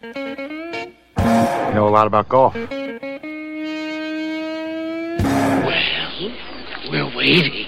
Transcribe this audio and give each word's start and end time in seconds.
You 0.00 0.14
know 1.74 1.88
a 1.88 1.90
lot 1.90 2.06
about 2.06 2.28
golf. 2.28 2.54
Well, 2.54 2.70
we're 6.88 7.16
waiting. 7.16 7.66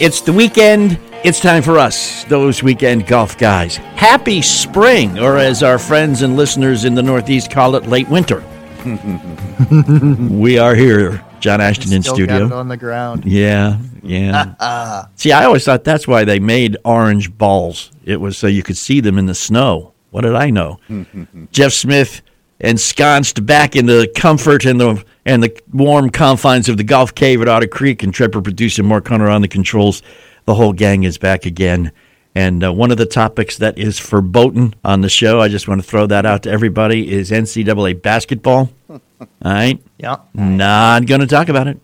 It's 0.00 0.22
the 0.22 0.32
weekend. 0.32 0.98
It's 1.22 1.38
time 1.38 1.62
for 1.62 1.78
us, 1.78 2.24
those 2.24 2.64
weekend 2.64 3.06
golf 3.06 3.38
guys. 3.38 3.76
Happy 3.76 4.42
spring, 4.42 5.20
or 5.20 5.38
as 5.38 5.62
our 5.62 5.78
friends 5.78 6.22
and 6.22 6.36
listeners 6.36 6.84
in 6.84 6.96
the 6.96 7.02
Northeast 7.02 7.52
call 7.52 7.76
it, 7.76 7.86
late 7.86 8.08
winter. 8.08 8.42
we 10.28 10.58
are 10.58 10.74
here, 10.74 11.24
John 11.44 11.60
Ashton 11.60 11.92
in 11.92 12.02
Still 12.02 12.16
got 12.16 12.22
it 12.22 12.26
studio. 12.38 12.56
on 12.56 12.68
the 12.68 12.76
ground. 12.78 13.26
Yeah, 13.26 13.76
yeah. 14.02 15.04
See, 15.16 15.30
I 15.30 15.44
always 15.44 15.62
thought 15.62 15.84
that's 15.84 16.08
why 16.08 16.24
they 16.24 16.38
made 16.38 16.78
orange 16.86 17.36
balls. 17.36 17.90
It 18.02 18.18
was 18.18 18.38
so 18.38 18.46
you 18.46 18.62
could 18.62 18.78
see 18.78 19.00
them 19.00 19.18
in 19.18 19.26
the 19.26 19.34
snow. 19.34 19.92
What 20.10 20.22
did 20.22 20.36
I 20.36 20.48
know? 20.48 20.80
Jeff 21.52 21.74
Smith 21.74 22.22
ensconced 22.60 23.44
back 23.44 23.76
in 23.76 23.84
the 23.84 24.10
comfort 24.16 24.64
and 24.64 24.80
the 24.80 25.04
and 25.26 25.42
the 25.42 25.54
warm 25.70 26.08
confines 26.08 26.70
of 26.70 26.78
the 26.78 26.82
golf 26.82 27.14
cave 27.14 27.42
at 27.42 27.48
Otter 27.48 27.66
Creek, 27.66 28.02
and 28.02 28.14
Trevor 28.14 28.40
producer 28.40 28.82
Mark 28.82 29.06
Hunter 29.06 29.28
on 29.28 29.42
the 29.42 29.48
controls. 29.48 30.00
The 30.46 30.54
whole 30.54 30.72
gang 30.72 31.02
is 31.02 31.18
back 31.18 31.44
again. 31.44 31.92
And 32.34 32.64
uh, 32.64 32.72
one 32.72 32.90
of 32.90 32.96
the 32.96 33.04
topics 33.04 33.58
that 33.58 33.76
is 33.76 34.00
verboten 34.00 34.74
on 34.82 35.02
the 35.02 35.10
show, 35.10 35.42
I 35.42 35.48
just 35.48 35.68
want 35.68 35.82
to 35.82 35.86
throw 35.86 36.06
that 36.06 36.24
out 36.24 36.44
to 36.44 36.50
everybody, 36.50 37.12
is 37.12 37.30
NCAA 37.30 38.00
basketball. 38.00 38.70
All 39.44 39.52
right, 39.52 39.80
Yeah. 39.98 40.16
not 40.34 41.06
going 41.06 41.20
to 41.20 41.26
talk 41.26 41.48
about 41.48 41.66
it. 41.66 41.78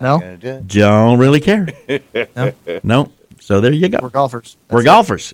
No, 0.00 0.36
Don't 0.66 1.18
really 1.18 1.40
care. 1.40 1.68
No. 2.36 2.52
no. 2.82 3.12
So 3.40 3.60
there 3.60 3.72
you 3.72 3.88
go. 3.88 3.98
we're 4.02 4.08
golfers. 4.10 4.56
We're 4.70 4.80
it. 4.80 4.84
golfers. 4.84 5.32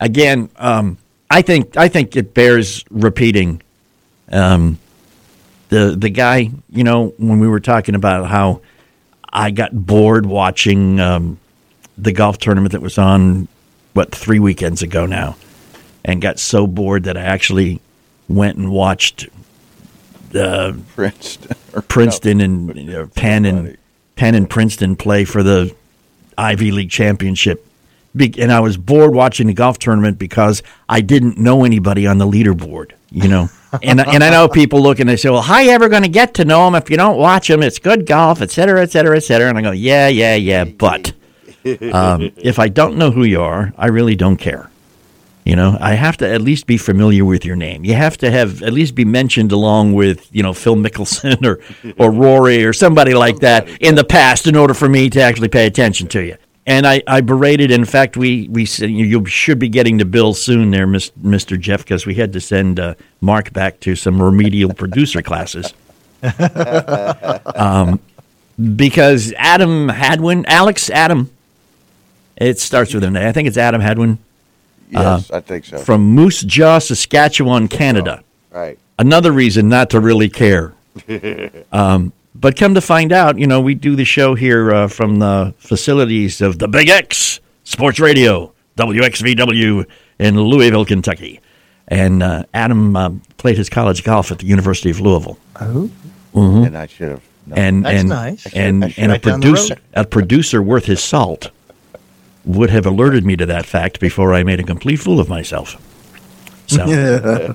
Again, 0.00 0.48
um, 0.56 0.98
I 1.30 1.42
think 1.42 1.76
I 1.76 1.88
think 1.88 2.16
it 2.16 2.32
bears 2.34 2.84
repeating. 2.90 3.62
Um, 4.30 4.78
the 5.68 5.96
the 5.98 6.08
guy, 6.10 6.50
you 6.70 6.84
know, 6.84 7.14
when 7.18 7.40
we 7.40 7.48
were 7.48 7.60
talking 7.60 7.94
about 7.94 8.26
how 8.28 8.60
I 9.32 9.50
got 9.50 9.72
bored 9.74 10.26
watching 10.26 11.00
um, 11.00 11.38
the 11.98 12.12
golf 12.12 12.38
tournament 12.38 12.72
that 12.72 12.82
was 12.82 12.98
on 12.98 13.48
what 13.94 14.12
three 14.14 14.38
weekends 14.38 14.82
ago 14.82 15.06
now, 15.06 15.36
and 16.04 16.22
got 16.22 16.38
so 16.38 16.66
bored 16.66 17.04
that 17.04 17.16
I 17.16 17.22
actually 17.22 17.80
went 18.28 18.56
and 18.58 18.70
watched 18.70 19.28
the 20.30 20.78
Princeton. 20.94 21.56
Princeton 21.88 22.38
no, 22.38 22.44
and 22.44 22.76
you 22.76 22.92
know, 22.92 23.06
Penn 23.08 23.44
and. 23.44 23.76
Penn 24.16 24.34
and 24.34 24.48
Princeton 24.48 24.96
play 24.96 25.24
for 25.24 25.42
the 25.42 25.74
Ivy 26.36 26.72
League 26.72 26.90
championship. 26.90 27.64
And 28.18 28.50
I 28.50 28.60
was 28.60 28.78
bored 28.78 29.14
watching 29.14 29.46
the 29.46 29.52
golf 29.52 29.78
tournament 29.78 30.18
because 30.18 30.62
I 30.88 31.02
didn't 31.02 31.36
know 31.36 31.64
anybody 31.64 32.06
on 32.06 32.16
the 32.16 32.24
leaderboard, 32.26 32.92
you 33.10 33.28
know. 33.28 33.50
and 33.82 34.00
and 34.00 34.24
I 34.24 34.30
know 34.30 34.48
people 34.48 34.80
look 34.80 35.00
and 35.00 35.08
they 35.08 35.16
say, 35.16 35.28
"Well, 35.28 35.42
how 35.42 35.58
you 35.58 35.70
ever 35.70 35.90
going 35.90 36.02
to 36.02 36.08
get 36.08 36.32
to 36.34 36.46
know 36.46 36.64
them 36.64 36.74
if 36.76 36.88
you 36.88 36.96
don't 36.96 37.18
watch 37.18 37.48
them? 37.48 37.62
It's 37.62 37.78
good 37.78 38.06
golf, 38.06 38.40
et 38.40 38.50
cetera, 38.50 38.80
et 38.80 38.90
cetera, 38.90 39.18
et 39.18 39.20
cetera." 39.20 39.50
And 39.50 39.58
I 39.58 39.60
go, 39.60 39.70
"Yeah, 39.72 40.08
yeah, 40.08 40.34
yeah, 40.34 40.64
but 40.64 41.12
um, 41.92 42.32
if 42.38 42.58
I 42.58 42.68
don't 42.68 42.96
know 42.96 43.10
who 43.10 43.24
you 43.24 43.42
are, 43.42 43.74
I 43.76 43.88
really 43.88 44.16
don't 44.16 44.38
care." 44.38 44.70
You 45.46 45.54
know, 45.54 45.78
I 45.80 45.94
have 45.94 46.16
to 46.16 46.28
at 46.28 46.40
least 46.40 46.66
be 46.66 46.76
familiar 46.76 47.24
with 47.24 47.44
your 47.44 47.54
name. 47.54 47.84
You 47.84 47.94
have 47.94 48.18
to 48.18 48.32
have 48.32 48.64
at 48.64 48.72
least 48.72 48.96
be 48.96 49.04
mentioned 49.04 49.52
along 49.52 49.92
with, 49.92 50.28
you 50.34 50.42
know, 50.42 50.52
Phil 50.52 50.74
Mickelson 50.74 51.46
or, 51.46 51.60
or 52.04 52.10
Rory 52.10 52.64
or 52.64 52.72
somebody 52.72 53.14
like 53.14 53.38
that 53.38 53.68
in 53.80 53.94
the 53.94 54.02
past 54.02 54.48
in 54.48 54.56
order 54.56 54.74
for 54.74 54.88
me 54.88 55.08
to 55.10 55.20
actually 55.20 55.46
pay 55.46 55.68
attention 55.68 56.08
to 56.08 56.20
you. 56.20 56.36
And 56.66 56.84
I, 56.84 57.00
I 57.06 57.20
berated. 57.20 57.70
In 57.70 57.84
fact, 57.84 58.16
we 58.16 58.48
we 58.48 58.66
said 58.66 58.90
you, 58.90 59.24
should 59.26 59.60
be 59.60 59.68
getting 59.68 59.98
the 59.98 60.04
bill 60.04 60.34
soon, 60.34 60.72
there, 60.72 60.84
Mr. 60.84 61.60
Jeff, 61.60 61.84
because 61.84 62.06
we 62.06 62.16
had 62.16 62.32
to 62.32 62.40
send 62.40 62.80
uh, 62.80 62.94
Mark 63.20 63.52
back 63.52 63.78
to 63.80 63.94
some 63.94 64.20
remedial 64.20 64.74
producer 64.74 65.22
classes. 65.22 65.72
um, 67.54 68.00
because 68.74 69.32
Adam 69.36 69.90
Hadwin, 69.90 70.44
Alex 70.46 70.90
Adam, 70.90 71.30
it 72.36 72.58
starts 72.58 72.92
with 72.92 73.04
an 73.04 73.14
A. 73.14 73.28
I 73.28 73.30
think 73.30 73.46
it's 73.46 73.56
Adam 73.56 73.80
Hadwin 73.80 74.18
Yes, 74.90 75.30
I 75.30 75.40
think 75.40 75.64
so. 75.64 75.78
from 75.78 76.02
Moose 76.02 76.42
Jaw, 76.42 76.78
Saskatchewan, 76.78 77.68
Canada. 77.68 78.22
right. 78.50 78.78
Another 78.98 79.30
reason 79.30 79.68
not 79.68 79.90
to 79.90 80.00
really 80.00 80.30
care. 80.30 80.72
um, 81.72 82.12
but 82.34 82.56
come 82.56 82.74
to 82.74 82.80
find 82.80 83.12
out, 83.12 83.38
you 83.38 83.46
know, 83.46 83.60
we 83.60 83.74
do 83.74 83.96
the 83.96 84.04
show 84.04 84.34
here 84.34 84.72
uh, 84.72 84.88
from 84.88 85.18
the 85.18 85.54
facilities 85.58 86.40
of 86.40 86.58
the 86.58 86.68
Big 86.68 86.88
X 86.88 87.40
Sports 87.64 88.00
Radio, 88.00 88.52
WXVW 88.76 89.86
in 90.18 90.40
Louisville, 90.40 90.84
Kentucky. 90.84 91.40
And 91.88 92.22
uh, 92.22 92.44
Adam 92.52 92.96
uh, 92.96 93.10
played 93.36 93.56
his 93.56 93.68
college 93.68 94.02
golf 94.02 94.32
at 94.32 94.38
the 94.38 94.46
University 94.46 94.90
of 94.90 95.00
Louisville. 95.00 95.38
Oh, 95.60 95.90
And 96.34 96.76
I 96.76 96.86
should 96.86 97.10
have. 97.10 97.22
known. 97.46 97.58
And 97.58 97.84
That's 97.84 98.00
and 98.00 98.08
nice. 98.08 98.46
and, 98.54 98.84
I 98.84 98.94
and 98.96 99.12
a 99.12 99.14
right 99.14 99.22
down 99.22 99.40
the 99.40 99.46
producer 99.46 99.76
a 99.94 100.04
producer 100.04 100.62
worth 100.62 100.84
his 100.84 101.02
salt 101.02 101.50
would 102.46 102.70
have 102.70 102.86
alerted 102.86 103.26
me 103.26 103.36
to 103.36 103.44
that 103.46 103.66
fact 103.66 104.00
before 104.00 104.32
I 104.32 104.44
made 104.44 104.60
a 104.60 104.62
complete 104.62 104.96
fool 104.96 105.20
of 105.20 105.28
myself. 105.28 105.82
So 106.68 107.54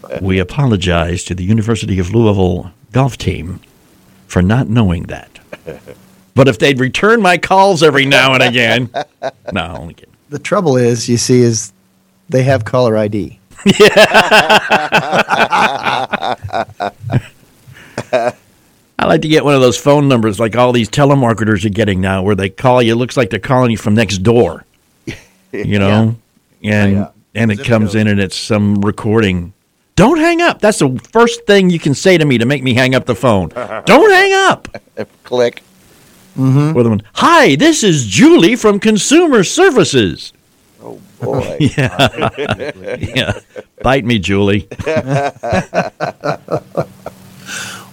we 0.22 0.38
apologize 0.38 1.24
to 1.24 1.34
the 1.34 1.44
University 1.44 1.98
of 1.98 2.14
Louisville 2.14 2.72
golf 2.92 3.18
team 3.18 3.60
for 4.26 4.42
not 4.42 4.68
knowing 4.68 5.04
that. 5.04 5.40
But 6.34 6.48
if 6.48 6.58
they'd 6.58 6.78
return 6.78 7.20
my 7.20 7.38
calls 7.38 7.82
every 7.82 8.06
now 8.06 8.34
and 8.34 8.42
again, 8.42 8.90
no, 9.52 9.76
only 9.78 9.94
kidding. 9.94 10.14
the 10.28 10.38
trouble 10.38 10.76
is, 10.76 11.08
you 11.08 11.16
see, 11.16 11.40
is 11.40 11.72
they 12.28 12.42
have 12.44 12.64
caller 12.64 12.96
ID. 12.96 13.38
I 19.00 19.06
like 19.06 19.22
to 19.22 19.28
get 19.28 19.44
one 19.46 19.54
of 19.54 19.62
those 19.62 19.78
phone 19.78 20.08
numbers 20.08 20.38
like 20.38 20.56
all 20.56 20.72
these 20.72 20.90
telemarketers 20.90 21.64
are 21.64 21.70
getting 21.70 22.02
now, 22.02 22.22
where 22.22 22.34
they 22.34 22.50
call 22.50 22.82
you. 22.82 22.92
It 22.92 22.96
looks 22.96 23.16
like 23.16 23.30
they're 23.30 23.38
calling 23.40 23.70
you 23.70 23.78
from 23.78 23.94
next 23.94 24.18
door. 24.18 24.64
You 25.52 25.78
know, 25.80 26.14
and 26.62 26.92
Yeah. 26.92 27.08
and 27.34 27.50
it 27.50 27.64
comes 27.64 27.94
in 27.96 28.06
and 28.06 28.20
it's 28.20 28.36
some 28.36 28.82
recording. 28.82 29.52
Don't 29.96 30.18
hang 30.18 30.40
up. 30.40 30.60
That's 30.60 30.78
the 30.78 30.96
first 31.12 31.44
thing 31.44 31.70
you 31.70 31.80
can 31.80 31.94
say 31.94 32.16
to 32.18 32.24
me 32.24 32.38
to 32.38 32.44
make 32.46 32.62
me 32.62 32.72
hang 32.74 32.94
up 32.94 33.06
the 33.06 33.16
phone. 33.16 33.48
Don't 33.86 34.10
hang 34.12 34.32
up. 34.48 34.68
Click. 35.24 35.62
Mm-hmm. 36.38 36.72
With 36.74 36.86
them, 36.86 37.00
hi, 37.14 37.56
this 37.56 37.82
is 37.82 38.06
Julie 38.06 38.54
from 38.54 38.78
Consumer 38.78 39.42
Services. 39.42 40.32
Oh 40.82 41.00
boy. 41.20 41.56
Yeah, 41.58 42.28
yeah. 42.98 43.32
Bite 43.82 44.04
me, 44.04 44.20
Julie. 44.20 44.68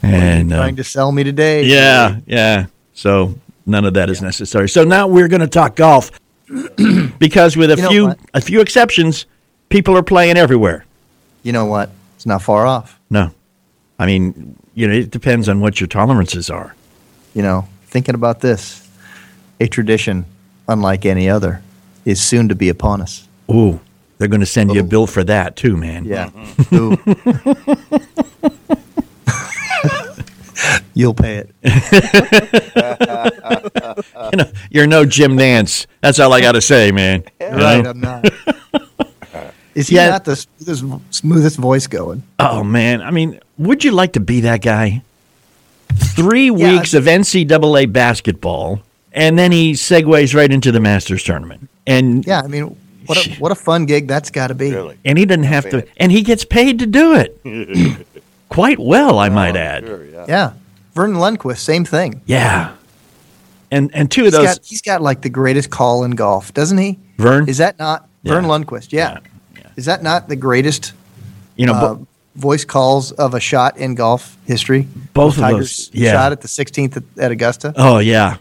And 0.04 0.52
uh, 0.54 0.58
Trying 0.58 0.76
to 0.78 0.84
sell 0.84 1.12
me 1.12 1.24
today. 1.24 1.64
yeah, 1.66 2.20
yeah. 2.26 2.66
So 2.94 3.36
none 3.66 3.86
of 3.86 3.94
that 3.96 4.10
is 4.10 4.22
necessary. 4.22 4.70
So 4.70 4.84
now 4.84 5.08
we're 5.08 5.28
going 5.28 5.42
to 5.42 5.48
talk 5.48 5.76
golf 5.76 6.12
because 7.20 7.58
with 7.58 7.72
a 7.72 7.76
You 7.78 7.90
few 7.90 8.16
a 8.34 8.42
few 8.42 8.62
exceptions, 8.62 9.26
people 9.70 9.96
are 9.98 10.04
playing 10.04 10.38
everywhere. 10.38 10.86
You 11.44 11.52
know 11.54 11.66
what? 11.66 11.90
It's 12.16 12.26
not 12.26 12.42
far 12.42 12.66
off. 12.66 13.00
No, 13.10 13.32
I 14.00 14.06
mean, 14.06 14.58
you 14.74 14.88
know, 14.88 14.94
it 14.94 15.12
depends 15.12 15.48
on 15.50 15.60
what 15.62 15.80
your 15.80 15.88
tolerances 15.88 16.50
are. 16.50 16.76
You 17.34 17.42
know, 17.44 17.68
thinking 17.86 18.16
about 18.16 18.40
this, 18.42 18.88
a 19.60 19.68
tradition 19.68 20.26
unlike 20.68 21.06
any 21.06 21.30
other 21.30 21.62
is 22.06 22.20
soon 22.22 22.50
to 22.50 22.56
be 22.56 22.70
upon 22.70 23.02
us. 23.02 23.28
Ooh, 23.52 23.80
they're 24.18 24.28
going 24.28 24.40
to 24.42 24.46
send 24.46 24.74
you 24.74 24.80
a 24.82 24.84
bill 24.84 25.08
for 25.08 25.24
that 25.26 25.56
too, 25.56 25.78
man. 25.78 26.06
Yeah. 26.06 26.32
Ooh. 26.74 26.98
You'll 30.98 31.14
pay 31.14 31.44
it. 31.46 31.50
You 34.32 34.38
know, 34.38 34.52
you're 34.72 34.88
no 34.88 35.06
Jim 35.06 35.38
Nantz. 35.38 35.86
That's 36.02 36.20
all 36.20 36.34
I 36.34 36.42
got 36.42 36.54
to 36.54 36.62
say, 36.62 36.92
man. 36.92 37.24
You 37.40 37.48
Right, 37.48 37.84
know? 37.84 37.90
I'm 37.92 38.00
not. 38.02 38.26
Is 39.76 39.88
he 39.90 39.96
Yeah. 39.96 40.10
not 40.10 40.26
the 40.26 40.36
smoothest, 40.36 40.84
smoothest 41.16 41.58
voice 41.58 41.88
going? 41.88 42.24
Oh 42.40 42.64
man, 42.64 43.02
I 43.02 43.12
mean, 43.12 43.40
would 43.58 43.84
you 43.84 43.92
like 43.92 44.14
to 44.14 44.20
be 44.20 44.42
that 44.42 44.62
guy? 44.62 45.04
Three 45.94 46.46
Yeah, 46.46 46.52
weeks 46.74 46.94
of 46.96 47.06
NCAA 47.06 47.92
basketball, 47.92 48.82
and 49.14 49.38
then 49.38 49.52
he 49.52 49.74
segues 49.74 50.34
right 50.36 50.52
into 50.52 50.72
the 50.72 50.80
Masters 50.80 51.24
tournament, 51.24 51.70
and 51.86 52.26
Yeah, 52.26 52.42
I 52.42 52.48
mean, 52.48 52.76
what 53.06 53.26
a, 53.26 53.30
what 53.40 53.52
a 53.52 53.56
fun 53.56 53.86
gig 53.86 54.08
that's 54.08 54.32
got 54.32 54.48
to 54.48 54.56
be. 54.56 54.72
Really. 54.74 54.98
and 55.06 55.18
he 55.18 55.26
doesn't 55.26 55.44
have 55.44 55.70
to, 55.70 55.86
and 55.98 56.12
he 56.12 56.22
gets 56.24 56.44
paid 56.44 56.80
to 56.80 56.86
do 56.88 57.14
it 57.16 57.40
quite 58.50 58.80
well, 58.80 59.20
I 59.20 59.28
oh, 59.30 59.32
might 59.34 59.56
add. 59.56 59.86
Sure, 59.86 60.06
yeah. 60.06 60.26
Yeah. 60.28 60.54
Vernon 60.98 61.18
Lundquist, 61.18 61.60
same 61.60 61.86
thing. 61.86 62.22
Yeah, 62.26 62.74
and 63.70 63.92
and 63.94 64.10
two 64.10 64.22
of 64.22 64.26
He's 64.26 64.34
those, 64.34 64.46
got, 64.46 64.66
he's 64.66 64.82
got 64.82 65.02
like 65.04 65.22
the 65.22 65.30
greatest 65.30 65.70
call 65.70 66.04
in 66.04 66.12
golf, 66.12 66.52
doesn't 66.56 66.80
he? 66.80 66.98
Verne, 67.20 67.48
Is 67.48 67.60
that 67.60 67.78
not 67.78 68.10
Yeah. 68.24 68.34
Verne 68.34 68.46
Lundquist? 68.46 68.92
Yeah. 68.92 69.20
Yeah, 69.56 69.68
Is 69.76 69.86
that 69.86 70.02
not 70.02 70.28
the 70.28 70.36
greatest 70.36 70.94
you 71.56 71.68
know, 71.68 71.74
uh, 71.74 71.94
bo- 71.96 72.08
voice 72.36 72.66
calls 72.66 73.12
of 73.12 73.36
a 73.36 73.40
shot 73.40 73.78
in 73.78 73.94
golf 73.94 74.38
history? 74.48 74.88
Both 75.14 75.36
of 75.36 75.42
Tiger's 75.42 75.90
those, 75.90 75.90
yeah. 75.94 76.14
shot 76.14 76.32
at 76.32 76.42
the 76.42 76.48
16th 76.48 76.98
at, 76.98 77.04
at 77.20 77.32
Augusta. 77.32 77.74
oh 77.76 78.00
yeah, 78.00 78.38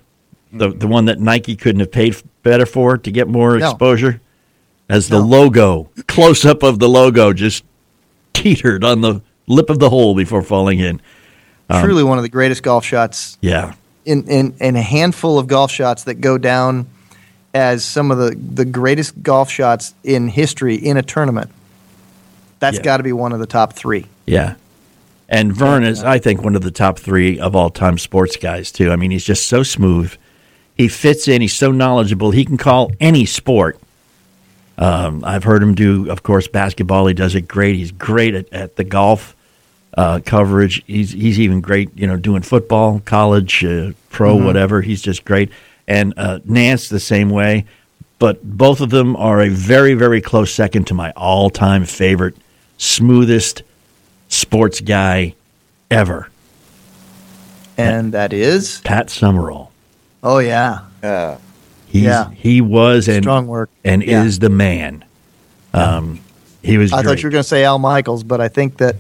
the 0.51 0.71
the 0.71 0.87
one 0.87 1.05
that 1.07 1.21
Nike 1.21 1.57
couldn't 1.57 1.81
have 1.81 1.93
paid 1.93 2.17
better 2.43 2.65
for 2.65 2.97
to 2.97 3.11
get 3.11 3.29
more 3.29 3.59
No. 3.59 3.69
exposure? 3.71 4.23
As 4.89 5.09
the 5.11 5.19
No. 5.19 5.27
logo, 5.27 5.91
close 6.09 6.47
up 6.47 6.63
of 6.63 6.79
the 6.79 6.89
logo, 6.89 7.35
just 7.35 7.65
teetered 8.33 8.83
on 8.85 9.03
the 9.03 9.21
lip 9.47 9.69
of 9.69 9.79
the 9.79 9.91
hole 9.91 10.15
before 10.15 10.43
falling 10.43 10.79
in. 10.79 11.03
Um, 11.69 11.83
Truly 11.83 12.05
one 12.05 12.19
of 12.19 12.23
the 12.23 12.29
greatest 12.29 12.63
golf 12.63 12.85
shots 12.85 13.39
Yeah, 13.41 13.75
in, 14.05 14.29
in, 14.29 14.55
in 14.61 14.77
a 14.77 14.83
handful 14.83 15.39
of 15.39 15.47
golf 15.49 15.71
shots 15.71 16.05
that 16.05 16.15
go 16.17 16.39
down 16.39 16.87
as 17.55 17.85
some 17.85 18.11
of 18.11 18.19
the, 18.19 18.37
the 18.37 18.65
greatest 18.65 19.21
golf 19.23 19.51
shots 19.51 19.95
in 20.05 20.29
history 20.29 20.77
in 20.77 20.97
a 20.97 21.03
tournament. 21.03 21.51
That's 22.61 22.77
Yeah. 22.79 22.83
got 22.85 22.97
to 22.99 23.03
be 23.03 23.13
one 23.13 23.33
of 23.33 23.41
the 23.41 23.47
top 23.47 23.73
three. 23.73 24.07
yeah. 24.27 24.55
And 25.29 25.53
Verne 25.53 25.83
is, 25.83 26.05
I 26.05 26.21
think, 26.21 26.43
one 26.45 26.55
of 26.55 26.63
the 26.63 26.71
top 26.71 27.01
three 27.01 27.41
of 27.41 27.57
all 27.57 27.69
time 27.69 27.99
sports 27.99 28.37
guys, 28.37 28.71
too. 28.71 28.93
I 28.93 28.97
mean, 28.97 29.11
he's 29.11 29.25
just 29.25 29.49
so 29.49 29.65
smooth. 29.65 30.15
He 30.77 30.87
fits 30.87 31.27
in. 31.27 31.41
He's 31.41 31.53
so 31.53 31.73
knowledgeable. 31.73 32.31
He 32.31 32.45
can 32.45 32.57
call 32.57 32.93
any 33.01 33.25
sport. 33.27 33.77
Um, 34.79 35.25
I've 35.25 35.43
heard 35.43 35.63
him 35.65 35.75
do, 35.75 36.11
of 36.11 36.23
course, 36.23 36.47
basketball. 36.49 37.07
He 37.09 37.15
does 37.15 37.35
it 37.35 37.49
great. 37.49 37.75
He's 37.77 37.91
great 37.91 38.35
at, 38.37 38.53
at 38.53 38.77
the 38.77 38.85
golf 38.85 39.35
uh, 39.97 40.21
coverage. 40.25 40.83
He's 40.87 41.13
he's 41.13 41.39
even 41.41 41.61
great, 41.61 41.91
you 41.97 42.07
know, 42.07 42.17
doing 42.17 42.43
football, 42.43 43.01
college, 43.05 43.65
uh, 43.65 43.93
pro, 44.11 44.37
whatever. 44.37 44.83
He's 44.83 45.01
just 45.03 45.25
great. 45.25 45.51
And 45.89 46.15
uh, 46.17 46.41
Nantz 46.41 46.89
the 46.89 47.01
same 47.01 47.31
way. 47.31 47.65
But 48.19 48.43
both 48.43 48.81
of 48.81 48.91
them 48.91 49.15
are 49.17 49.41
a 49.43 49.49
very 49.51 49.95
very 49.95 50.21
close 50.21 50.53
second 50.53 50.87
to 50.89 50.95
my 50.95 51.11
all 51.13 51.51
time 51.51 51.85
favorite, 51.85 52.35
smoothest 52.79 53.63
sports 54.29 54.81
guy 54.81 55.35
ever, 55.91 56.29
And 57.79 58.13
that 58.13 58.33
is, 58.33 58.81
Pat 58.83 59.11
Summerall. 59.11 59.71
oh, 60.23 60.39
yeah. 60.39 60.81
Uh, 61.03 61.37
He's, 61.89 62.03
Yeah. 62.05 62.31
he 62.31 62.61
was 62.61 63.07
and 63.09 63.23
Strong 63.23 63.47
work. 63.47 63.71
and 63.85 64.03
Yeah. 64.03 64.25
is 64.25 64.41
the 64.41 64.49
man. 64.51 65.05
Um, 65.73 66.19
he 66.63 66.79
was. 66.79 66.93
I 66.93 66.97
great. 67.03 67.05
thought 67.13 67.23
you 67.23 67.27
were 67.29 67.33
going 67.33 67.43
to 67.45 67.49
say 67.49 67.65
Al 67.65 67.79
Michaels, 67.79 68.25
but 68.25 68.41
I 68.41 68.49
think 68.49 68.79
that 68.79 68.97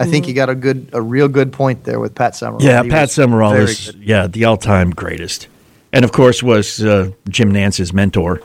I 0.00 0.06
think 0.06 0.26
you 0.26 0.34
got 0.34 0.48
a 0.48 0.54
good, 0.54 0.88
a 0.92 1.00
real 1.02 1.28
good 1.28 1.52
point 1.52 1.84
there 1.84 2.00
with 2.00 2.14
Pat 2.14 2.34
Summerall. 2.34 2.62
Yeah, 2.62 2.82
He 2.82 2.88
Pat 2.90 3.10
Summerall 3.10 3.52
is 3.54 3.90
good. 3.92 4.02
yeah 4.02 4.26
the 4.26 4.46
all-time 4.46 4.90
greatest, 4.90 5.46
and 5.92 6.04
of 6.04 6.12
course 6.12 6.42
was 6.42 6.82
uh, 6.82 7.10
Jim 7.28 7.52
Nantz's 7.52 7.92
mentor, 7.92 8.40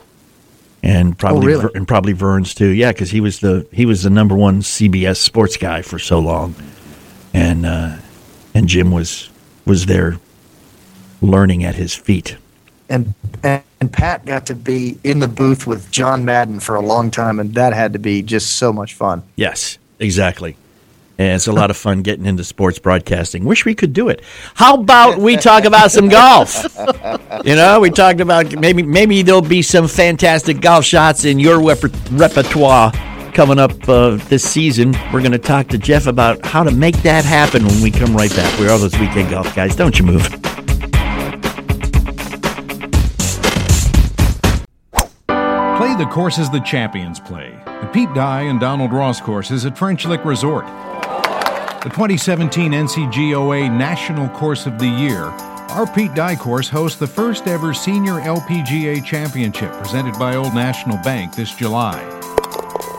and 0.82 1.18
probably 1.18 1.46
really? 1.48 1.62
Ver- 1.62 1.72
and 1.74 1.88
probably 1.88 2.12
Verne's 2.12 2.54
too. 2.54 2.68
Yeah, 2.68 2.92
because 2.92 3.10
he 3.10 3.20
was 3.20 3.40
the 3.40 3.66
he 3.72 3.86
was 3.86 4.02
the 4.02 4.10
number 4.10 4.34
one 4.36 4.60
CBS 4.60 5.16
sports 5.16 5.56
guy 5.56 5.82
for 5.82 5.98
so 5.98 6.18
long, 6.18 6.54
and 7.32 7.64
uh, 7.66 7.96
and 8.54 8.68
Jim 8.68 8.90
was 8.92 9.30
was 9.64 9.86
there 9.86 10.18
learning 11.22 11.64
at 11.64 11.74
his 11.74 11.94
feet. 11.94 12.36
and, 12.90 13.14
and 13.42 13.62
and 13.80 13.92
Pat 13.92 14.24
got 14.26 14.46
to 14.46 14.54
be 14.54 14.98
in 15.04 15.18
the 15.20 15.28
booth 15.28 15.66
with 15.66 15.90
John 15.90 16.24
Madden 16.24 16.60
for 16.60 16.76
a 16.76 16.80
long 16.80 17.10
time, 17.10 17.40
and 17.40 17.54
that 17.54 17.72
had 17.72 17.92
to 17.94 17.98
be 17.98 18.22
just 18.22 18.56
so 18.56 18.72
much 18.72 18.94
fun. 18.94 19.22
Yes, 19.36 19.78
exactly. 19.98 20.56
And 21.18 21.28
it's 21.34 21.46
a 21.46 21.52
lot 21.52 21.70
of 21.70 21.76
fun 21.78 22.02
getting 22.02 22.26
into 22.26 22.44
sports 22.44 22.78
broadcasting. 22.78 23.44
Wish 23.44 23.64
we 23.64 23.74
could 23.74 23.94
do 23.94 24.08
it. 24.10 24.20
How 24.54 24.74
about 24.74 25.18
we 25.18 25.36
talk 25.36 25.64
about 25.64 25.90
some 25.90 26.08
golf? 26.08 26.64
You 27.44 27.54
know, 27.56 27.80
we 27.80 27.90
talked 27.90 28.20
about 28.20 28.52
maybe 28.58 28.82
maybe 28.82 29.22
there'll 29.22 29.40
be 29.40 29.62
some 29.62 29.88
fantastic 29.88 30.60
golf 30.60 30.84
shots 30.84 31.24
in 31.24 31.38
your 31.38 31.62
rep- 31.62 31.84
repertoire 32.10 32.92
coming 33.32 33.58
up 33.58 33.88
uh, 33.88 34.16
this 34.28 34.42
season. 34.48 34.92
We're 35.12 35.20
going 35.20 35.32
to 35.32 35.38
talk 35.38 35.68
to 35.68 35.78
Jeff 35.78 36.06
about 36.06 36.44
how 36.44 36.62
to 36.64 36.70
make 36.70 36.96
that 37.02 37.24
happen 37.24 37.64
when 37.66 37.82
we 37.82 37.90
come 37.90 38.16
right 38.16 38.34
back. 38.34 38.58
We 38.58 38.66
are 38.66 38.70
all 38.70 38.78
those 38.78 38.98
weekend 38.98 39.30
golf 39.30 39.54
guys. 39.54 39.76
Don't 39.76 39.98
you 39.98 40.04
move. 40.04 40.22
Play 45.76 45.94
the 45.96 46.08
courses 46.10 46.50
the 46.50 46.60
champions 46.60 47.20
play. 47.20 47.54
The 47.66 47.90
Pete 47.92 48.12
Dye 48.14 48.42
and 48.42 48.58
Donald 48.58 48.92
Ross 48.92 49.20
courses 49.20 49.66
at 49.66 49.76
French 49.76 50.06
Lick 50.06 50.24
Resort. 50.24 50.64
The 51.86 51.92
2017 51.92 52.72
NGCOA 52.72 53.72
National 53.72 54.28
Course 54.30 54.66
of 54.66 54.76
the 54.76 54.88
Year. 54.88 55.26
Our 55.70 55.86
Pete 55.86 56.12
Dye 56.14 56.34
course 56.34 56.68
hosts 56.68 56.98
the 56.98 57.06
first 57.06 57.46
ever 57.46 57.72
Senior 57.72 58.14
LPGA 58.14 59.04
Championship 59.04 59.70
presented 59.74 60.18
by 60.18 60.34
Old 60.34 60.52
National 60.52 60.96
Bank 61.04 61.36
this 61.36 61.54
July. 61.54 62.00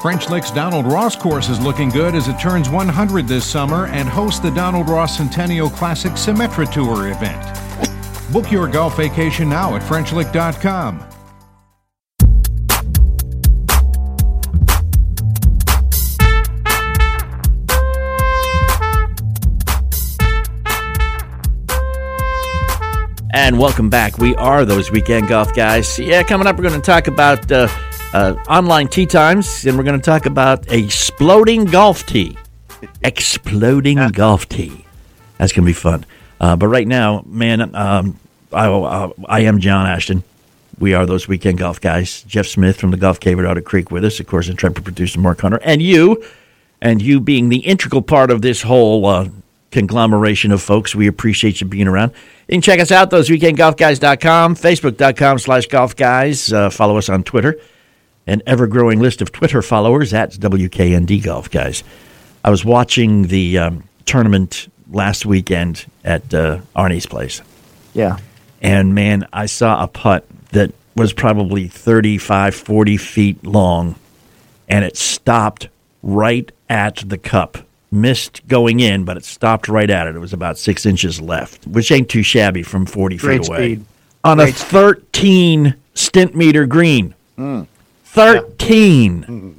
French 0.01 0.29
Lick's 0.29 0.51
Donald 0.51 0.85
Ross 0.85 1.17
course 1.17 1.49
is 1.49 1.59
looking 1.59 1.89
good 1.89 2.15
as 2.15 2.29
it 2.29 2.39
turns 2.39 2.69
100 2.69 3.27
this 3.27 3.45
summer 3.45 3.87
and 3.87 4.07
hosts 4.07 4.39
the 4.39 4.51
Donald 4.51 4.87
Ross 4.87 5.17
Centennial 5.17 5.69
Classic 5.69 6.13
Symetra 6.13 6.71
Tour 6.71 7.09
event. 7.09 8.31
Book 8.31 8.49
your 8.53 8.69
golf 8.69 8.95
vacation 8.95 9.49
now 9.49 9.75
at 9.75 9.81
FrenchLick.com. 9.81 11.16
And 23.39 23.59
welcome 23.59 23.87
back. 23.87 24.17
We 24.17 24.35
are 24.37 24.65
those 24.65 24.89
weekend 24.89 25.27
golf 25.27 25.53
guys. 25.53 25.99
Yeah, 25.99 26.23
coming 26.23 26.47
up, 26.47 26.57
we're 26.57 26.67
going 26.67 26.81
to 26.81 26.85
talk 26.85 27.05
about 27.05 27.51
uh, 27.51 27.67
uh, 28.11 28.33
online 28.49 28.87
tee 28.87 29.05
times, 29.05 29.63
and 29.63 29.77
we're 29.77 29.83
going 29.83 29.99
to 29.99 30.03
talk 30.03 30.25
about 30.25 30.71
exploding 30.73 31.65
golf 31.65 32.03
tee. 32.07 32.35
Exploding 33.03 33.99
golf 34.13 34.49
tee. 34.49 34.83
That's 35.37 35.53
going 35.53 35.65
to 35.65 35.69
be 35.69 35.73
fun. 35.73 36.03
Uh, 36.41 36.55
but 36.55 36.67
right 36.67 36.87
now, 36.87 37.23
man, 37.27 37.75
um, 37.75 38.19
I, 38.51 38.65
uh, 38.69 39.11
I 39.27 39.41
am 39.41 39.59
John 39.59 39.85
Ashton. 39.85 40.23
We 40.79 40.95
are 40.95 41.05
those 41.05 41.27
weekend 41.27 41.59
golf 41.59 41.79
guys. 41.79 42.23
Jeff 42.23 42.47
Smith 42.47 42.79
from 42.79 42.89
the 42.89 42.97
Golf 42.97 43.19
Cave 43.19 43.37
at 43.37 43.45
Otter 43.45 43.61
Creek 43.61 43.91
with 43.91 44.03
us, 44.03 44.19
of 44.19 44.25
course, 44.25 44.49
intrepid 44.49 44.83
producer 44.83 45.19
Mark 45.19 45.41
Hunter, 45.41 45.59
and 45.61 45.79
you, 45.79 46.25
and 46.81 47.03
you 47.03 47.19
being 47.19 47.49
the 47.49 47.59
integral 47.59 48.01
part 48.01 48.31
of 48.31 48.41
this 48.41 48.63
whole 48.63 49.05
uh, 49.05 49.29
conglomeration 49.71 50.51
of 50.51 50.61
folks. 50.61 50.95
We 50.95 51.07
appreciate 51.07 51.61
you 51.61 51.67
being 51.67 51.87
around. 51.87 52.11
You 52.47 52.53
can 52.53 52.61
check 52.61 52.79
us 52.79 52.91
out, 52.91 53.09
those 53.09 53.29
weekendgolfguys.com, 53.29 54.55
facebook.com 54.55 55.39
slash 55.39 55.67
golf 55.67 55.95
guys. 55.95 56.51
Uh, 56.51 56.69
follow 56.69 56.97
us 56.97 57.09
on 57.09 57.23
Twitter. 57.23 57.59
An 58.25 58.41
ever 58.45 58.67
growing 58.67 58.99
list 58.99 59.21
of 59.21 59.31
Twitter 59.31 59.61
followers. 59.61 60.11
That's 60.11 60.37
WKND 60.37 61.23
Golf 61.23 61.49
Guys. 61.49 61.83
I 62.43 62.49
was 62.49 62.65
watching 62.65 63.23
the 63.27 63.57
um, 63.57 63.83
tournament 64.05 64.71
last 64.91 65.25
weekend 65.25 65.85
at 66.03 66.33
uh, 66.33 66.59
Arnie's 66.75 67.05
place. 67.05 67.41
Yeah. 67.93 68.17
And 68.61 68.95
man, 68.95 69.27
I 69.31 69.45
saw 69.45 69.83
a 69.83 69.87
putt 69.87 70.25
that 70.51 70.73
was 70.95 71.13
probably 71.13 71.67
35, 71.67 72.55
40 72.55 72.97
feet 72.97 73.45
long, 73.45 73.95
and 74.67 74.83
it 74.83 74.97
stopped 74.97 75.69
right 76.01 76.51
at 76.69 77.03
the 77.07 77.17
cup. 77.17 77.59
Missed 78.01 78.47
going 78.47 78.79
in, 78.79 79.03
but 79.05 79.17
it 79.17 79.25
stopped 79.25 79.67
right 79.67 79.89
at 79.89 80.07
it. 80.07 80.15
It 80.15 80.19
was 80.19 80.33
about 80.33 80.57
six 80.57 80.85
inches 80.85 81.19
left, 81.21 81.65
which 81.67 81.91
ain't 81.91 82.09
too 82.09 82.23
shabby 82.23 82.63
from 82.63 82.85
40 82.85 83.17
Great 83.17 83.41
feet 83.41 83.47
away. 83.49 83.57
speed. 83.57 83.85
On 84.23 84.39
a 84.39 84.43
Great 84.43 84.55
13 84.55 85.75
Stimpmeter 85.95 86.67
green. 86.67 87.15
Mm. 87.37 87.67
13. 88.05 89.21
Mm-hmm. 89.23 89.51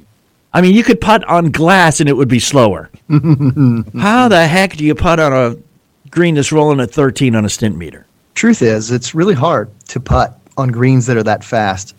I 0.53 0.61
mean, 0.61 0.75
you 0.75 0.83
could 0.83 0.99
putt 0.99 1.23
on 1.25 1.51
glass 1.51 1.99
and 1.99 2.09
it 2.09 2.13
would 2.13 2.27
be 2.27 2.39
slower. 2.39 2.89
How 3.09 4.27
the 4.27 4.47
heck 4.49 4.75
do 4.75 4.83
you 4.83 4.95
putt 4.95 5.19
on 5.19 5.33
a 5.33 5.55
green 6.09 6.35
that's 6.35 6.51
rolling 6.51 6.79
at 6.79 6.91
13 6.91 7.35
on 7.35 7.45
a 7.45 7.47
Stimpmeter? 7.47 8.05
Truth 8.35 8.61
is, 8.61 8.89
it's 8.91 9.13
really 9.13 9.33
hard 9.35 9.69
to 9.89 9.99
putt 9.99 10.39
on 10.57 10.69
greens 10.69 11.05
that 11.05 11.17
are 11.17 11.23
that 11.23 11.43
fast 11.43 11.95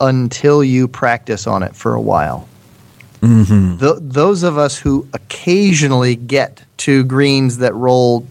until 0.00 0.62
you 0.62 0.86
practice 0.88 1.46
on 1.46 1.62
it 1.62 1.74
for 1.74 1.94
a 1.94 2.00
while. 2.00 2.48
Mm-hmm. 3.22 3.78
Th- 3.78 3.98
those 4.00 4.42
of 4.42 4.58
us 4.58 4.78
who 4.78 5.08
occasionally 5.12 6.16
get 6.16 6.64
to 6.78 7.04
greens 7.04 7.58
that 7.58 7.74
roll 7.74 8.26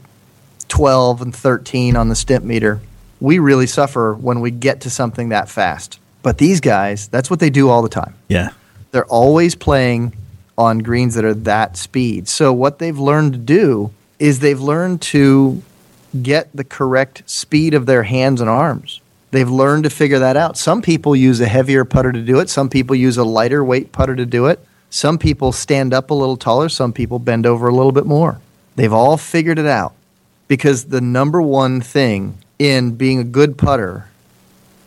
12 0.68 1.22
and 1.22 1.36
13 1.36 1.96
on 1.96 2.10
the 2.10 2.16
Stimpmeter, 2.16 2.80
we 3.20 3.40
really 3.40 3.68
suffer 3.68 4.14
when 4.14 4.42
we 4.42 4.52
get 4.52 4.82
to 4.82 4.90
something 4.90 5.30
that 5.30 5.50
fast. 5.50 6.00
But 6.24 6.38
these 6.38 6.60
guys, 6.60 7.08
that's 7.08 7.30
what 7.30 7.40
they 7.40 7.50
do 7.50 7.70
all 7.70 7.82
the 7.82 7.90
time. 7.90 8.16
Yeah. 8.28 8.52
They're 8.92 9.06
always 9.06 9.56
playing 9.56 10.14
on 10.58 10.80
greens 10.80 11.16
that 11.16 11.26
are 11.26 11.34
that 11.34 11.78
speed. 11.78 12.28
So 12.28 12.54
what 12.54 12.80
they've 12.80 12.98
learned 12.98 13.34
to 13.34 13.40
do 13.40 13.92
is 14.20 14.40
they've 14.40 14.60
learned 14.60 15.02
to 15.02 15.64
get 16.22 16.50
the 16.54 16.64
correct 16.64 17.28
speed 17.30 17.74
of 17.74 17.86
their 17.86 18.04
hands 18.04 18.42
and 18.42 18.50
arms. 18.50 19.02
They've 19.32 19.50
learned 19.50 19.86
to 19.86 19.90
figure 19.90 20.20
that 20.20 20.36
out. 20.36 20.58
Some 20.58 20.82
people 20.82 21.16
use 21.16 21.40
a 21.40 21.48
heavier 21.48 21.86
putter 21.86 22.12
to 22.12 22.22
do 22.22 22.40
it. 22.40 22.50
Some 22.50 22.70
people 22.70 22.96
use 22.96 23.18
a 23.18 23.24
lighter 23.24 23.64
weight 23.64 23.92
putter 23.92 24.16
to 24.16 24.26
do 24.26 24.48
it. 24.48 24.60
Some 24.92 25.18
people 25.18 25.52
stand 25.52 25.94
up 25.94 26.12
a 26.12 26.14
little 26.14 26.38
taller. 26.38 26.70
Some 26.70 26.94
people 26.94 27.18
bend 27.18 27.48
over 27.48 27.68
a 27.68 27.74
little 27.74 27.92
bit 27.94 28.06
more. 28.06 28.40
They've 28.76 28.94
all 28.94 29.18
figured 29.18 29.58
it 29.58 29.66
out 29.66 29.94
because 30.48 30.86
the 30.86 31.02
number 31.02 31.42
one 31.42 31.82
thing 31.82 32.38
in 32.60 32.92
being 32.96 33.18
a 33.18 33.24
good 33.24 33.58
putter 33.58 34.08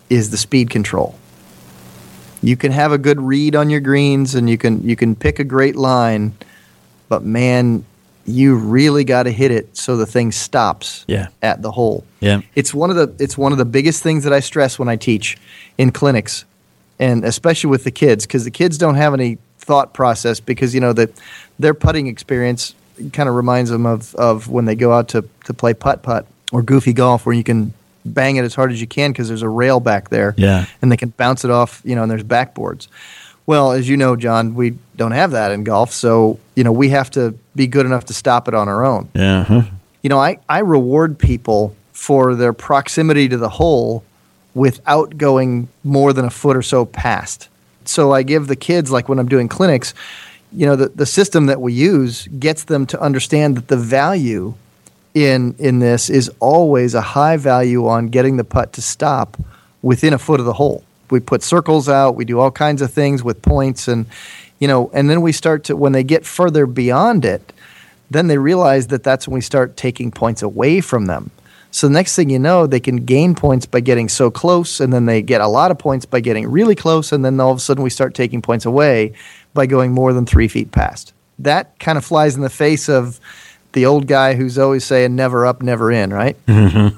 is 0.08 0.30
the 0.30 0.36
speed 0.36 0.70
control 0.70 1.18
you 2.42 2.56
can 2.56 2.70
have 2.72 2.92
a 2.92 2.98
good 2.98 3.18
read 3.20 3.56
on 3.56 3.70
your 3.70 3.80
greens 3.80 4.34
and 4.34 4.48
you 4.50 4.58
can 4.58 4.86
you 4.86 4.94
can 4.94 5.16
pick 5.16 5.38
a 5.38 5.44
great 5.44 5.74
line 5.74 6.32
but 7.08 7.24
man 7.24 7.82
you 8.26 8.54
really 8.54 9.02
got 9.02 9.22
to 9.24 9.30
hit 9.30 9.50
it 9.50 9.74
so 9.76 9.96
the 9.96 10.06
thing 10.06 10.30
stops 10.30 11.04
Yeah. 11.08 11.28
at 11.42 11.60
the 11.62 11.70
hole. 11.70 12.04
Yeah. 12.20 12.40
It's 12.54 12.72
one 12.74 12.90
of 12.90 12.96
the 12.96 13.14
it's 13.22 13.36
one 13.38 13.52
of 13.52 13.58
the 13.58 13.64
biggest 13.64 14.02
things 14.02 14.24
that 14.24 14.32
I 14.32 14.40
stress 14.40 14.78
when 14.78 14.88
I 14.90 14.96
teach 14.96 15.36
in 15.78 15.90
clinics 15.90 16.44
and 16.98 17.24
especially 17.24 17.70
with 17.70 17.84
the 17.84 17.90
kids 17.90 18.26
because 18.26 18.44
the 18.44 18.50
kids 18.50 18.76
don't 18.78 18.94
have 18.96 19.14
any 19.14 19.38
thought 19.64 19.92
process 19.94 20.40
because 20.40 20.74
you 20.74 20.80
know 20.80 20.92
that 20.92 21.10
their 21.58 21.74
putting 21.74 22.06
experience 22.06 22.74
kind 23.12 23.28
of 23.28 23.34
reminds 23.34 23.70
them 23.70 23.86
of, 23.86 24.14
of 24.14 24.48
when 24.48 24.66
they 24.66 24.74
go 24.76 24.92
out 24.92 25.08
to, 25.08 25.28
to 25.46 25.52
play 25.54 25.74
putt 25.74 26.02
putt 26.02 26.26
or 26.52 26.62
goofy 26.62 26.92
golf 26.92 27.26
where 27.26 27.34
you 27.34 27.42
can 27.44 27.72
bang 28.04 28.36
it 28.36 28.44
as 28.44 28.54
hard 28.54 28.70
as 28.70 28.80
you 28.80 28.86
can 28.86 29.10
because 29.10 29.26
there's 29.28 29.42
a 29.42 29.48
rail 29.48 29.80
back 29.80 30.10
there 30.10 30.34
Yeah. 30.36 30.66
and 30.82 30.92
they 30.92 30.96
can 30.96 31.08
bounce 31.08 31.44
it 31.44 31.50
off 31.50 31.80
you 31.84 31.94
know 31.96 32.02
and 32.02 32.10
there's 32.10 32.22
backboards 32.22 32.86
well 33.46 33.72
as 33.72 33.88
you 33.88 33.96
know 33.96 34.14
john 34.14 34.54
we 34.54 34.76
don't 34.96 35.12
have 35.12 35.30
that 35.32 35.50
in 35.50 35.64
golf 35.64 35.90
so 35.92 36.38
you 36.54 36.62
know 36.64 36.70
we 36.72 36.90
have 36.90 37.10
to 37.12 37.34
be 37.56 37.66
good 37.66 37.86
enough 37.86 38.04
to 38.06 38.14
stop 38.14 38.46
it 38.48 38.54
on 38.54 38.68
our 38.68 38.84
own 38.84 39.08
Yeah. 39.14 39.64
you 40.02 40.08
know, 40.10 40.18
I, 40.20 40.38
I 40.48 40.58
reward 40.58 41.18
people 41.18 41.74
for 41.92 42.34
their 42.34 42.52
proximity 42.52 43.28
to 43.28 43.38
the 43.38 43.48
hole 43.48 44.04
without 44.54 45.16
going 45.16 45.68
more 45.82 46.12
than 46.12 46.24
a 46.26 46.30
foot 46.30 46.56
or 46.56 46.62
so 46.62 46.84
past. 46.84 47.48
So 47.88 48.12
I 48.12 48.22
give 48.22 48.46
the 48.46 48.56
kids, 48.56 48.90
like 48.90 49.08
when 49.08 49.18
I'm 49.18 49.28
doing 49.28 49.48
clinics, 49.48 49.94
you 50.52 50.66
know, 50.66 50.76
the, 50.76 50.88
the 50.88 51.06
system 51.06 51.46
that 51.46 51.60
we 51.60 51.72
use 51.72 52.28
gets 52.38 52.64
them 52.64 52.86
to 52.86 53.00
understand 53.00 53.56
that 53.56 53.68
the 53.68 53.76
value 53.76 54.54
in 55.14 55.54
in 55.58 55.78
this 55.78 56.10
is 56.10 56.30
always 56.40 56.94
a 56.94 57.00
high 57.00 57.36
value 57.36 57.86
on 57.86 58.08
getting 58.08 58.36
the 58.36 58.44
putt 58.44 58.72
to 58.74 58.82
stop 58.82 59.36
within 59.82 60.12
a 60.12 60.18
foot 60.18 60.40
of 60.40 60.46
the 60.46 60.52
hole. 60.52 60.84
We 61.10 61.20
put 61.20 61.42
circles 61.42 61.88
out, 61.88 62.16
we 62.16 62.24
do 62.24 62.40
all 62.40 62.50
kinds 62.50 62.82
of 62.82 62.92
things 62.92 63.22
with 63.22 63.40
points 63.42 63.86
and 63.88 64.06
you 64.58 64.68
know, 64.68 64.90
and 64.92 65.10
then 65.10 65.20
we 65.20 65.32
start 65.32 65.64
to 65.64 65.76
when 65.76 65.92
they 65.92 66.04
get 66.04 66.24
further 66.24 66.66
beyond 66.66 67.24
it, 67.24 67.52
then 68.10 68.28
they 68.28 68.38
realize 68.38 68.88
that 68.88 69.02
that's 69.02 69.26
when 69.28 69.34
we 69.34 69.40
start 69.40 69.76
taking 69.76 70.10
points 70.10 70.42
away 70.42 70.80
from 70.80 71.06
them. 71.06 71.30
So 71.74 71.88
the 71.88 71.92
next 71.92 72.14
thing 72.14 72.30
you 72.30 72.38
know, 72.38 72.68
they 72.68 72.78
can 72.78 72.98
gain 72.98 73.34
points 73.34 73.66
by 73.66 73.80
getting 73.80 74.08
so 74.08 74.30
close, 74.30 74.78
and 74.78 74.92
then 74.92 75.06
they 75.06 75.22
get 75.22 75.40
a 75.40 75.48
lot 75.48 75.72
of 75.72 75.78
points 75.78 76.06
by 76.06 76.20
getting 76.20 76.48
really 76.48 76.76
close, 76.76 77.10
and 77.10 77.24
then 77.24 77.40
all 77.40 77.50
of 77.50 77.56
a 77.56 77.60
sudden 77.60 77.82
we 77.82 77.90
start 77.90 78.14
taking 78.14 78.40
points 78.40 78.64
away 78.64 79.12
by 79.54 79.66
going 79.66 79.90
more 79.90 80.12
than 80.12 80.24
three 80.24 80.46
feet 80.46 80.70
past. 80.70 81.12
That 81.40 81.76
kind 81.80 81.98
of 81.98 82.04
flies 82.04 82.36
in 82.36 82.42
the 82.42 82.48
face 82.48 82.88
of 82.88 83.18
the 83.72 83.86
old 83.86 84.06
guy 84.06 84.34
who's 84.34 84.56
always 84.56 84.84
saying 84.84 85.16
"never 85.16 85.44
up, 85.44 85.62
never 85.62 85.90
in." 85.90 86.12
Right? 86.12 86.36
I 86.46 86.92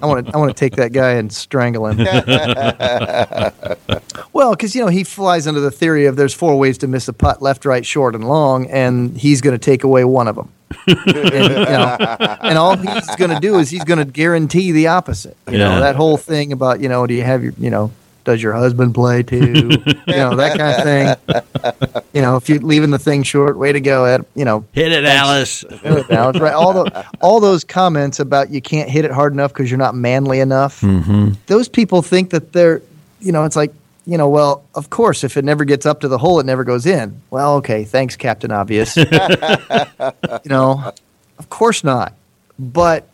want 0.00 0.26
to 0.26 0.32
I 0.32 0.38
want 0.38 0.48
to 0.48 0.58
take 0.58 0.76
that 0.76 0.94
guy 0.94 1.12
and 1.12 1.30
strangle 1.30 1.86
him. 1.86 1.98
well, 4.32 4.52
because 4.52 4.74
you 4.74 4.80
know 4.80 4.88
he 4.88 5.04
flies 5.04 5.46
under 5.46 5.60
the 5.60 5.70
theory 5.70 6.06
of 6.06 6.16
there's 6.16 6.32
four 6.32 6.58
ways 6.58 6.78
to 6.78 6.88
miss 6.88 7.08
a 7.08 7.12
putt: 7.12 7.42
left, 7.42 7.66
right, 7.66 7.84
short, 7.84 8.14
and 8.14 8.26
long, 8.26 8.68
and 8.68 9.18
he's 9.18 9.42
going 9.42 9.54
to 9.54 9.62
take 9.62 9.84
away 9.84 10.04
one 10.04 10.28
of 10.28 10.36
them. 10.36 10.50
And, 10.86 11.06
you 11.06 11.12
know, 11.12 11.96
and 12.42 12.58
all 12.58 12.76
he's 12.76 13.16
going 13.16 13.30
to 13.30 13.40
do 13.40 13.58
is 13.58 13.70
he's 13.70 13.84
going 13.84 13.98
to 13.98 14.04
guarantee 14.10 14.72
the 14.72 14.88
opposite. 14.88 15.36
You 15.50 15.58
Yeah. 15.58 15.68
know 15.74 15.80
that 15.80 15.96
whole 15.96 16.16
thing 16.16 16.52
about 16.52 16.80
you 16.80 16.88
know 16.88 17.06
do 17.06 17.14
you 17.14 17.22
have 17.22 17.42
your 17.42 17.52
you 17.58 17.70
know 17.70 17.90
does 18.24 18.42
your 18.42 18.54
husband 18.54 18.94
play 18.94 19.22
too? 19.22 19.36
you 20.06 20.14
know 20.16 20.34
that 20.36 20.56
kind 20.56 20.74
of 20.74 20.82
thing. 20.82 22.02
You 22.14 22.22
know 22.22 22.36
if 22.36 22.48
you're 22.48 22.58
leaving 22.60 22.90
the 22.90 22.98
thing 22.98 23.22
short, 23.22 23.58
way 23.58 23.72
to 23.72 23.80
go, 23.80 24.04
Ed. 24.04 24.24
You 24.34 24.44
know 24.46 24.64
Hit 24.72 24.92
it, 24.92 25.04
Alice. 25.04 25.64
Alex, 25.84 26.40
right? 26.40 26.54
All 26.54 26.72
the 26.84 27.06
all 27.20 27.40
those 27.40 27.64
comments 27.64 28.20
about 28.20 28.50
you 28.50 28.60
can't 28.62 28.88
hit 28.88 29.04
it 29.04 29.10
hard 29.10 29.32
enough 29.32 29.52
because 29.52 29.70
you're 29.70 29.78
not 29.78 29.94
manly 29.94 30.40
enough. 30.40 30.80
Mm-hmm. 30.80 31.32
Those 31.46 31.68
people 31.68 32.00
think 32.02 32.30
that 32.30 32.52
they're, 32.52 32.80
you 33.20 33.32
know, 33.32 33.44
it's 33.44 33.56
like, 33.56 33.72
you 34.06 34.18
know, 34.18 34.28
well, 34.28 34.64
of 34.74 34.90
course, 34.90 35.24
if 35.24 35.36
it 35.36 35.44
never 35.44 35.64
gets 35.64 35.86
up 35.86 36.00
to 36.00 36.08
the 36.08 36.18
hole, 36.18 36.40
it 36.40 36.46
never 36.46 36.64
goes 36.64 36.86
in. 36.86 37.20
Well, 37.30 37.56
okay, 37.56 37.84
thanks, 37.84 38.16
Captain 38.16 38.50
Obvious. 38.50 38.96
you 38.96 39.06
know, 40.46 40.92
of 41.38 41.48
course 41.48 41.82
not. 41.82 42.14
But 42.58 43.08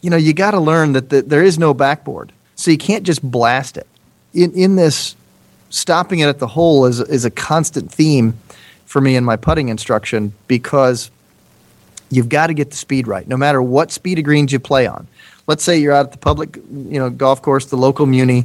you 0.00 0.10
know, 0.10 0.16
you 0.16 0.32
got 0.32 0.50
to 0.50 0.60
learn 0.60 0.94
that 0.94 1.10
the, 1.10 1.22
there 1.22 1.44
is 1.44 1.58
no 1.58 1.74
backboard, 1.74 2.32
so 2.56 2.70
you 2.70 2.78
can't 2.78 3.04
just 3.04 3.22
blast 3.22 3.76
it. 3.76 3.86
In 4.34 4.52
in 4.52 4.76
this, 4.76 5.14
stopping 5.70 6.18
it 6.18 6.26
at 6.26 6.38
the 6.38 6.48
hole 6.48 6.86
is 6.86 7.00
is 7.00 7.24
a 7.24 7.30
constant 7.30 7.92
theme 7.92 8.38
for 8.84 9.00
me 9.00 9.16
in 9.16 9.24
my 9.24 9.36
putting 9.36 9.68
instruction 9.68 10.34
because 10.48 11.10
you've 12.10 12.28
got 12.28 12.48
to 12.48 12.54
get 12.54 12.70
the 12.70 12.76
speed 12.76 13.06
right, 13.06 13.26
no 13.26 13.36
matter 13.36 13.62
what 13.62 13.90
speed 13.90 14.18
of 14.18 14.24
greens 14.24 14.52
you 14.52 14.58
play 14.58 14.86
on. 14.86 15.06
Let's 15.46 15.64
say 15.64 15.78
you're 15.78 15.92
out 15.94 16.06
at 16.06 16.12
the 16.12 16.18
public, 16.18 16.56
you 16.56 16.98
know, 16.98 17.10
golf 17.10 17.42
course, 17.42 17.66
the 17.66 17.76
local 17.76 18.06
muni, 18.06 18.44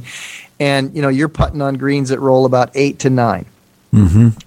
and 0.60 0.94
you 0.94 1.02
know 1.02 1.08
you're 1.08 1.28
putting 1.28 1.60
on 1.62 1.74
greens 1.76 2.08
that 2.10 2.20
roll 2.20 2.44
about 2.46 2.70
eight 2.74 2.98
to 3.00 3.10
9 3.10 3.44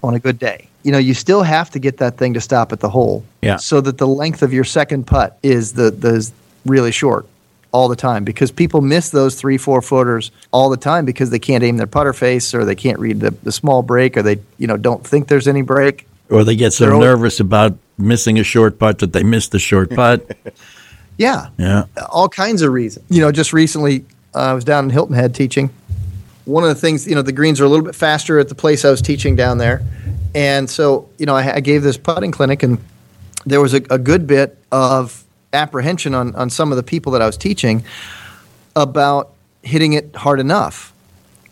on 0.02 0.14
a 0.14 0.18
good 0.18 0.38
day. 0.38 0.68
You 0.84 0.90
know, 0.92 0.98
you 0.98 1.14
still 1.14 1.42
have 1.42 1.70
to 1.70 1.78
get 1.78 1.98
that 1.98 2.16
thing 2.16 2.34
to 2.34 2.40
stop 2.40 2.72
at 2.72 2.80
the 2.80 2.88
hole, 2.90 3.24
Yeah. 3.40 3.56
so 3.56 3.80
that 3.80 3.98
the 3.98 4.06
length 4.06 4.42
of 4.42 4.52
your 4.52 4.64
second 4.64 5.06
putt 5.06 5.38
is 5.42 5.72
the 5.74 5.90
the 5.90 6.14
is 6.14 6.32
really 6.66 6.90
short 6.92 7.26
all 7.72 7.88
the 7.88 7.96
time 7.96 8.22
because 8.24 8.50
people 8.52 8.80
miss 8.82 9.10
those 9.10 9.34
three 9.34 9.56
four 9.58 9.80
footers 9.80 10.30
all 10.50 10.68
the 10.68 10.76
time 10.76 11.04
because 11.04 11.30
they 11.30 11.38
can't 11.38 11.64
aim 11.64 11.76
their 11.78 11.86
putter 11.86 12.12
face 12.12 12.52
or 12.54 12.64
they 12.64 12.74
can't 12.74 12.98
read 12.98 13.18
the, 13.20 13.30
the 13.42 13.50
small 13.52 13.82
break 13.82 14.16
or 14.16 14.22
they 14.22 14.38
you 14.58 14.66
know 14.66 14.76
don't 14.76 15.06
think 15.06 15.26
there's 15.28 15.48
any 15.48 15.62
break 15.62 16.06
Or 16.30 16.44
they 16.44 16.54
get 16.54 16.72
so 16.72 16.84
They're 16.86 16.98
nervous 16.98 17.40
about 17.40 17.74
missing 17.96 18.38
a 18.38 18.44
short 18.44 18.78
putt 18.78 18.98
that 18.98 19.12
they 19.14 19.22
miss 19.22 19.48
the 19.48 19.58
short 19.58 19.88
putt. 19.94 20.20
yeah 21.16 21.48
Yeah. 21.58 21.84
all 22.10 22.28
kinds 22.28 22.60
of 22.62 22.72
reasons. 22.72 23.06
You 23.08 23.20
know, 23.22 23.32
just 23.32 23.52
recently 23.52 24.04
uh, 24.34 24.38
I 24.38 24.52
was 24.54 24.64
down 24.64 24.84
in 24.84 24.90
Hilton 24.90 25.14
Head 25.14 25.34
teaching. 25.34 25.70
One 26.44 26.64
of 26.64 26.68
the 26.68 26.74
things, 26.74 27.06
you 27.06 27.14
know, 27.14 27.22
the 27.22 27.32
greens 27.32 27.60
are 27.60 27.64
a 27.64 27.68
little 27.68 27.84
bit 27.84 27.94
faster 27.94 28.38
at 28.38 28.48
the 28.48 28.54
place 28.54 28.84
I 28.84 28.90
was 28.90 29.02
teaching 29.02 29.36
down 29.36 29.58
there, 29.58 29.82
and 30.34 30.68
so 30.68 31.08
you 31.18 31.26
know, 31.26 31.36
I, 31.36 31.56
I 31.56 31.60
gave 31.60 31.82
this 31.82 31.96
putting 31.96 32.32
clinic, 32.32 32.62
and 32.62 32.78
there 33.46 33.60
was 33.60 33.74
a, 33.74 33.82
a 33.90 33.98
good 33.98 34.26
bit 34.26 34.58
of 34.72 35.24
apprehension 35.52 36.14
on 36.14 36.34
on 36.34 36.50
some 36.50 36.72
of 36.72 36.76
the 36.76 36.82
people 36.82 37.12
that 37.12 37.22
I 37.22 37.26
was 37.26 37.36
teaching 37.36 37.84
about 38.74 39.32
hitting 39.62 39.92
it 39.92 40.16
hard 40.16 40.40
enough. 40.40 40.92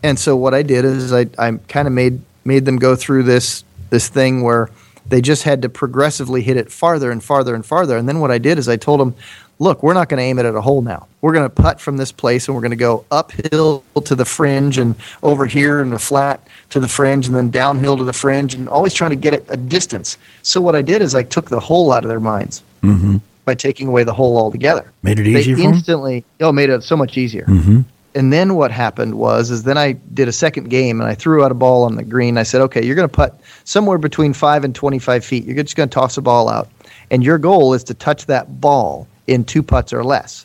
And 0.03 0.19
so 0.19 0.35
what 0.37 0.55
I 0.55 0.63
did 0.63 0.85
is 0.85 1.13
I, 1.13 1.27
I 1.39 1.53
kind 1.69 1.87
of 1.87 1.93
made 1.93 2.21
made 2.45 2.65
them 2.65 2.77
go 2.77 2.97
through 2.97 3.25
this 3.25 3.65
this 3.91 4.09
thing 4.09 4.43
where 4.43 4.71
they 5.07 5.21
just 5.21 5.43
had 5.43 5.63
to 5.63 5.69
progressively 5.69 6.43
hit 6.43 6.57
it 6.57 6.71
farther 6.71 7.11
and 7.11 7.23
farther 7.23 7.55
and 7.55 7.67
farther. 7.67 7.97
And 7.97 8.09
then 8.09 8.21
what 8.21 8.31
I 8.31 8.39
did 8.39 8.59
is 8.59 8.69
I 8.69 8.77
told 8.77 9.01
them, 9.01 9.15
look, 9.61 9.83
we're 9.83 9.95
not 9.95 10.09
going 10.09 10.19
to 10.19 10.25
aim 10.25 10.39
it 10.41 10.47
at 10.47 10.55
a 10.57 10.61
hole 10.61 10.83
now. 10.83 11.07
We're 11.21 11.35
going 11.35 11.49
to 11.49 11.55
putt 11.55 11.81
from 11.81 11.99
this 11.99 12.11
place 12.11 12.49
and 12.49 12.55
we're 12.55 12.63
going 12.63 12.71
to 12.71 12.77
go 12.77 13.05
uphill 13.11 13.85
to 14.03 14.15
the 14.15 14.25
fringe 14.25 14.79
and 14.79 14.97
over 15.23 15.47
here 15.47 15.81
and 15.81 15.93
the 15.93 15.99
flat 15.99 16.45
to 16.71 16.81
the 16.81 16.89
fringe 16.89 17.27
and 17.27 17.37
then 17.37 17.51
downhill 17.51 17.97
to 17.99 18.05
the 18.05 18.13
fringe 18.13 18.55
and 18.55 18.69
always 18.69 18.95
trying 18.95 19.11
to 19.11 19.17
get 19.17 19.35
it 19.35 19.45
a 19.49 19.57
distance. 19.57 20.17
So 20.43 20.61
what 20.61 20.75
I 20.75 20.83
did 20.83 21.03
is 21.03 21.15
I 21.15 21.23
took 21.23 21.51
the 21.51 21.61
hole 21.61 21.93
out 21.93 22.05
of 22.05 22.09
their 22.09 22.21
minds 22.21 22.63
mm-hmm. 22.83 23.19
by 23.45 23.55
taking 23.55 23.87
away 23.87 24.03
the 24.03 24.15
hole 24.15 24.39
altogether. 24.39 24.91
Made 25.03 25.21
it 25.21 25.25
They 25.25 25.41
easier 25.41 25.57
for 25.57 25.63
'em? 25.63 25.75
instantly, 25.75 26.25
oh, 26.41 26.53
made 26.53 26.71
it 26.71 26.83
so 26.83 26.97
much 26.97 27.19
easier. 27.19 27.45
Mm-hmm. 27.45 27.83
And 28.15 28.33
then 28.33 28.57
what 28.57 28.73
happened 28.73 29.15
was, 29.17 29.51
is 29.53 29.63
then 29.63 29.79
I 29.79 29.93
did 29.93 30.27
a 30.27 30.33
second 30.33 30.69
game 30.69 31.01
and 31.01 31.09
I 31.09 31.15
threw 31.15 31.45
out 31.45 31.53
a 31.53 31.55
ball 31.55 31.85
on 31.85 31.95
the 31.95 32.03
green. 32.03 32.39
I 32.39 32.43
said, 32.43 32.61
okay, 32.63 32.85
you're 32.85 32.97
going 32.97 33.09
to 33.09 33.15
putt 33.15 33.39
somewhere 33.65 33.99
between 33.99 34.33
five 34.33 34.65
and 34.65 34.75
25 34.75 35.25
feet. 35.25 35.45
You're 35.45 35.63
just 35.63 35.77
going 35.77 35.89
to 35.89 35.95
toss 35.95 36.17
a 36.17 36.23
ball 36.23 36.49
out. 36.49 36.69
And 37.13 37.23
your 37.23 37.39
goal 37.39 37.73
is 37.73 37.85
to 37.85 37.95
touch 37.95 38.27
that 38.27 38.61
ball 38.61 39.07
in 39.31 39.45
two 39.45 39.63
putts 39.63 39.93
or 39.93 40.03
less. 40.05 40.45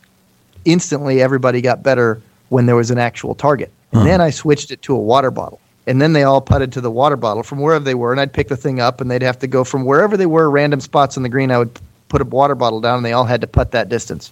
Instantly, 0.64 1.22
everybody 1.22 1.60
got 1.60 1.84
better 1.84 2.22
when 2.50 2.68
there 2.68 2.76
was 2.76 2.92
an 2.92 3.00
actual 3.00 3.34
target. 3.34 3.72
And 3.92 4.02
hmm. 4.02 4.08
then 4.08 4.22
I 4.22 4.30
switched 4.30 4.72
it 4.72 4.82
to 4.84 4.96
a 4.96 5.00
water 5.00 5.32
bottle. 5.32 5.60
And 5.88 6.02
then 6.02 6.14
they 6.14 6.24
all 6.24 6.40
putted 6.40 6.72
to 6.74 6.82
the 6.82 6.92
water 6.92 7.16
bottle 7.16 7.44
from 7.44 7.60
wherever 7.60 7.84
they 7.84 7.96
were. 7.96 8.12
And 8.12 8.22
I'd 8.22 8.32
pick 8.32 8.48
the 8.48 8.58
thing 8.58 8.80
up 8.80 9.02
and 9.02 9.10
they'd 9.10 9.22
have 9.24 9.40
to 9.40 9.48
go 9.48 9.64
from 9.64 9.86
wherever 9.86 10.16
they 10.16 10.26
were, 10.28 10.50
random 10.50 10.80
spots 10.80 11.18
on 11.18 11.24
the 11.24 11.30
green. 11.30 11.52
I 11.52 11.58
would 11.58 11.80
put 12.10 12.22
a 12.22 12.26
water 12.26 12.56
bottle 12.56 12.80
down 12.80 12.98
and 12.98 13.06
they 13.06 13.14
all 13.14 13.26
had 13.26 13.42
to 13.42 13.48
putt 13.48 13.72
that 13.72 13.90
distance. 13.90 14.32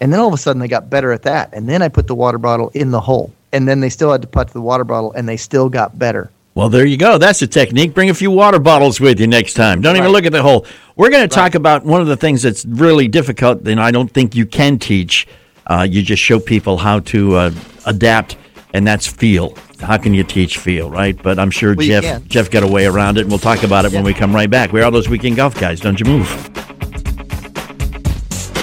And 0.00 0.12
then 0.12 0.20
all 0.20 0.28
of 0.28 0.34
a 0.34 0.38
sudden 0.38 0.60
they 0.60 0.68
got 0.68 0.88
better 0.88 1.12
at 1.12 1.22
that. 1.22 1.50
And 1.52 1.68
then 1.68 1.82
I 1.82 1.88
put 1.88 2.06
the 2.06 2.14
water 2.14 2.38
bottle 2.38 2.70
in 2.74 2.92
the 2.92 3.00
hole. 3.00 3.32
And 3.52 3.66
then 3.66 3.80
they 3.80 3.88
still 3.88 4.12
had 4.12 4.22
to 4.22 4.28
putt 4.28 4.48
to 4.48 4.54
the 4.54 4.60
water 4.60 4.84
bottle 4.84 5.12
and 5.12 5.28
they 5.28 5.36
still 5.36 5.68
got 5.68 5.98
better. 5.98 6.30
Well, 6.54 6.68
there 6.68 6.84
you 6.84 6.96
go. 6.96 7.18
That's 7.18 7.38
the 7.38 7.46
technique. 7.46 7.94
Bring 7.94 8.10
a 8.10 8.14
few 8.14 8.30
water 8.30 8.58
bottles 8.58 9.00
with 9.00 9.20
you 9.20 9.28
next 9.28 9.54
time. 9.54 9.80
Don't 9.80 9.96
even 9.96 10.10
look 10.10 10.26
at 10.26 10.32
the 10.32 10.42
hole. 10.42 10.66
We're 10.96 11.10
going 11.10 11.28
to 11.28 11.32
talk 11.32 11.54
about 11.54 11.84
one 11.84 12.00
of 12.00 12.08
the 12.08 12.16
things 12.16 12.42
that's 12.42 12.64
really 12.64 13.06
difficult, 13.06 13.66
and 13.68 13.80
I 13.80 13.92
don't 13.92 14.10
think 14.10 14.34
you 14.34 14.44
can 14.44 14.78
teach. 14.78 15.28
Uh, 15.68 15.86
you 15.88 16.02
just 16.02 16.20
show 16.22 16.40
people 16.40 16.78
how 16.78 16.98
to 17.00 17.34
uh, 17.36 17.50
adapt, 17.86 18.36
and 18.74 18.84
that's 18.84 19.06
feel. 19.06 19.56
How 19.80 19.96
can 19.98 20.14
you 20.14 20.24
teach 20.24 20.58
feel, 20.58 20.90
right? 20.90 21.20
But 21.22 21.38
I'm 21.38 21.52
sure 21.52 21.76
Well, 21.76 21.86
Jeff. 21.86 22.24
Jeff 22.26 22.50
got 22.50 22.64
a 22.64 22.66
way 22.66 22.86
around 22.86 23.18
it, 23.18 23.20
and 23.20 23.30
we'll 23.30 23.38
talk 23.38 23.62
about 23.62 23.84
it 23.84 23.92
when 23.92 24.02
we 24.02 24.12
come 24.12 24.34
right 24.34 24.50
back. 24.50 24.72
We're 24.72 24.84
all 24.84 24.90
those 24.90 25.08
weekend 25.08 25.36
golf 25.36 25.54
guys. 25.60 25.78
Don't 25.78 26.00
you 26.00 26.06
move. 26.06 26.28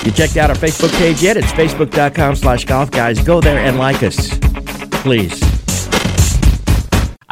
You 0.03 0.11
checked 0.11 0.35
out 0.35 0.49
our 0.49 0.55
Facebook 0.55 0.91
page 0.97 1.21
yet? 1.23 1.37
It's 1.37 1.51
facebook.com 1.53 2.35
slash 2.35 2.65
golf 2.65 2.91
guys. 2.91 3.23
Go 3.23 3.39
there 3.39 3.57
and 3.59 3.77
like 3.77 4.03
us, 4.03 4.37
please. 5.01 5.54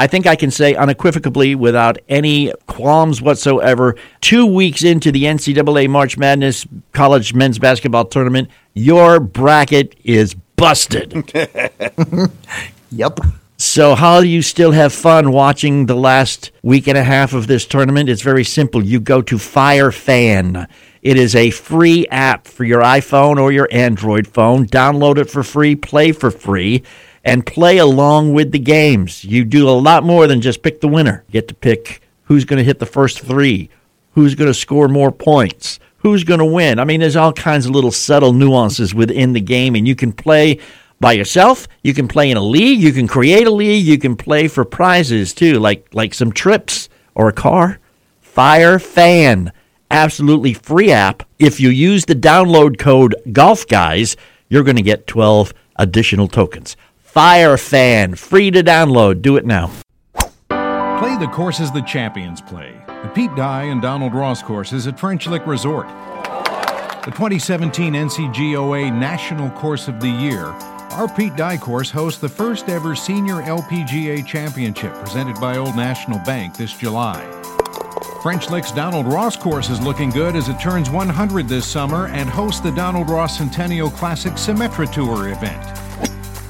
I 0.03 0.07
think 0.07 0.27
I 0.27 0.35
can 0.35 0.51
say 0.51 0.75
unequivocally, 0.75 1.55
without 1.55 1.97
any 2.09 2.51
qualms 2.67 3.21
whatsoever, 3.21 3.95
two 4.19 4.45
weeks 4.45 4.83
into 4.83 5.13
the 5.13 5.23
NCAA 5.23 5.89
March 5.89 6.17
Madness 6.17 6.67
College 6.91 7.33
Men's 7.33 7.57
Basketball 7.57 8.03
Tournament, 8.03 8.49
your 8.73 9.21
bracket 9.21 9.95
is 10.03 10.33
busted. 10.57 11.31
Yep. 12.95 13.21
So, 13.57 13.95
how 13.95 14.21
do 14.21 14.27
you 14.27 14.43
still 14.43 14.71
have 14.71 14.93
fun 14.93 15.31
watching 15.31 15.87
the 15.87 15.95
last 15.95 16.51
week 16.61 16.87
and 16.87 16.95
a 16.95 17.03
half 17.03 17.33
of 17.33 17.47
this 17.47 17.65
tournament? 17.65 18.07
It's 18.07 18.21
very 18.21 18.43
simple. 18.43 18.83
You 18.83 18.99
go 18.99 19.23
to 19.23 19.39
Fire 19.39 19.91
Fan. 19.91 20.67
It 21.01 21.17
is 21.17 21.35
a 21.35 21.49
free 21.49 22.05
app 22.11 22.47
for 22.47 22.65
your 22.65 22.81
iPhone 22.83 23.41
or 23.41 23.51
your 23.51 23.67
Android 23.71 24.27
phone. 24.27 24.67
Download 24.67 25.17
it 25.17 25.27
for 25.27 25.41
free, 25.41 25.75
play 25.75 26.11
for 26.11 26.29
free, 26.29 26.83
and 27.23 27.45
play 27.45 27.77
along 27.77 28.33
with 28.33 28.51
the 28.51 28.59
games. 28.59 29.23
You 29.23 29.45
do 29.45 29.69
a 29.69 29.71
lot 29.71 30.03
more 30.03 30.27
than 30.27 30.41
just 30.41 30.61
pick 30.61 30.81
the 30.81 30.87
winner. 30.87 31.23
You 31.27 31.33
get 31.33 31.47
to 31.47 31.55
pick 31.55 32.01
who's 32.25 32.45
going 32.45 32.57
to 32.57 32.63
hit 32.63 32.79
the 32.79 32.85
first 32.85 33.21
three, 33.21 33.69
who's 34.11 34.35
going 34.35 34.49
to 34.49 34.53
score 34.53 34.87
more 34.87 35.11
points, 35.11 35.79
who's 35.97 36.23
going 36.23 36.39
to 36.39 36.45
win. 36.45 36.79
I 36.79 36.85
mean, 36.85 36.99
there's 36.99 37.15
all 37.15 37.33
kinds 37.33 37.65
of 37.65 37.71
little 37.71 37.91
subtle 37.91 38.33
nuances 38.33 38.93
within 38.93 39.33
the 39.33 39.41
game, 39.41 39.75
and 39.75 39.87
you 39.87 39.95
can 39.95 40.11
play 40.11 40.59
by 40.99 41.13
yourself. 41.13 41.67
You 41.81 41.93
can 41.93 42.07
play 42.07 42.31
in 42.31 42.37
a 42.37 42.41
league. 42.41 42.81
You 42.81 42.91
can 42.91 43.07
create 43.07 43.47
a 43.47 43.51
league. 43.51 43.85
You 43.85 43.97
can 43.97 44.15
play 44.15 44.47
for 44.47 44.65
prizes 44.65 45.33
too, 45.33 45.59
like 45.59 45.87
like 45.93 46.13
some 46.13 46.31
trips 46.31 46.89
or 47.15 47.27
a 47.27 47.33
car. 47.33 47.79
Fire 48.21 48.79
Fan, 48.79 49.51
absolutely 49.91 50.53
free 50.53 50.91
app. 50.91 51.23
If 51.39 51.59
you 51.59 51.69
use 51.69 52.05
the 52.05 52.15
download 52.15 52.79
code 52.79 53.15
Golf 53.31 53.67
Guys, 53.67 54.15
you're 54.49 54.63
going 54.63 54.77
to 54.77 54.81
get 54.81 55.07
12 55.07 55.53
additional 55.75 56.27
tokens. 56.27 56.75
Fire 57.13 57.57
Fan, 57.57 58.15
free 58.15 58.49
to 58.49 58.63
download. 58.63 59.21
Do 59.21 59.37
it 59.37 59.45
now. 59.45 59.69
Play 60.17 61.15
the 61.19 61.29
courses 61.31 61.71
the 61.71 61.83
champions 61.83 62.41
play. 62.41 62.73
The 62.87 63.11
Pete 63.13 63.35
Dye 63.35 63.65
and 63.65 63.83
Donald 63.83 64.15
Ross 64.15 64.41
courses 64.41 64.87
at 64.87 64.99
French 64.99 65.27
Lick 65.27 65.45
Resort. 65.45 65.87
The 65.87 67.11
2017 67.11 67.93
NGCOA 67.93 68.91
National 68.91 69.51
Course 69.51 69.87
of 69.87 69.99
the 69.99 70.09
Year 70.09 70.47
our 70.93 71.07
Pete 71.07 71.35
Dye 71.35 71.57
course 71.57 71.91
hosts 71.91 72.19
the 72.19 72.29
first 72.29 72.67
ever 72.69 72.95
Senior 72.95 73.41
LPGA 73.41 74.25
Championship 74.25 74.93
presented 74.93 75.39
by 75.39 75.57
Old 75.57 75.75
National 75.75 76.19
Bank 76.19 76.55
this 76.55 76.73
July. 76.73 77.19
French 78.21 78.49
Lick's 78.49 78.71
Donald 78.71 79.07
Ross 79.07 79.35
course 79.35 79.71
is 79.71 79.81
looking 79.81 80.11
good 80.11 80.35
as 80.35 80.49
it 80.49 80.59
turns 80.59 80.91
100 80.91 81.47
this 81.47 81.65
summer 81.65 82.07
and 82.07 82.29
hosts 82.29 82.61
the 82.61 82.71
Donald 82.71 83.09
Ross 83.09 83.39
Centennial 83.39 83.89
Classic 83.89 84.33
Symetra 84.33 84.91
Tour 84.91 85.29
event. 85.29 85.82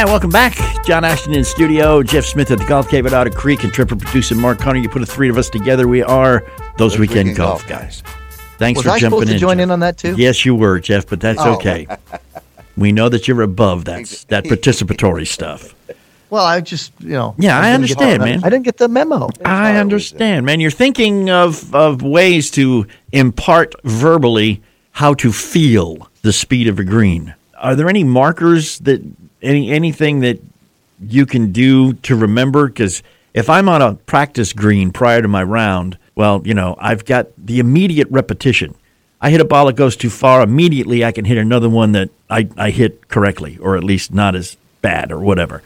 And 0.00 0.08
welcome 0.08 0.30
back. 0.30 0.56
John 0.86 1.04
Ashton 1.04 1.34
in 1.34 1.44
studio, 1.44 2.02
Jeff 2.02 2.24
Smith 2.24 2.50
at 2.50 2.58
the 2.58 2.64
Golf 2.64 2.88
Cave 2.88 3.04
at 3.04 3.12
Otter 3.12 3.28
Creek, 3.28 3.64
and 3.64 3.70
Tripper 3.72 3.96
producer 3.96 4.34
Mark 4.34 4.58
Connor. 4.58 4.78
You 4.78 4.88
put 4.88 5.00
the 5.00 5.04
three 5.06 5.28
of 5.28 5.36
us 5.36 5.50
together. 5.50 5.86
We 5.86 6.02
are 6.02 6.42
those, 6.78 6.98
weekend, 6.98 7.28
Weekend 7.28 7.36
golf 7.36 7.66
guys. 7.68 8.02
Thanks 8.56 8.78
Was 8.78 8.86
for 8.86 8.92
I 8.92 8.98
jumping 8.98 9.18
supposed 9.18 9.28
to 9.28 9.34
in. 9.34 9.38
join 9.38 9.56
Jeff. 9.58 9.64
in 9.64 9.70
on 9.70 9.80
that 9.80 9.98
too? 9.98 10.14
Yes, 10.16 10.42
you 10.46 10.54
were, 10.54 10.80
Jeff, 10.80 11.06
but 11.06 11.20
that's 11.20 11.38
Oh. 11.42 11.52
okay. 11.56 11.86
we 12.78 12.92
know 12.92 13.10
that 13.10 13.28
you're 13.28 13.42
above 13.42 13.84
that 13.84 14.24
that 14.28 14.44
participatory 14.46 15.26
stuff. 15.26 15.74
Well, 16.30 16.46
I 16.46 16.62
just 16.62 16.92
you 17.00 17.10
know. 17.10 17.34
Yeah, 17.36 17.58
I 17.58 17.64
didn't 17.64 17.74
understand, 17.74 18.22
man. 18.22 18.42
I 18.42 18.48
didn't 18.48 18.64
get 18.64 18.78
the 18.78 18.88
memo. 18.88 19.28
I 19.44 19.76
understand, 19.76 20.46
man. 20.46 20.60
You're 20.60 20.70
thinking 20.70 21.28
of, 21.28 21.74
of 21.74 22.00
ways 22.00 22.50
to 22.52 22.86
impart 23.12 23.74
verbally 23.84 24.62
how 24.92 25.12
to 25.12 25.30
feel 25.30 26.08
the 26.22 26.32
speed 26.32 26.68
of 26.68 26.78
a 26.78 26.84
green. 26.84 27.34
Are 27.58 27.76
there 27.76 27.90
any 27.90 28.04
markers 28.04 28.78
that 28.78 29.02
any 29.42 29.70
anything 29.70 30.20
that 30.20 30.40
you 31.00 31.26
can 31.26 31.52
do 31.52 31.94
to 31.94 32.16
remember? 32.16 32.68
Because 32.68 33.02
if 33.34 33.48
I'm 33.48 33.68
on 33.68 33.82
a 33.82 33.94
practice 33.94 34.52
green 34.52 34.90
prior 34.90 35.22
to 35.22 35.28
my 35.28 35.42
round, 35.42 35.98
well, 36.14 36.42
you 36.44 36.54
know, 36.54 36.76
I've 36.78 37.04
got 37.04 37.28
the 37.38 37.60
immediate 37.60 38.08
repetition. 38.10 38.74
I 39.20 39.30
hit 39.30 39.40
a 39.40 39.44
ball 39.44 39.66
that 39.66 39.76
goes 39.76 39.96
too 39.96 40.10
far, 40.10 40.42
immediately 40.42 41.04
I 41.04 41.12
can 41.12 41.26
hit 41.26 41.36
another 41.36 41.68
one 41.68 41.92
that 41.92 42.08
I, 42.30 42.48
I 42.56 42.70
hit 42.70 43.08
correctly, 43.08 43.58
or 43.58 43.76
at 43.76 43.84
least 43.84 44.14
not 44.14 44.34
as 44.34 44.56
bad, 44.80 45.12
or 45.12 45.20
whatever. 45.20 45.62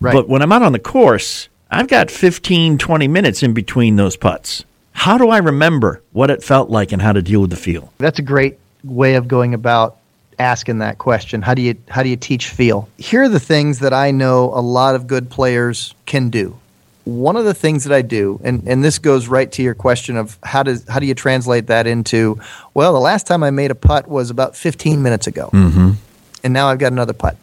Right. 0.00 0.12
But 0.12 0.28
when 0.28 0.42
I'm 0.42 0.52
out 0.52 0.62
on 0.62 0.72
the 0.72 0.78
course, 0.78 1.48
I've 1.70 1.88
got 1.88 2.10
15, 2.10 2.78
20 2.78 3.08
minutes 3.08 3.42
in 3.42 3.54
between 3.54 3.96
those 3.96 4.16
putts. 4.16 4.64
How 4.92 5.16
do 5.16 5.30
I 5.30 5.38
remember 5.38 6.02
what 6.12 6.30
it 6.30 6.42
felt 6.42 6.68
like 6.68 6.92
and 6.92 7.00
how 7.00 7.12
to 7.12 7.22
deal 7.22 7.40
with 7.40 7.50
the 7.50 7.56
feel? 7.56 7.92
That's 7.98 8.18
a 8.18 8.22
great 8.22 8.58
way 8.84 9.14
of 9.14 9.28
going 9.28 9.54
about 9.54 9.96
asking 10.40 10.78
that 10.78 10.98
question. 10.98 11.42
How 11.42 11.54
do 11.54 11.62
you 11.62 11.76
how 11.88 12.02
do 12.02 12.08
you 12.08 12.16
teach 12.16 12.48
feel? 12.48 12.88
Here 12.96 13.22
are 13.22 13.28
the 13.28 13.38
things 13.38 13.78
that 13.80 13.92
I 13.92 14.10
know 14.10 14.46
a 14.54 14.62
lot 14.62 14.94
of 14.94 15.06
good 15.06 15.30
players 15.30 15.94
can 16.06 16.30
do. 16.30 16.58
One 17.04 17.36
of 17.36 17.44
the 17.44 17.54
things 17.54 17.84
that 17.84 17.94
I 17.94 18.02
do, 18.02 18.40
and, 18.42 18.66
and 18.66 18.84
this 18.84 18.98
goes 18.98 19.26
right 19.26 19.50
to 19.52 19.62
your 19.62 19.74
question 19.74 20.16
of 20.16 20.38
how 20.42 20.62
does 20.62 20.88
how 20.88 20.98
do 20.98 21.06
you 21.06 21.14
translate 21.14 21.68
that 21.68 21.86
into 21.86 22.40
well, 22.74 22.92
the 22.92 23.00
last 23.00 23.26
time 23.26 23.42
I 23.42 23.50
made 23.50 23.70
a 23.70 23.74
putt 23.74 24.08
was 24.08 24.30
about 24.30 24.56
15 24.56 25.02
minutes 25.02 25.26
ago, 25.26 25.50
mm-hmm. 25.52 25.92
and 26.42 26.52
now 26.52 26.68
I've 26.68 26.78
got 26.78 26.92
another 26.92 27.12
putt. 27.12 27.36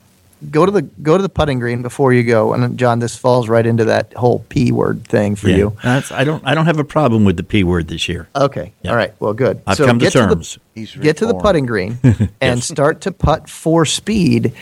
Go 0.51 0.65
to 0.65 0.71
the 0.71 0.83
go 0.83 1.17
to 1.17 1.23
the 1.23 1.29
putting 1.29 1.59
green 1.59 1.81
before 1.81 2.13
you 2.13 2.23
go, 2.23 2.53
and 2.53 2.77
John, 2.77 2.99
this 2.99 3.15
falls 3.15 3.49
right 3.49 3.65
into 3.65 3.85
that 3.85 4.13
whole 4.13 4.45
p 4.49 4.71
word 4.71 5.03
thing 5.07 5.35
for 5.35 5.49
you. 5.49 5.75
That's, 5.83 6.11
I 6.11 6.23
don't 6.23 6.45
I 6.45 6.53
don't 6.53 6.65
have 6.65 6.77
a 6.77 6.83
problem 6.83 7.25
with 7.25 7.37
the 7.37 7.43
p 7.43 7.63
word 7.63 7.87
this 7.87 8.07
year. 8.07 8.27
Okay. 8.35 8.71
Yeah. 8.83 8.91
All 8.91 8.97
right. 8.97 9.13
Well, 9.19 9.33
good. 9.33 9.61
I've 9.65 9.77
come 9.77 9.97
to 9.97 10.05
get 10.05 10.13
the- 10.13 10.19
terms. 10.19 10.59
He's 10.75 10.95
get 10.95 11.17
to 11.17 11.25
the 11.25 11.33
putting 11.33 11.65
green 11.65 11.97
and 12.41 12.63
start 12.63 13.01
to 13.01 13.11
putt 13.11 13.49
for 13.49 13.83
speed, 13.83 14.53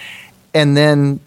and 0.53 0.77
then 0.77 1.19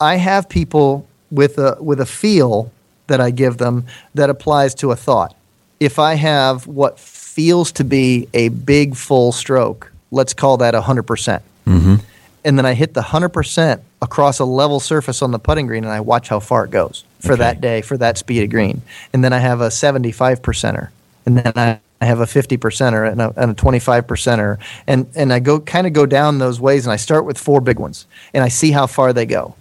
I 0.00 0.16
have 0.16 0.48
people 0.50 1.06
with 1.30 1.58
a 1.58 1.76
with 1.80 2.00
a 2.00 2.06
feel 2.06 2.70
that 3.06 3.20
I 3.20 3.30
give 3.30 3.58
them 3.58 3.86
that 4.14 4.30
applies 4.30 4.74
to 4.76 4.90
a 4.90 4.96
thought. 4.96 5.34
If 5.80 5.98
I 5.98 6.14
have 6.14 6.66
what 6.66 6.98
feels 6.98 7.72
to 7.72 7.84
be 7.84 8.28
a 8.34 8.48
big 8.48 8.96
full 8.96 9.32
stroke, 9.32 9.92
let's 10.10 10.34
call 10.34 10.58
that 10.58 10.74
hundred 10.74 11.04
percent, 11.04 11.42
mm-hmm. 11.66 11.96
And 12.44 12.58
then 12.58 12.66
I 12.66 12.74
hit 12.74 12.94
the 12.94 13.02
hundred 13.02 13.30
percent 13.30 13.82
across 14.02 14.38
a 14.38 14.44
level 14.44 14.80
surface 14.80 15.22
on 15.22 15.30
the 15.30 15.38
putting 15.38 15.66
green, 15.66 15.84
and 15.84 15.92
I 15.92 16.00
watch 16.00 16.28
how 16.28 16.40
far 16.40 16.64
it 16.64 16.70
goes 16.70 17.04
for 17.20 17.32
Okay. 17.32 17.40
that 17.40 17.60
day 17.60 17.82
for 17.82 17.96
that 17.98 18.18
speed 18.18 18.42
of 18.44 18.50
green, 18.50 18.82
and 19.12 19.24
then 19.24 19.32
I 19.32 19.38
have 19.38 19.60
a 19.60 19.70
seventy-five 19.70 20.42
percenter, 20.42 20.88
and 21.26 21.38
then 21.38 21.52
I. 21.56 21.80
I 22.00 22.06
have 22.06 22.20
a 22.20 22.26
50 22.26 22.58
percenter 22.58 23.10
and 23.10 23.18
a, 23.22 23.32
and 23.34 23.52
a 23.52 23.54
25 23.54 24.06
percenter, 24.06 24.58
and 24.86 25.06
and 25.14 25.32
I 25.32 25.38
go 25.38 25.58
kind 25.58 25.86
of 25.86 25.94
go 25.94 26.04
down 26.04 26.38
those 26.38 26.60
ways, 26.60 26.84
and 26.84 26.92
I 26.92 26.96
start 26.96 27.24
with 27.24 27.38
four 27.38 27.62
big 27.62 27.78
ones, 27.78 28.04
and 28.34 28.44
I 28.44 28.48
see 28.48 28.72
how 28.72 28.86
far 28.86 29.14
they 29.14 29.24
go, 29.24 29.54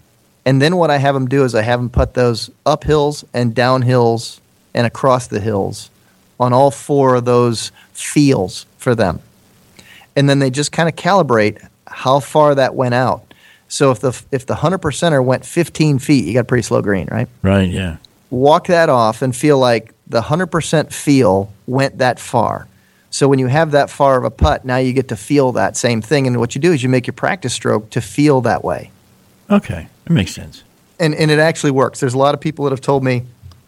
and 0.45 0.61
then 0.61 0.75
what 0.75 0.91
I 0.91 0.97
have 0.97 1.13
them 1.13 1.29
do 1.29 1.45
is 1.45 1.55
I 1.55 1.61
have 1.61 1.79
them 1.79 1.89
put 1.89 2.15
those 2.15 2.49
up 2.65 2.83
hills 2.83 3.23
and 3.33 3.55
down 3.55 3.81
hills 3.83 4.41
and 4.73 4.85
across 4.85 5.27
the 5.27 5.39
hills 5.39 5.89
on 6.37 6.51
all 6.51 6.69
four 6.69 7.15
of 7.15 7.23
those 7.23 7.71
feels 7.93 8.65
for 8.77 8.93
them, 8.93 9.21
and 10.17 10.27
then 10.27 10.39
they 10.39 10.49
just 10.49 10.73
kind 10.73 10.89
of 10.89 10.97
calibrate 10.97 11.65
how 11.93 12.19
far 12.19 12.56
that 12.56 12.75
went 12.75 12.93
out. 12.93 13.34
So 13.67 13.91
if 13.91 13.99
the 13.99 14.21
if 14.32 14.45
the 14.45 14.56
hundred 14.56 14.82
percenter 14.82 15.23
went 15.23 15.45
15 15.45 15.99
feet, 15.99 16.25
you 16.25 16.34
got 16.34 16.41
a 16.41 16.43
pretty 16.43 16.63
slow 16.63 16.82
green, 16.82 17.08
right? 17.10 17.27
Right, 17.41 17.69
yeah. 17.69 17.97
walk 18.29 18.67
that 18.67 18.89
off 18.89 19.21
and 19.21 19.36
feel 19.36 19.58
like 19.58 19.93
the 20.08 20.21
100% 20.21 20.91
feel 20.91 21.51
went 21.65 21.97
that 21.99 22.19
far. 22.19 22.67
So 23.10 23.27
when 23.27 23.39
you 23.39 23.47
have 23.47 23.71
that 23.71 23.89
far 23.89 24.17
of 24.17 24.23
a 24.23 24.32
putt, 24.32 24.65
now 24.65 24.77
you 24.77 24.91
get 24.91 25.10
to 25.10 25.15
feel 25.15 25.51
that 25.53 25.77
same 25.77 26.01
thing. 26.01 26.27
And 26.27 26.39
what 26.39 26.56
you 26.56 26.62
do 26.62 26.73
is 26.73 26.82
you 26.82 26.89
make 26.89 27.08
your 27.08 27.13
practice 27.13 27.53
stroke 27.53 27.89
to 27.91 28.01
feel 28.01 28.41
that 28.41 28.63
way. 28.63 28.91
Okay. 29.49 29.88
That 30.06 30.13
makes 30.13 30.34
sense. 30.34 30.63
And, 30.99 31.13
and 31.15 31.29
it 31.29 31.39
actually 31.39 31.71
works. 31.71 31.99
There's 31.99 32.15
a 32.15 32.17
lot 32.17 32.34
of 32.34 32.41
people 32.41 32.65
that 32.65 32.71
have 32.71 32.82
told 32.82 33.03
me 33.03 33.25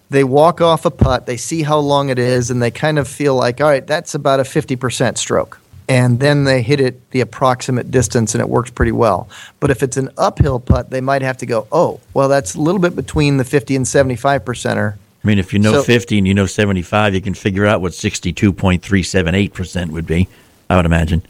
they 0.09 0.23
walk 0.23 0.61
off 0.61 0.85
a 0.85 0.91
putt, 0.91 1.25
they 1.25 1.37
see 1.37 1.63
how 1.63 1.77
long 1.79 2.09
it 2.09 2.19
is, 2.19 2.51
and 2.51 2.61
they 2.61 2.71
kind 2.71 2.99
of 2.99 3.07
feel 3.07 3.35
like, 3.35 3.61
all 3.61 3.67
right, 3.67 3.85
that's 3.85 4.15
about 4.15 4.39
a 4.39 4.43
50% 4.43 5.17
stroke. 5.17 5.59
And 5.87 6.19
then 6.19 6.45
they 6.45 6.63
hit 6.63 6.79
it 6.79 7.11
the 7.11 7.21
approximate 7.21 7.91
distance 7.91 8.33
and 8.33 8.41
it 8.41 8.49
works 8.49 8.71
pretty 8.71 8.91
well. 8.91 9.29
But 9.59 9.69
if 9.69 9.83
it's 9.83 9.97
an 9.97 10.09
uphill 10.17 10.59
putt, 10.59 10.89
they 10.89 11.01
might 11.01 11.21
have 11.21 11.37
to 11.37 11.45
go, 11.45 11.67
oh, 11.71 11.99
well, 12.13 12.27
that's 12.27 12.55
a 12.55 12.61
little 12.61 12.79
bit 12.79 12.95
between 12.95 13.37
the 13.37 13.43
50 13.43 13.75
and 13.75 13.87
75 13.87 14.43
percenter. 14.43 14.95
I 14.95 15.27
mean, 15.27 15.37
if 15.39 15.53
you 15.53 15.59
know 15.59 15.73
So- 15.73 15.83
50 15.83 16.17
and 16.19 16.27
you 16.27 16.33
know 16.33 16.45
75, 16.47 17.13
you 17.13 17.21
can 17.21 17.33
figure 17.33 17.65
out 17.65 17.81
what 17.81 17.93
62.378% 17.93 19.91
would 19.91 20.07
be, 20.07 20.27
I 20.69 20.75
would 20.75 20.85
imagine. 20.85 21.21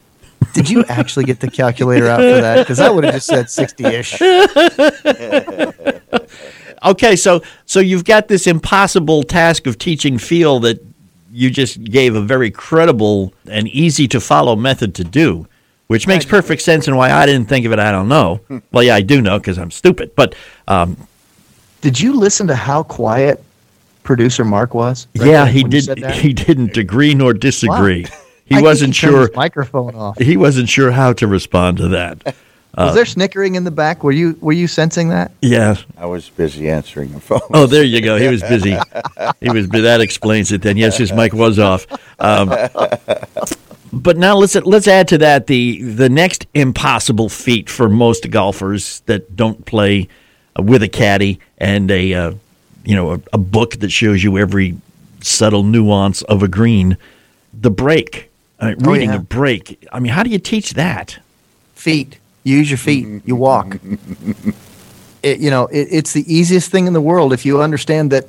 Did 0.54 0.70
you 0.70 0.86
actually 0.86 1.26
get 1.26 1.40
the 1.40 1.50
calculator 1.50 2.08
out 2.08 2.20
for 2.20 2.42
that? 2.42 2.60
Because 2.60 2.80
I 2.80 2.90
would 2.90 3.04
have 3.04 3.16
just 3.16 3.28
said 3.28 3.50
60 3.50 3.86
ish. 3.86 4.22
okay, 6.86 7.16
so 7.16 7.42
so 7.66 7.80
you've 7.80 8.06
got 8.06 8.28
this 8.28 8.48
impossible 8.48 9.24
task 9.24 9.68
of 9.68 9.78
teaching 9.78 10.18
feel 10.18 10.60
that 10.62 10.80
you 11.36 11.50
just 11.50 11.84
gave 11.84 12.16
a 12.16 12.22
very 12.22 12.50
credible 12.50 13.34
and 13.52 13.68
easy 13.68 14.08
to 14.08 14.20
follow 14.22 14.56
method 14.56 14.96
to 14.96 15.04
do, 15.04 15.46
which 15.88 16.08
makes 16.08 16.24
perfect 16.26 16.62
sense. 16.62 16.88
And 16.88 16.96
why 16.96 17.12
I 17.12 17.26
didn't 17.26 17.50
think 17.50 17.66
of 17.66 17.72
it, 17.74 17.80
I 17.80 17.92
don't 17.92 18.08
know. 18.08 18.40
well, 18.72 18.84
yeah, 18.84 18.96
I 18.96 19.02
do 19.02 19.22
know 19.22 19.38
because 19.38 19.58
I'm 19.58 19.72
stupid. 19.72 20.16
But 20.16 20.34
um, 20.68 20.96
Did 21.82 22.00
you 22.00 22.14
listen 22.18 22.48
to 22.48 22.56
how 22.56 22.84
quiet 22.84 23.44
producer 24.04 24.46
Mark 24.46 24.74
was? 24.74 25.08
right 25.18 25.28
yeah, 25.28 25.46
he 25.48 25.64
when 25.64 25.72
you 25.74 25.82
said 25.82 25.96
did. 25.96 26.04
that? 26.06 26.16
He 26.16 26.32
didn't 26.34 26.78
agree 26.78 27.14
nor 27.14 27.34
disagree. 27.34 28.06
I 28.10 28.10
He 28.46 28.56
think 28.56 28.66
wasn't 28.66 28.96
turned 28.96 29.14
sure. 29.14 29.28
his 29.28 29.36
microphone 29.36 29.96
off. 29.96 30.18
He 30.20 30.38
wasn't 30.38 30.70
sure 30.70 30.92
how 30.92 31.14
to 31.14 31.28
respond 31.28 31.78
to 31.78 31.88
that. 31.90 32.36
Was 32.78 32.94
there 32.96 33.06
snickering 33.06 33.56
in 33.56 33.64
the 33.64 33.72
back? 33.72 34.04
Were 34.04 34.12
you 34.12 34.38
were 34.42 34.52
you 34.54 34.68
sensing 34.68 35.10
that? 35.10 35.32
Yeah. 35.42 35.76
I 35.98 36.06
was 36.08 36.30
busy 36.30 36.70
answering 36.70 37.12
the 37.14 37.20
phone. 37.22 37.40
Oh, 37.54 37.66
there 37.68 37.84
you 37.84 38.02
go. 38.02 38.18
He 38.18 38.28
was 38.28 38.42
busy. 38.42 38.78
He 39.40 39.50
was. 39.50 39.70
That 39.70 40.02
explains 40.02 40.52
it. 40.52 40.62
Then 40.62 40.76
yes, 40.78 40.98
his 40.98 41.14
mic 41.14 41.34
was 41.34 41.58
off. 41.60 41.88
Um, 42.20 42.50
but 43.94 44.18
now 44.18 44.36
let's 44.36 44.56
let's 44.56 44.88
add 44.88 45.08
to 45.10 45.18
that 45.20 45.48
the 45.48 45.82
the 45.84 46.10
next 46.10 46.48
impossible 46.54 47.30
feat 47.30 47.70
for 47.70 47.88
most 47.90 48.30
golfers 48.30 49.02
that 49.06 49.36
don't 49.36 49.66
play 49.66 50.08
uh, 50.60 50.64
with 50.64 50.84
a 50.84 50.90
caddy 50.90 51.40
and 51.58 51.90
a 51.92 52.14
uh, 52.14 52.32
you 52.84 52.96
know 52.96 53.14
a, 53.14 53.20
a 53.34 53.38
book 53.38 53.76
that 53.78 53.90
shows 53.92 54.24
you 54.24 54.38
every 54.38 54.76
subtle 55.22 55.64
nuance 55.64 56.22
of 56.24 56.44
a 56.44 56.48
green. 56.48 56.98
The 57.54 57.72
break, 57.72 58.30
uh, 58.60 58.74
Oh, 58.84 58.92
reading 58.92 59.12
yeah. 59.12 59.16
a 59.16 59.20
break. 59.20 59.88
I 59.94 60.00
mean, 60.02 60.12
how 60.12 60.24
do 60.24 60.30
you 60.30 60.40
teach 60.40 60.74
that? 60.74 61.20
Feet. 61.74 62.18
Use 62.46 62.70
your 62.70 62.78
feet. 62.78 63.22
You 63.26 63.36
walk. 63.36 63.78
It, 65.22 65.40
you 65.40 65.50
know, 65.50 65.66
it, 65.68 65.88
it's 65.92 66.14
the 66.14 66.24
easiest 66.34 66.72
thing 66.72 66.88
in 66.88 66.94
the 66.94 67.02
world 67.02 67.34
if 67.34 67.46
you 67.46 67.62
understand 67.62 68.12
that 68.12 68.28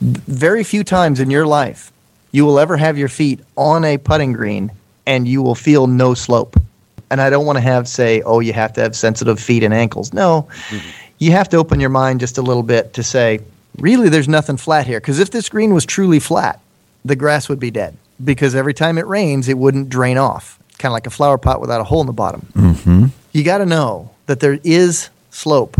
very 0.00 0.64
few 0.64 0.84
times 0.84 1.20
in 1.20 1.30
your 1.30 1.46
life 1.46 1.92
you 2.32 2.44
will 2.44 2.58
ever 2.58 2.76
have 2.76 2.98
your 2.98 3.08
feet 3.08 3.40
on 3.56 3.84
a 3.84 3.96
putting 3.98 4.32
green 4.32 4.70
and 5.06 5.26
you 5.26 5.42
will 5.42 5.54
feel 5.54 5.86
no 5.86 6.14
slope. 6.14 6.60
And 7.10 7.20
I 7.20 7.30
don't 7.30 7.46
want 7.46 7.56
to 7.56 7.62
have 7.62 7.88
say, 7.88 8.20
oh, 8.22 8.40
you 8.40 8.52
have 8.52 8.74
to 8.74 8.82
have 8.82 8.94
sensitive 8.94 9.40
feet 9.40 9.62
and 9.62 9.72
ankles. 9.72 10.12
No, 10.12 10.48
you 11.18 11.32
have 11.32 11.48
to 11.50 11.56
open 11.56 11.80
your 11.80 11.90
mind 11.90 12.20
just 12.20 12.36
a 12.36 12.42
little 12.42 12.62
bit 12.62 12.92
to 12.94 13.02
say, 13.02 13.40
really, 13.78 14.10
there's 14.10 14.28
nothing 14.28 14.58
flat 14.58 14.86
here. 14.86 15.00
Because 15.00 15.18
if 15.18 15.30
this 15.30 15.48
green 15.48 15.72
was 15.72 15.86
truly 15.86 16.20
flat, 16.20 16.60
the 17.04 17.16
grass 17.16 17.48
would 17.48 17.58
be 17.58 17.70
dead. 17.70 17.96
Because 18.22 18.54
every 18.54 18.74
time 18.74 18.98
it 18.98 19.06
rains, 19.06 19.48
it 19.48 19.56
wouldn't 19.56 19.88
drain 19.88 20.18
off, 20.18 20.58
kind 20.78 20.90
of 20.90 20.94
like 20.94 21.06
a 21.06 21.10
flower 21.10 21.38
pot 21.38 21.60
without 21.60 21.80
a 21.80 21.84
hole 21.84 22.00
in 22.00 22.06
the 22.06 22.12
bottom. 22.12 22.46
Mm-hmm. 22.52 23.06
You 23.38 23.44
got 23.44 23.58
to 23.58 23.66
know 23.66 24.10
that 24.26 24.40
there 24.40 24.58
is 24.64 25.10
slope. 25.30 25.76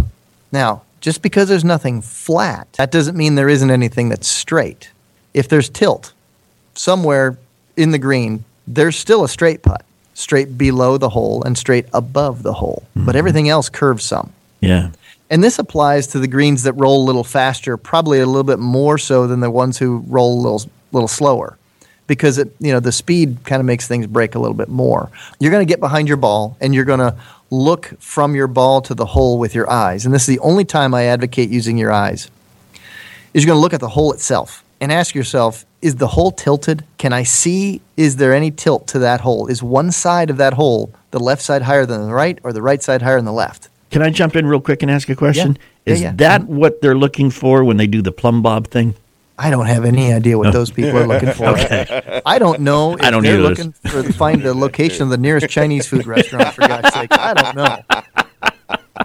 Now, 0.52 0.82
just 1.00 1.22
because 1.22 1.48
there's 1.48 1.64
nothing 1.64 2.02
flat, 2.02 2.72
that 2.74 2.92
doesn't 2.92 3.16
mean 3.16 3.34
there 3.34 3.48
isn't 3.48 3.72
anything 3.72 4.10
that's 4.10 4.28
straight. 4.28 4.92
If 5.34 5.48
there's 5.48 5.68
tilt 5.68 6.12
somewhere 6.74 7.36
in 7.76 7.90
the 7.90 7.98
green, 7.98 8.44
there's 8.68 8.94
still 8.94 9.24
a 9.24 9.28
straight 9.28 9.64
putt, 9.64 9.84
straight 10.14 10.56
below 10.56 10.98
the 10.98 11.08
hole 11.08 11.42
and 11.42 11.58
straight 11.58 11.86
above 11.92 12.44
the 12.44 12.52
hole. 12.52 12.84
But 12.94 13.00
mm-hmm. 13.00 13.16
everything 13.16 13.48
else 13.48 13.68
curves 13.68 14.04
some. 14.04 14.32
Yeah. 14.60 14.90
And 15.28 15.42
this 15.42 15.58
applies 15.58 16.06
to 16.08 16.20
the 16.20 16.28
greens 16.28 16.62
that 16.62 16.74
roll 16.74 17.02
a 17.02 17.06
little 17.06 17.24
faster, 17.24 17.76
probably 17.76 18.20
a 18.20 18.26
little 18.26 18.44
bit 18.44 18.60
more 18.60 18.98
so 18.98 19.26
than 19.26 19.40
the 19.40 19.50
ones 19.50 19.78
who 19.78 20.04
roll 20.06 20.34
a 20.34 20.40
little, 20.40 20.70
little 20.92 21.08
slower. 21.08 21.57
Because 22.08 22.38
it, 22.38 22.50
you 22.58 22.72
know, 22.72 22.80
the 22.80 22.90
speed 22.90 23.38
kind 23.44 23.60
of 23.60 23.66
makes 23.66 23.86
things 23.86 24.08
break 24.08 24.34
a 24.34 24.40
little 24.40 24.56
bit 24.56 24.68
more. 24.68 25.10
You're 25.38 25.52
going 25.52 25.64
to 25.64 25.70
get 25.70 25.78
behind 25.78 26.08
your 26.08 26.16
ball 26.16 26.56
and 26.60 26.74
you're 26.74 26.84
going 26.84 26.98
to 26.98 27.14
look 27.50 27.94
from 28.00 28.34
your 28.34 28.48
ball 28.48 28.80
to 28.82 28.94
the 28.94 29.06
hole 29.06 29.38
with 29.38 29.54
your 29.54 29.70
eyes. 29.70 30.04
And 30.04 30.12
this 30.12 30.22
is 30.22 30.34
the 30.34 30.40
only 30.40 30.64
time 30.64 30.94
I 30.94 31.04
advocate 31.04 31.50
using 31.50 31.78
your 31.78 31.92
eyes. 31.92 32.30
Is 33.32 33.44
you're 33.44 33.46
going 33.52 33.58
to 33.58 33.60
look 33.60 33.74
at 33.74 33.80
the 33.80 33.90
hole 33.90 34.12
itself 34.12 34.64
and 34.80 34.90
ask 34.90 35.14
yourself, 35.14 35.64
is 35.80 35.96
the 35.96 36.08
hole 36.08 36.32
tilted? 36.32 36.84
Can 36.96 37.12
I 37.12 37.22
see 37.22 37.80
is 37.96 38.16
there 38.16 38.34
any 38.34 38.50
tilt 38.50 38.86
to 38.88 38.98
that 39.00 39.20
hole? 39.20 39.46
Is 39.46 39.62
one 39.62 39.92
side 39.92 40.30
of 40.30 40.38
that 40.38 40.54
hole 40.54 40.92
the 41.10 41.20
left 41.20 41.42
side 41.42 41.62
higher 41.62 41.86
than 41.86 42.06
the 42.06 42.12
right 42.12 42.38
or 42.42 42.52
the 42.52 42.62
right 42.62 42.82
side 42.82 43.02
higher 43.02 43.16
than 43.16 43.24
the 43.24 43.32
left? 43.32 43.68
Can 43.90 44.02
I 44.02 44.10
jump 44.10 44.36
in 44.36 44.46
real 44.46 44.60
quick 44.60 44.82
and 44.82 44.90
ask 44.90 45.08
a 45.08 45.16
question? 45.16 45.56
Yeah, 45.86 45.92
Is 45.92 46.02
yeah. 46.02 46.12
that 46.16 46.44
what 46.44 46.80
they're 46.82 46.96
looking 46.96 47.30
for 47.30 47.64
when 47.64 47.76
they 47.76 47.86
do 47.86 48.02
the 48.02 48.12
plumb 48.12 48.42
bob 48.42 48.68
thing? 48.68 48.94
I 49.38 49.50
don't 49.50 49.66
have 49.66 49.84
any 49.84 50.12
idea 50.12 50.36
what 50.36 50.52
those 50.52 50.70
people 50.70 50.98
are 50.98 51.06
looking 51.06 51.32
for. 51.32 51.54
I 52.26 52.38
don't 52.38 52.60
know 52.60 52.94
if 52.94 53.02
I 53.02 53.10
don't 53.10 53.22
they're 53.22 53.34
either. 53.34 53.48
looking 53.48 53.72
for 53.72 54.02
to 54.02 54.12
find 54.12 54.42
the 54.42 54.52
location 54.52 55.04
of 55.04 55.10
the 55.10 55.18
nearest 55.18 55.48
Chinese 55.48 55.86
food 55.86 56.06
restaurant. 56.06 56.54
For 56.54 56.66
God's 56.66 56.92
sake, 56.92 57.12
I 57.12 57.34
don't 57.34 57.56
know. 57.56 57.78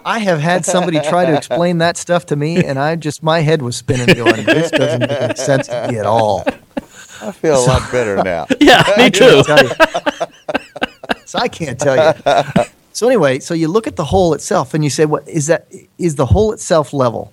I 0.06 0.20
have 0.20 0.40
had 0.40 0.66
somebody 0.66 1.00
try 1.02 1.26
to 1.26 1.38
explain 1.38 1.78
that 1.78 1.98
stuff 1.98 2.26
to 2.28 2.36
me, 2.36 2.64
and 2.64 2.80
I 2.80 2.96
just 2.96 3.22
my 3.22 3.42
head 3.42 3.62
was 3.62 3.76
spinning, 3.76 4.16
going, 4.16 4.44
"This 4.44 4.72
doesn't 4.72 5.02
make 5.02 5.12
any 5.12 5.36
sense 5.36 5.68
to 5.68 5.88
me 5.90 6.00
at 6.00 6.06
all." 6.08 6.44
I 7.22 7.32
feel 7.32 7.60
a 7.60 7.66
lot 7.66 7.92
better 7.92 8.22
now. 8.24 8.48
Yeah, 8.60 8.84
me 8.98 9.12
too. 9.12 9.44
Tell 9.44 9.70
so 11.26 11.40
I 11.40 11.48
can't 11.48 11.80
tell 11.80 11.96
you. 11.96 12.64
So 12.92 13.08
anyway, 13.08 13.40
so 13.40 13.54
you 13.54 13.68
look 13.68 13.88
at 13.88 13.96
the 13.96 14.06
hole 14.06 14.34
itself 14.34 14.74
and 14.74 14.84
you 14.84 14.90
say, 14.90 15.06
"What 15.06 15.28
is 15.28 15.48
that? 15.48 15.68
Is 16.00 16.16
the 16.16 16.26
hole 16.26 16.54
itself 16.54 16.92
level?" 16.92 17.32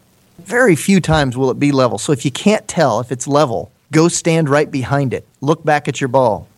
Very 0.51 0.75
few 0.75 1.01
times 1.01 1.37
will 1.37 1.53
it 1.53 1.61
be 1.61 1.71
level. 1.71 1.97
So 1.97 2.11
if 2.11 2.25
you 2.25 2.33
can't 2.33 2.67
tell 2.67 2.99
if 2.99 3.13
it's 3.13 3.29
level, 3.29 3.71
go 3.93 4.09
stand 4.09 4.49
right 4.49 4.69
behind 4.69 5.15
it. 5.15 5.25
Look 5.41 5.65
back 5.65 5.87
at 5.87 6.01
your 6.01 6.09
ball. 6.09 6.49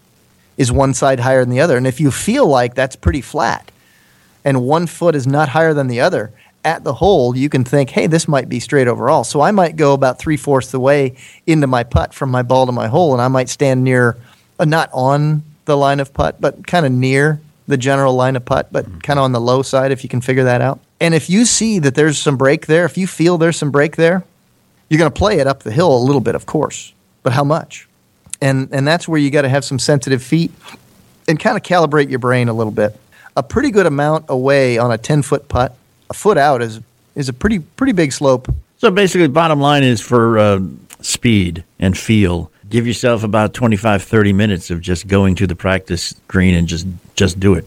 Is 0.57 0.73
one 0.73 0.95
side 0.95 1.21
higher 1.21 1.41
than 1.41 1.51
the 1.51 1.61
other? 1.61 1.77
And 1.77 1.87
if 1.87 2.01
you 2.01 2.11
feel 2.11 2.47
like 2.47 2.75
that's 2.75 2.97
pretty 2.97 3.21
flat, 3.21 3.71
and 4.47 4.63
one 4.63 4.87
foot 4.87 5.15
is 5.15 5.27
not 5.27 5.51
higher 5.51 5.75
than 5.75 5.89
the 5.89 6.01
other 6.01 6.33
at 6.65 6.85
the 6.85 6.95
hole, 6.95 7.37
you 7.37 7.51
can 7.51 7.65
think, 7.65 7.91
hey, 7.91 8.07
this 8.07 8.27
might 8.27 8.49
be 8.49 8.61
straight 8.61 8.89
overall. 8.89 9.25
So 9.25 9.43
I 9.43 9.51
might 9.51 9.77
go 9.77 9.93
about 9.93 10.19
three 10.19 10.39
fourths 10.39 10.71
the 10.71 10.81
way 10.81 11.17
into 11.47 11.67
my 11.67 11.85
putt 11.85 12.15
from 12.15 12.31
my 12.31 12.43
ball 12.43 12.65
to 12.65 12.73
my 12.73 12.89
hole, 12.89 13.13
and 13.13 13.21
I 13.21 13.29
might 13.29 13.51
stand 13.51 13.85
near, 13.85 14.17
uh, 14.59 14.65
not 14.65 14.89
on 14.95 15.43
the 15.67 15.77
line 15.77 16.01
of 16.01 16.15
putt, 16.15 16.41
but 16.41 16.67
kind 16.67 16.87
of 16.87 16.93
near 16.93 17.43
the 17.73 17.79
general 17.79 18.15
line 18.15 18.37
of 18.37 18.45
putt, 18.45 18.69
but 18.71 19.03
kind 19.03 19.19
of 19.19 19.25
on 19.25 19.33
the 19.33 19.41
low 19.41 19.63
side 19.63 19.91
if 19.91 20.05
you 20.05 20.09
can 20.09 20.21
figure 20.21 20.45
that 20.45 20.61
out. 20.61 20.79
And 21.01 21.15
if 21.15 21.29
you 21.29 21.45
see 21.45 21.81
that 21.81 21.95
there's 21.97 22.19
some 22.19 22.37
break 22.37 22.67
there, 22.67 22.85
if 22.85 22.97
you 22.97 23.07
feel 23.07 23.39
there's 23.39 23.57
some 23.57 23.73
break 23.73 23.97
there, 23.97 24.23
you're 24.89 24.99
going 24.99 25.11
to 25.11 25.19
play 25.19 25.39
it 25.39 25.47
up 25.47 25.63
the 25.63 25.73
hill 25.73 25.97
a 25.97 25.99
little 25.99 26.21
bit, 26.21 26.35
of 26.35 26.45
course, 26.47 26.93
but 27.23 27.33
how 27.33 27.43
much? 27.43 27.89
And 28.41 28.69
and 28.73 28.87
that's 28.87 29.09
where 29.09 29.19
you 29.19 29.31
got 29.31 29.43
to 29.43 29.49
have 29.49 29.65
some 29.65 29.79
sensitive 29.79 30.23
feet 30.23 30.53
and 31.27 31.41
kind 31.41 31.57
of 31.57 31.63
calibrate 31.63 32.11
your 32.11 32.19
brain 32.19 32.49
a 32.49 32.53
little 32.53 32.73
bit. 32.73 32.95
A 33.37 33.43
pretty 33.43 33.71
good 33.71 33.87
amount 33.87 34.27
away 34.29 34.77
on 34.79 34.93
a 34.93 34.99
10 34.99 35.23
foot 35.23 35.49
putt, 35.49 35.75
a 36.11 36.15
foot 36.15 36.37
out 36.37 36.61
is 36.61 36.81
is 37.15 37.29
a 37.29 37.33
pretty 37.33 37.61
pretty 37.61 37.93
big 37.93 38.13
slope. 38.13 38.53
So 38.77 38.91
basically, 38.91 39.29
bottom 39.29 39.61
line 39.61 39.85
is 39.85 40.01
for 40.01 40.39
uh, 40.39 40.61
speed 41.01 41.65
and 41.79 41.97
feel. 41.97 42.51
Give 42.73 42.87
yourself 42.87 43.23
about 43.23 43.53
25, 43.53 44.03
30 44.03 44.33
minutes 44.33 44.71
of 44.71 44.81
just 44.81 45.07
going 45.07 45.35
to 45.37 45.47
the 45.47 45.55
practice 45.55 46.15
green 46.27 46.55
and 46.55 46.67
just 46.67 46.87
just 47.15 47.39
do 47.39 47.53
it. 47.55 47.67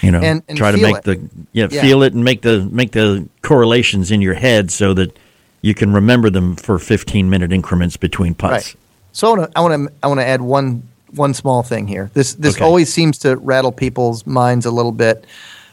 You 0.00 0.10
know, 0.10 0.20
And- 0.20 0.42
and 0.48 0.56
try 0.56 0.72
to 0.72 0.78
make 0.78 0.96
it. 0.96 1.04
the 1.04 1.20
yeah, 1.52 1.68
Yeah. 1.70 1.82
feel 1.82 2.02
it 2.02 2.14
and 2.14 2.24
make 2.24 2.40
the 2.40 2.66
make 2.72 2.92
the 2.92 3.28
correlations 3.42 4.10
in 4.10 4.22
your 4.22 4.32
head 4.34 4.70
so 4.70 4.94
that 4.94 5.18
you 5.60 5.74
can 5.74 5.92
remember 5.92 6.30
them 6.30 6.56
for 6.56 6.78
15 6.78 7.28
minute 7.28 7.52
increments 7.52 7.98
between 7.98 8.34
putts. 8.34 8.52
Right. 8.68 8.76
So 9.12 9.26
I 9.26 9.30
want 9.30 9.50
to 9.52 9.58
I 9.58 9.60
want 9.60 9.86
to 9.88 9.92
I 10.02 10.06
want 10.06 10.20
to 10.20 10.26
add 10.26 10.40
one 10.40 10.82
one 11.14 11.34
small 11.34 11.62
thing 11.62 11.86
here. 11.86 12.10
This 12.14 12.32
this 12.34 12.56
Okay. 12.56 12.64
always 12.64 12.90
seems 12.92 13.18
to 13.18 13.36
rattle 13.36 13.70
people's 13.72 14.26
minds 14.26 14.64
a 14.64 14.70
little 14.70 14.92
bit 14.92 15.24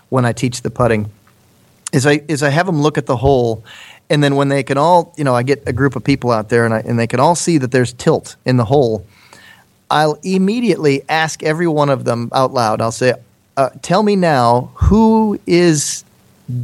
when 0.10 0.26
I 0.26 0.34
teach 0.34 0.62
the 0.64 0.70
putting. 0.70 1.10
Is 1.94 2.06
I 2.06 2.22
is 2.28 2.44
I 2.44 2.50
have 2.50 2.66
them 2.66 2.82
look 2.82 2.98
at 2.98 3.06
the 3.06 3.16
hole, 3.18 3.64
and 4.10 4.24
then 4.24 4.36
when 4.36 4.50
they 4.50 4.64
can 4.64 4.78
all 4.78 5.14
you 5.18 5.24
know 5.24 5.36
I 5.36 5.44
get 5.44 5.64
a 5.68 5.74
group 5.74 5.96
of 5.96 6.04
people 6.04 6.32
out 6.32 6.50
there 6.50 6.66
and 6.66 6.74
I, 6.74 6.80
and 6.80 6.98
they 6.98 7.08
can 7.08 7.20
all 7.20 7.36
see 7.36 7.58
that 7.58 7.72
there's 7.72 7.94
tilt 7.94 8.36
in 8.46 8.58
the 8.58 8.66
hole. 8.66 9.06
I'll 9.90 10.18
immediately 10.24 11.04
ask 11.08 11.44
every 11.44 11.68
one 11.68 11.90
of 11.90 12.04
them 12.04 12.30
out 12.34 12.54
loud. 12.54 12.82
I'll 12.82 12.92
say, 12.92 13.14
uh, 13.58 13.70
"Tell 13.82 14.04
me 14.04 14.16
now 14.16 14.72
who 14.76 15.40
is." 15.46 16.04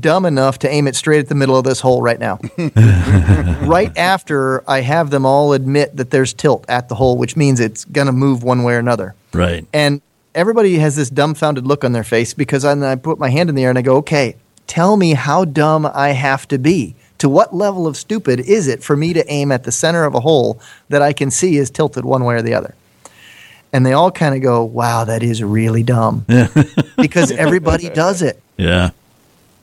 Dumb 0.02 0.25
enough 0.25 0.60
to 0.60 0.69
aim 0.69 0.89
it 0.89 0.95
straight 0.95 1.19
at 1.19 1.30
the 1.30 1.36
middle 1.36 1.56
of 1.56 1.63
this 1.63 1.80
hole 1.80 2.02
right 2.02 2.19
now 2.19 2.38
right 3.65 3.97
after 3.97 4.62
I 4.69 4.82
have 4.82 5.10
them 5.10 5.25
all 5.25 5.54
admit 5.54 5.95
that 5.95 6.12
there's 6.12 6.34
tilt 6.34 6.65
at 6.67 6.89
the 6.89 6.95
hole, 6.95 7.17
which 7.17 7.38
means 7.38 7.62
it's 7.62 7.86
going 7.86 8.08
to 8.08 8.12
move 8.12 8.43
one 8.43 8.63
way 8.63 8.75
or 8.75 8.80
another. 8.80 9.15
Right. 9.34 9.65
And 9.71 10.02
everybody 10.36 10.78
has 10.78 10.95
this 10.95 11.10
dumbfounded 11.10 11.65
look 11.65 11.84
on 11.84 11.91
their 11.91 12.04
face 12.04 12.34
because 12.34 12.63
then 12.63 12.84
I 12.84 12.95
put 12.95 13.19
my 13.19 13.30
hand 13.30 13.49
in 13.49 13.56
the 13.56 13.63
air 13.63 13.69
and 13.69 13.78
I 13.78 13.82
go, 13.82 13.97
okay, 13.97 14.36
tell 14.67 14.97
me 14.97 15.13
how 15.13 15.45
dumb 15.45 15.86
I 15.86 16.10
have 16.10 16.47
to 16.49 16.58
be. 16.58 16.95
To 17.19 17.29
what 17.29 17.55
level 17.55 17.86
of 17.86 17.95
stupid 17.97 18.39
is 18.39 18.67
it 18.67 18.84
for 18.84 18.95
me 18.95 19.13
to 19.13 19.29
aim 19.32 19.51
at 19.51 19.63
the 19.63 19.71
center 19.71 20.05
of 20.05 20.15
a 20.15 20.19
hole 20.19 20.60
that 20.89 21.01
I 21.01 21.13
can 21.13 21.32
see 21.32 21.58
is 21.58 21.69
tilted 21.69 22.05
one 22.05 22.23
way 22.23 22.36
or 22.36 22.41
the 22.41 22.53
other? 22.53 22.75
And 23.71 23.86
they 23.86 23.93
all 23.93 24.10
kind 24.10 24.36
of 24.36 24.41
go, 24.41 24.63
wow, 24.63 25.03
that 25.03 25.21
is 25.21 25.43
really 25.43 25.84
dumb. 25.84 26.25
because 26.97 27.32
everybody 27.45 27.89
does 27.89 28.21
it. 28.21 28.41
Yeah. 28.58 28.91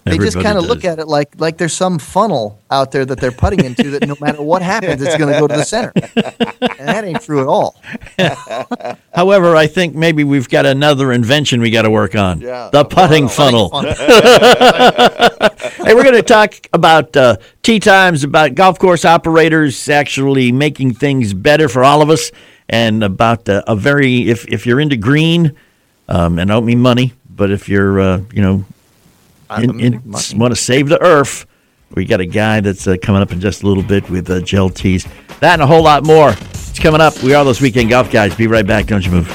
They 0.06 0.18
just 0.18 0.40
kind 0.40 0.56
of 0.56 0.64
look 0.64 0.84
at 0.84 1.00
it 1.00 1.08
like 1.08 1.40
like 1.40 1.58
there's 1.58 1.72
some 1.72 1.98
funnel 1.98 2.62
out 2.70 2.92
there 2.92 3.04
that 3.04 3.18
they're 3.18 3.32
putting 3.32 3.64
into 3.64 3.90
that 3.90 4.06
no 4.06 4.14
matter 4.20 4.40
what 4.40 4.62
happens, 4.62 5.02
it's 5.02 5.16
going 5.16 5.32
to 5.32 5.40
go 5.40 5.48
to 5.48 5.56
the 5.56 5.64
center. 5.64 5.92
And 5.96 6.88
that 6.88 7.04
ain't 7.04 7.22
true 7.22 7.40
at 7.40 7.48
all. 7.48 7.74
However, 9.14 9.56
I 9.56 9.66
think 9.66 9.96
maybe 9.96 10.22
we've 10.22 10.48
got 10.48 10.64
another 10.64 11.10
invention 11.10 11.60
we 11.60 11.70
got 11.70 11.82
to 11.82 11.90
work 11.90 12.14
on. 12.14 12.40
Yeah, 12.40 12.70
the 12.72 12.84
putting 12.84 13.28
funnel. 13.28 13.70
hey, 13.80 15.94
we're 15.94 16.04
going 16.04 16.14
to 16.14 16.22
talk 16.22 16.54
about 16.72 17.16
uh, 17.16 17.38
tee 17.62 17.80
times, 17.80 18.22
about 18.22 18.54
golf 18.54 18.78
course 18.78 19.04
operators 19.04 19.88
actually 19.88 20.52
making 20.52 20.94
things 20.94 21.34
better 21.34 21.68
for 21.68 21.82
all 21.82 22.00
of 22.00 22.10
us, 22.10 22.30
and 22.68 23.02
about 23.02 23.48
uh, 23.48 23.64
a 23.66 23.74
very 23.74 24.28
if 24.28 24.46
if 24.46 24.66
you're 24.66 24.78
into 24.78 24.96
green, 24.96 25.56
um, 26.08 26.38
and 26.38 26.52
I 26.52 26.54
don't 26.54 26.66
mean 26.66 26.80
money, 26.80 27.12
but 27.28 27.50
if 27.50 27.68
you're 27.68 27.98
uh, 27.98 28.20
you 28.32 28.42
know 28.42 28.64
in, 29.58 29.80
in, 29.80 30.02
want 30.04 30.52
to 30.52 30.56
save 30.56 30.88
the 30.88 31.00
earth, 31.02 31.46
we 31.94 32.04
got 32.04 32.20
a 32.20 32.26
guy 32.26 32.60
that's 32.60 32.86
uh, 32.86 32.96
coming 33.00 33.22
up 33.22 33.32
in 33.32 33.40
just 33.40 33.62
a 33.62 33.66
little 33.66 33.82
bit 33.82 34.08
with 34.10 34.28
uh, 34.30 34.40
gel 34.40 34.70
tees. 34.70 35.04
That 35.40 35.54
and 35.54 35.62
a 35.62 35.66
whole 35.66 35.82
lot 35.82 36.04
more. 36.04 36.30
It's 36.30 36.78
coming 36.78 37.00
up. 37.00 37.22
We 37.22 37.34
are 37.34 37.44
those 37.44 37.60
weekend 37.60 37.90
golf 37.90 38.10
guys. 38.10 38.34
Be 38.34 38.46
right 38.46 38.66
back. 38.66 38.86
Don't 38.86 39.04
you 39.04 39.12
move. 39.12 39.28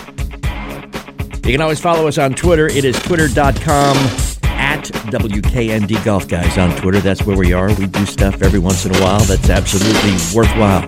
You 1.44 1.54
can 1.54 1.62
always 1.62 1.80
follow 1.80 2.08
us 2.08 2.18
on 2.18 2.34
Twitter. 2.34 2.68
It 2.68 2.86
is 2.86 3.00
twitter.com 3.00 3.98
at 4.44 4.84
WKND 4.84 6.06
Golf 6.06 6.28
Guys 6.28 6.58
on 6.58 6.76
Twitter. 6.78 7.00
That's 7.00 7.26
where 7.26 7.36
we 7.38 7.52
are. 7.52 7.74
We 7.74 7.88
do 7.88 8.06
stuff 8.06 8.44
every 8.44 8.60
once 8.60 8.86
in 8.86 8.96
a 8.96 9.00
while 9.02 9.22
that's 9.22 9.50
absolutely 9.50 10.12
worthwhile. 10.36 10.88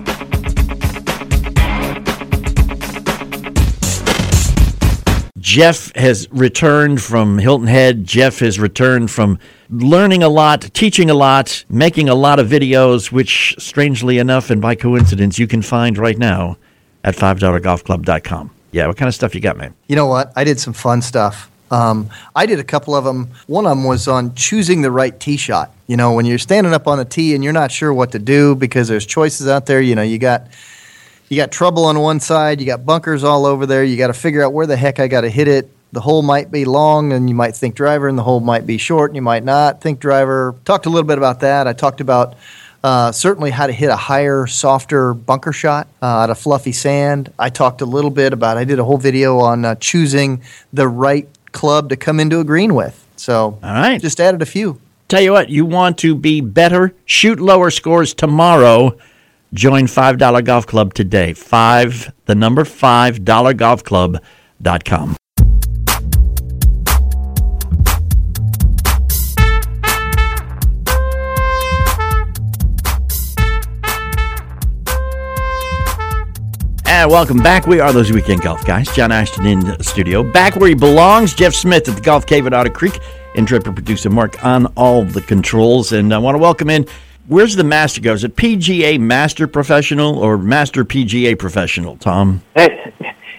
Jeff 5.44 5.94
has 5.94 6.26
returned 6.30 7.02
from 7.02 7.36
Hilton 7.36 7.66
Head. 7.66 8.04
Jeff 8.06 8.38
has 8.38 8.58
returned 8.58 9.10
from 9.10 9.38
learning 9.68 10.22
a 10.22 10.28
lot, 10.30 10.62
teaching 10.72 11.10
a 11.10 11.14
lot, 11.14 11.66
making 11.68 12.08
a 12.08 12.14
lot 12.14 12.38
of 12.38 12.48
videos, 12.48 13.12
which, 13.12 13.54
strangely 13.58 14.16
enough 14.16 14.48
and 14.48 14.62
by 14.62 14.74
coincidence, 14.74 15.38
you 15.38 15.46
can 15.46 15.60
find 15.60 15.98
right 15.98 16.16
now 16.16 16.56
at 17.04 17.14
$5golfclub.com. 17.14 18.50
Yeah, 18.72 18.86
what 18.86 18.96
kind 18.96 19.06
of 19.06 19.14
stuff 19.14 19.34
you 19.34 19.42
got, 19.42 19.58
man? 19.58 19.74
You 19.86 19.96
know 19.96 20.06
what? 20.06 20.32
I 20.34 20.44
did 20.44 20.58
some 20.58 20.72
fun 20.72 21.02
stuff. 21.02 21.50
Um, 21.70 22.08
I 22.34 22.46
did 22.46 22.58
a 22.58 22.64
couple 22.64 22.94
of 22.94 23.04
them. 23.04 23.28
One 23.46 23.66
of 23.66 23.70
them 23.70 23.84
was 23.84 24.08
on 24.08 24.34
choosing 24.34 24.80
the 24.80 24.90
right 24.90 25.18
tee 25.20 25.36
shot. 25.36 25.72
You 25.88 25.98
know, 25.98 26.14
when 26.14 26.24
you're 26.24 26.38
standing 26.38 26.72
up 26.72 26.88
on 26.88 26.98
a 26.98 27.04
tee 27.04 27.34
and 27.34 27.44
you're 27.44 27.52
not 27.52 27.70
sure 27.70 27.92
what 27.92 28.12
to 28.12 28.18
do 28.18 28.54
because 28.54 28.88
there's 28.88 29.04
choices 29.04 29.46
out 29.46 29.66
there. 29.66 29.82
You 29.82 29.94
know, 29.94 30.02
you 30.02 30.16
got 30.16 30.46
you 31.34 31.40
got 31.40 31.50
trouble 31.50 31.86
on 31.86 31.98
one 31.98 32.20
side, 32.20 32.60
you 32.60 32.66
got 32.66 32.86
bunkers 32.86 33.24
all 33.24 33.44
over 33.44 33.66
there. 33.66 33.82
You 33.82 33.96
got 33.96 34.06
to 34.06 34.14
figure 34.14 34.44
out 34.44 34.52
where 34.52 34.68
the 34.68 34.76
heck 34.76 35.00
I 35.00 35.08
got 35.08 35.22
to 35.22 35.28
hit 35.30 35.48
it. 35.48 35.68
The 35.90 36.00
hole 36.00 36.22
might 36.22 36.52
be 36.52 36.64
long, 36.64 37.12
and 37.12 37.28
you 37.28 37.34
might 37.34 37.56
think 37.56 37.74
driver, 37.74 38.06
and 38.06 38.16
the 38.16 38.22
hole 38.22 38.38
might 38.38 38.66
be 38.66 38.78
short, 38.78 39.10
and 39.10 39.16
you 39.16 39.22
might 39.22 39.42
not 39.42 39.80
think 39.80 39.98
driver. 39.98 40.54
Talked 40.64 40.86
a 40.86 40.90
little 40.90 41.06
bit 41.06 41.18
about 41.18 41.40
that. 41.40 41.66
I 41.66 41.72
talked 41.72 42.00
about 42.00 42.36
uh, 42.84 43.10
certainly 43.10 43.50
how 43.50 43.66
to 43.66 43.72
hit 43.72 43.90
a 43.90 43.96
higher, 43.96 44.46
softer 44.46 45.12
bunker 45.12 45.52
shot 45.52 45.88
uh, 46.00 46.06
out 46.06 46.30
of 46.30 46.38
fluffy 46.38 46.72
sand. 46.72 47.32
I 47.36 47.50
talked 47.50 47.80
a 47.80 47.86
little 47.86 48.10
bit 48.10 48.32
about. 48.32 48.56
I 48.56 48.62
did 48.64 48.78
a 48.78 48.84
whole 48.84 48.98
video 48.98 49.38
on 49.38 49.64
uh, 49.64 49.74
choosing 49.74 50.40
the 50.72 50.86
right 50.86 51.28
club 51.50 51.88
to 51.88 51.96
come 51.96 52.20
into 52.20 52.38
a 52.38 52.44
green 52.44 52.74
with. 52.76 53.04
So, 53.16 53.58
All 53.60 53.74
right. 53.74 54.00
just 54.00 54.20
added 54.20 54.40
a 54.40 54.46
few. 54.46 54.80
Tell 55.08 55.20
you 55.20 55.32
what, 55.32 55.48
you 55.48 55.66
want 55.66 55.98
to 55.98 56.14
be 56.14 56.40
better, 56.40 56.94
shoot 57.06 57.40
lower 57.40 57.70
scores 57.70 58.14
tomorrow. 58.14 58.96
Join 59.54 59.84
$5 59.84 60.44
Golf 60.44 60.66
Club 60.66 60.94
today. 60.94 61.32
Five, 61.32 62.12
the 62.26 62.34
number 62.34 62.64
five, 62.64 63.24
dollar 63.24 63.54
golf 63.54 63.84
dollargolfclub.com. 63.84 65.16
And 76.86 77.10
welcome 77.10 77.38
back. 77.38 77.68
We 77.68 77.78
are 77.78 77.92
those 77.92 78.10
weekend 78.10 78.42
golf 78.42 78.66
guys. 78.66 78.92
John 78.94 79.12
Ashton 79.12 79.46
in 79.46 79.60
the 79.60 79.82
studio. 79.84 80.24
Back 80.24 80.56
where 80.56 80.68
he 80.68 80.74
belongs. 80.74 81.32
Jeff 81.32 81.54
Smith 81.54 81.88
at 81.88 81.94
the 81.94 82.00
Golf 82.00 82.26
Cave 82.26 82.46
at 82.48 82.54
Otter 82.54 82.70
Creek. 82.70 82.96
and 82.96 83.40
Intrepid 83.40 83.74
producer 83.74 84.10
Mark 84.10 84.44
on 84.44 84.66
all 84.74 85.04
the 85.04 85.20
controls. 85.20 85.92
And 85.92 86.12
I 86.12 86.18
want 86.18 86.34
to 86.34 86.38
welcome 86.40 86.70
in. 86.70 86.86
Where's 87.26 87.56
the 87.56 87.64
master 87.64 88.00
go? 88.00 88.12
Is 88.12 88.24
it 88.24 88.36
PGA 88.36 89.00
Master 89.00 89.46
Professional 89.46 90.18
or 90.18 90.36
Master 90.36 90.84
PGA 90.84 91.38
Professional, 91.38 91.96
Tom? 91.96 92.42
Hey, 92.54 92.92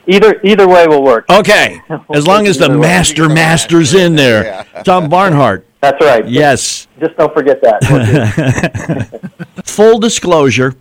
either 0.07 0.39
either 0.43 0.67
way 0.67 0.87
will 0.87 1.03
work. 1.03 1.25
Okay. 1.29 1.79
As 2.13 2.25
long 2.25 2.47
as 2.47 2.57
the 2.57 2.65
Either 2.65 2.79
way. 2.79 2.87
Master 2.87 3.29
Master's 3.29 3.93
in 3.93 4.15
there. 4.15 4.65
Tom 4.85 5.07
Barnhart. 5.07 5.67
That's 5.81 6.03
right. 6.03 6.27
Yes. 6.27 6.87
Just 6.99 7.15
don't 7.17 7.33
forget 7.33 7.61
that. 7.61 9.21
Full 9.65 9.99
disclosure, 9.99 10.73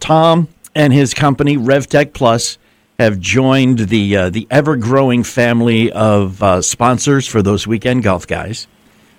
Tom 0.00 0.48
and 0.74 0.92
his 0.92 1.14
company 1.14 1.56
RevTech 1.56 2.12
Plus 2.12 2.58
have 2.98 3.20
joined 3.20 3.78
the 3.78 4.16
uh, 4.16 4.30
the 4.30 4.48
ever 4.50 4.76
growing 4.76 5.22
family 5.22 5.92
of 5.92 6.42
uh, 6.42 6.60
sponsors 6.60 7.28
for 7.28 7.40
those 7.40 7.66
weekend 7.68 8.02
golf 8.02 8.26
guys. 8.26 8.66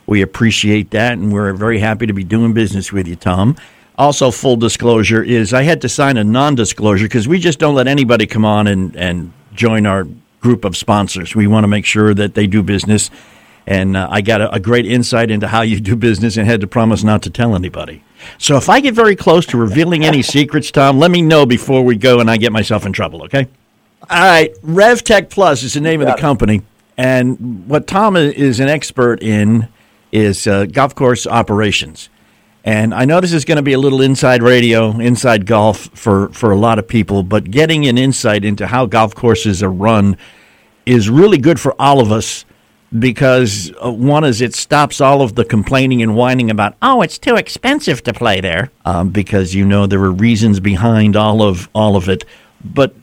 We 0.09 0.23
appreciate 0.23 0.89
that, 0.89 1.13
and 1.13 1.31
we're 1.31 1.53
very 1.53 1.77
happy 1.77 2.07
to 2.07 2.13
be 2.13 2.23
doing 2.23 2.51
business 2.51 2.91
with 2.91 3.07
you, 3.07 3.15
Tom. 3.15 3.55
Also, 3.95 4.31
full 4.31 4.55
disclosure 4.55 5.21
is 5.21 5.53
I 5.53 5.61
had 5.61 5.81
to 5.81 5.89
sign 5.89 6.17
a 6.17 6.23
non-disclosure 6.23 7.05
because 7.05 7.27
we 7.27 7.37
just 7.37 7.59
don't 7.59 7.75
let 7.75 7.87
anybody 7.87 8.25
come 8.25 8.43
on 8.43 8.65
and, 8.65 8.95
and 8.95 9.31
join 9.53 9.85
our 9.85 10.07
group 10.39 10.65
of 10.65 10.75
sponsors. 10.75 11.35
We 11.35 11.45
want 11.45 11.63
to 11.63 11.67
make 11.67 11.85
sure 11.85 12.15
that 12.15 12.33
they 12.33 12.47
do 12.47 12.63
business, 12.63 13.11
and 13.67 13.95
uh, 13.95 14.07
I 14.09 14.21
got 14.21 14.41
a, 14.41 14.51
a 14.51 14.59
great 14.59 14.87
insight 14.87 15.29
into 15.29 15.47
how 15.47 15.61
you 15.61 15.79
do 15.79 15.95
business 15.95 16.37
and 16.37 16.47
had 16.47 16.61
to 16.61 16.67
promise 16.67 17.03
not 17.03 17.21
to 17.23 17.29
tell 17.29 17.53
anybody. 17.53 18.01
So 18.39 18.57
if 18.57 18.67
I 18.67 18.79
get 18.79 18.95
very 18.95 19.15
close 19.15 19.45
to 19.45 19.57
revealing 19.57 20.05
any 20.05 20.23
secrets, 20.23 20.71
Tom, 20.71 20.97
let 20.97 21.11
me 21.11 21.21
know 21.21 21.45
before 21.45 21.83
we 21.83 21.97
go 21.97 22.19
and 22.19 22.31
I 22.31 22.37
get 22.37 22.51
myself 22.51 22.83
in 22.83 22.93
trouble, 22.93 23.21
okay? 23.25 23.47
All 24.09 24.25
right, 24.25 24.51
RevTech 24.63 25.29
Plus 25.29 25.61
is 25.61 25.75
the 25.75 25.81
name 25.81 26.01
of 26.01 26.07
the 26.07 26.15
company, 26.15 26.63
and 26.97 27.67
what 27.67 27.85
Tom 27.85 28.15
is 28.15 28.59
an 28.59 28.69
expert 28.69 29.21
in 29.21 29.67
is 30.11 30.47
uh, 30.47 30.65
golf 30.65 30.95
course 30.95 31.27
operations. 31.27 32.09
And 32.65 32.93
I 32.93 33.05
know 33.05 33.21
this 33.21 33.33
is 33.33 33.45
going 33.45 33.55
to 33.55 33.63
be 33.63 33.73
a 33.73 33.79
little 33.79 34.01
inside 34.01 34.43
radio, 34.43 34.91
inside 34.99 35.45
golf 35.45 35.89
for, 35.93 36.29
for 36.29 36.51
a 36.51 36.57
lot 36.57 36.77
of 36.77 36.87
people, 36.87 37.23
but 37.23 37.49
getting 37.49 37.87
an 37.87 37.97
insight 37.97 38.43
into 38.43 38.67
how 38.67 38.85
golf 38.85 39.15
courses 39.15 39.63
are 39.63 39.71
run 39.71 40.17
is 40.85 41.09
really 41.09 41.37
good 41.37 41.59
for 41.59 41.73
all 41.79 41.99
of 41.99 42.11
us 42.11 42.45
because 42.97 43.71
uh, 43.83 43.91
one 43.91 44.23
is 44.23 44.41
it 44.41 44.55
stops 44.55 44.99
all 44.99 45.21
of 45.21 45.35
the 45.35 45.45
complaining 45.45 46.01
and 46.01 46.15
whining 46.15 46.49
about 46.49 46.75
oh 46.81 47.03
it's 47.03 47.19
too 47.19 47.35
expensive 47.35 48.01
to 48.01 48.11
play 48.11 48.41
there 48.41 48.71
um, 48.85 49.09
because 49.09 49.53
you 49.53 49.63
know 49.63 49.85
there 49.85 50.01
are 50.03 50.11
reasons 50.11 50.59
behind 50.59 51.15
all 51.15 51.43
of 51.43 51.69
all 51.75 51.95
of 51.95 52.09
it 52.09 52.25
but 52.65 52.95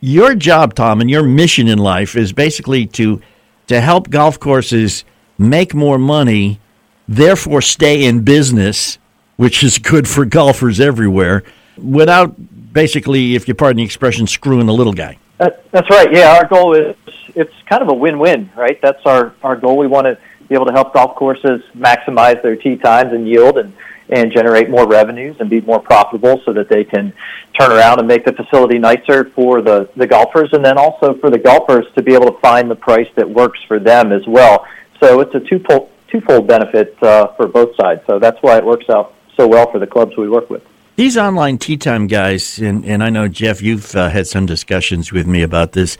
your 0.00 0.34
job 0.34 0.72
tom 0.74 1.00
and 1.02 1.10
your 1.10 1.22
mission 1.22 1.68
in 1.68 1.76
life 1.76 2.16
is 2.16 2.32
basically 2.32 2.86
to 2.86 3.20
to 3.66 3.82
help 3.82 4.08
golf 4.08 4.40
courses 4.40 5.04
make 5.38 5.74
more 5.74 5.98
money 5.98 6.60
therefore 7.08 7.60
stay 7.60 8.04
in 8.04 8.22
business 8.22 8.98
which 9.36 9.64
is 9.64 9.78
good 9.78 10.06
for 10.08 10.24
golfers 10.24 10.80
everywhere 10.80 11.42
without 11.76 12.34
basically 12.72 13.34
if 13.34 13.46
you 13.48 13.54
pardon 13.54 13.78
the 13.78 13.82
expression 13.82 14.26
screwing 14.26 14.66
the 14.66 14.72
little 14.72 14.92
guy 14.92 15.18
That, 15.38 15.70
that's 15.72 15.90
right. 15.90 16.12
Yeah, 16.12 16.36
our 16.36 16.46
goal 16.46 16.74
is 16.74 16.96
it's 17.34 17.52
kind 17.68 17.82
of 17.82 17.88
a 17.88 17.94
win-win, 17.94 18.50
right? 18.56 18.80
That's 18.80 19.04
our 19.04 19.34
our 19.42 19.56
goal. 19.56 19.76
We 19.76 19.86
want 19.86 20.06
to 20.06 20.18
be 20.48 20.54
able 20.54 20.66
to 20.66 20.72
help 20.72 20.94
golf 20.94 21.16
courses 21.16 21.62
maximize 21.76 22.42
their 22.42 22.56
tee 22.56 22.76
times 22.76 23.12
and 23.12 23.28
yield 23.28 23.58
and 23.58 23.72
and 24.10 24.30
generate 24.30 24.68
more 24.68 24.86
revenues 24.86 25.34
and 25.40 25.48
be 25.48 25.62
more 25.62 25.80
profitable 25.80 26.40
so 26.44 26.52
that 26.52 26.68
they 26.68 26.84
can 26.84 27.12
turn 27.58 27.72
around 27.72 27.98
and 27.98 28.06
make 28.06 28.24
the 28.24 28.32
facility 28.32 28.78
nicer 28.78 29.30
for 29.30 29.62
the, 29.62 29.88
the 29.96 30.06
golfers 30.06 30.50
and 30.52 30.62
then 30.62 30.76
also 30.76 31.14
for 31.20 31.30
the 31.30 31.38
golfers 31.38 31.86
to 31.96 32.02
be 32.02 32.12
able 32.12 32.30
to 32.30 32.38
find 32.40 32.70
the 32.70 32.76
price 32.76 33.08
that 33.16 33.28
works 33.28 33.58
for 33.66 33.78
them 33.78 34.12
as 34.12 34.20
well. 34.26 34.66
So 35.04 35.20
it's 35.20 35.34
a 35.34 35.40
twofold, 35.40 35.90
twofold 36.08 36.46
benefit 36.46 36.96
uh, 37.02 37.26
for 37.34 37.46
both 37.46 37.76
sides. 37.76 38.00
So 38.06 38.18
that's 38.18 38.38
why 38.40 38.56
it 38.56 38.64
works 38.64 38.88
out 38.88 39.12
so 39.36 39.46
well 39.46 39.70
for 39.70 39.78
the 39.78 39.86
clubs 39.86 40.16
we 40.16 40.30
work 40.30 40.48
with. 40.48 40.62
These 40.96 41.18
online 41.18 41.58
tee 41.58 41.76
time 41.76 42.06
guys, 42.06 42.58
and, 42.58 42.86
and 42.86 43.04
I 43.04 43.10
know, 43.10 43.28
Jeff, 43.28 43.60
you've 43.60 43.94
uh, 43.94 44.08
had 44.08 44.26
some 44.26 44.46
discussions 44.46 45.12
with 45.12 45.26
me 45.26 45.42
about 45.42 45.72
this. 45.72 45.98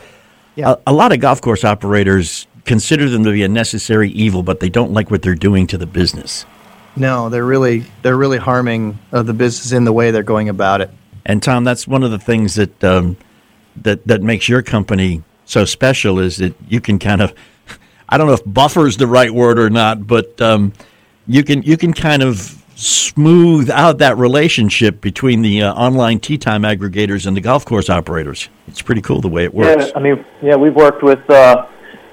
Yeah. 0.57 0.77
A, 0.87 0.90
a 0.90 0.93
lot 0.95 1.12
of 1.12 1.21
golf 1.21 1.43
course 1.43 1.64
operators 1.64 2.47
consider 2.64 3.11
them 3.11 3.25
to 3.25 3.33
be 3.33 3.43
a 3.43 3.49
necessary 3.49 4.09
evil, 4.09 4.43
but 4.43 4.61
they 4.61 4.71
don't 4.71 4.93
like 4.93 5.11
what 5.11 5.21
they're 5.21 5.35
doing 5.35 5.67
to 5.67 5.77
the 5.77 5.87
business. 5.87 6.47
No, 6.97 7.29
they're 7.29 7.45
really 7.45 7.85
they're 8.01 8.17
really 8.17 8.38
harming 8.38 8.99
uh, 9.12 9.23
the 9.23 9.35
business 9.35 9.73
in 9.73 9.85
the 9.85 9.93
way 9.93 10.12
they're 10.12 10.23
going 10.23 10.49
about 10.49 10.81
it. 10.81 10.90
And 11.27 11.43
Tom, 11.43 11.64
that's 11.64 11.87
one 11.87 12.05
of 12.05 12.11
the 12.11 12.19
things 12.19 12.55
that 12.55 12.83
um, 12.83 13.19
that 13.83 14.07
that 14.07 14.23
makes 14.23 14.49
your 14.49 14.62
company 14.62 15.23
so 15.45 15.67
special 15.67 16.21
is 16.21 16.38
that 16.38 16.55
you 16.69 16.81
can 16.81 16.99
kind 16.99 17.21
of 17.21 17.35
I 18.14 18.16
don't 18.16 18.29
know 18.29 18.35
if 18.35 18.44
buffer 18.46 18.87
is 18.87 18.96
the 18.96 19.09
right 19.09 19.33
word 19.33 19.59
or 19.59 19.68
not, 19.70 20.07
but 20.07 20.40
um, 20.40 20.72
you 21.27 21.42
can 21.42 21.64
you 21.64 21.77
can 21.77 21.92
kind 21.92 22.22
of 22.22 22.62
smooth 22.77 23.68
out 23.70 23.98
that 23.98 24.16
relationship 24.18 25.00
between 25.00 25.42
the 25.42 25.62
uh, 25.62 25.74
online 25.74 26.20
tee 26.20 26.38
time 26.38 26.62
aggregators 26.62 27.27
and 27.27 27.37
the 27.37 27.40
golf 27.40 27.64
course 27.64 27.90
operators. 27.90 28.48
It's 28.68 28.81
pretty 28.81 29.00
cool 29.00 29.20
the 29.20 29.29
way 29.29 29.42
it 29.42 29.53
works. 29.53 29.87
Yeah, 29.87 29.92
I 29.96 29.98
mean, 29.98 30.24
yeah, 30.40 30.55
we've 30.55 30.77
worked 30.77 31.03
with 31.03 31.29
uh, 31.29 31.66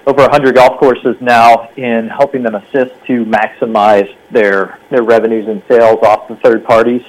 over 0.07 0.23
100 0.23 0.55
golf 0.55 0.79
courses 0.79 1.17
now 1.21 1.69
in 1.77 2.07
helping 2.07 2.41
them 2.41 2.55
assist 2.55 2.95
to 3.05 3.23
maximize 3.25 4.11
their 4.31 4.79
their 4.89 5.03
revenues 5.03 5.47
and 5.47 5.61
sales 5.67 5.99
off 6.01 6.27
the 6.27 6.35
third 6.37 6.63
parties, 6.63 7.03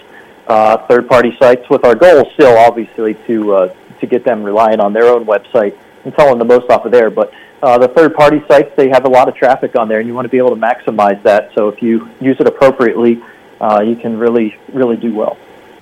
uh, 0.48 0.86
third 0.86 1.08
party 1.08 1.34
sites. 1.40 1.66
With 1.70 1.86
our 1.86 1.94
goal 1.94 2.30
still, 2.34 2.58
obviously, 2.58 3.14
to 3.26 3.54
uh, 3.54 3.74
to 4.00 4.06
get 4.06 4.22
them 4.22 4.42
relying 4.42 4.80
on 4.80 4.92
their 4.92 5.06
own 5.06 5.24
website 5.24 5.78
and 6.04 6.12
selling 6.14 6.38
the 6.38 6.44
most 6.44 6.68
off 6.68 6.84
of 6.84 6.92
there. 6.92 7.08
But 7.08 7.32
uh, 7.62 7.78
the 7.78 7.88
third 7.88 8.14
party 8.14 8.42
sites, 8.48 8.70
they 8.76 8.88
have 8.88 9.04
a 9.04 9.08
lot 9.08 9.28
of 9.28 9.34
traffic 9.34 9.76
on 9.76 9.88
there, 9.88 10.00
and 10.00 10.08
you 10.08 10.14
want 10.14 10.24
to 10.24 10.28
be 10.28 10.38
able 10.38 10.50
to 10.50 10.60
maximize 10.60 11.22
that. 11.22 11.50
So 11.54 11.68
if 11.68 11.80
you 11.80 12.08
use 12.20 12.36
it 12.40 12.46
appropriately, 12.46 13.22
uh, 13.60 13.80
you 13.80 13.96
can 13.96 14.18
really 14.18 14.56
really 14.72 14.96
do 14.96 15.14
well. 15.14 15.38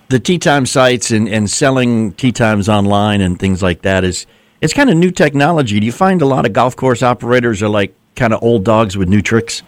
The 0.09 0.19
tee 0.19 0.39
time 0.39 0.67
sites 0.67 1.11
and, 1.11 1.29
and 1.29 1.49
selling 1.49 2.13
tee 2.13 2.33
times 2.33 2.69
online 2.69 3.21
and 3.21 3.39
things 3.39 3.63
like 3.63 3.83
that 3.83 4.05
is 4.05 4.27
it's 4.61 4.75
kind 4.75 4.91
of 4.91 4.97
new 4.97 5.11
technology. 5.11 5.81
Do 5.81 5.87
you 5.87 5.93
find 5.93 6.21
a 6.21 6.27
lot 6.27 6.47
of 6.47 6.53
golf 6.53 6.77
course 6.77 7.03
operators 7.03 7.63
are 7.63 7.69
like 7.69 7.95
kind 8.17 8.35
of 8.35 8.43
old 8.43 8.65
dogs 8.65 8.97
with 8.97 9.09
new 9.09 9.23
tricks? 9.23 9.63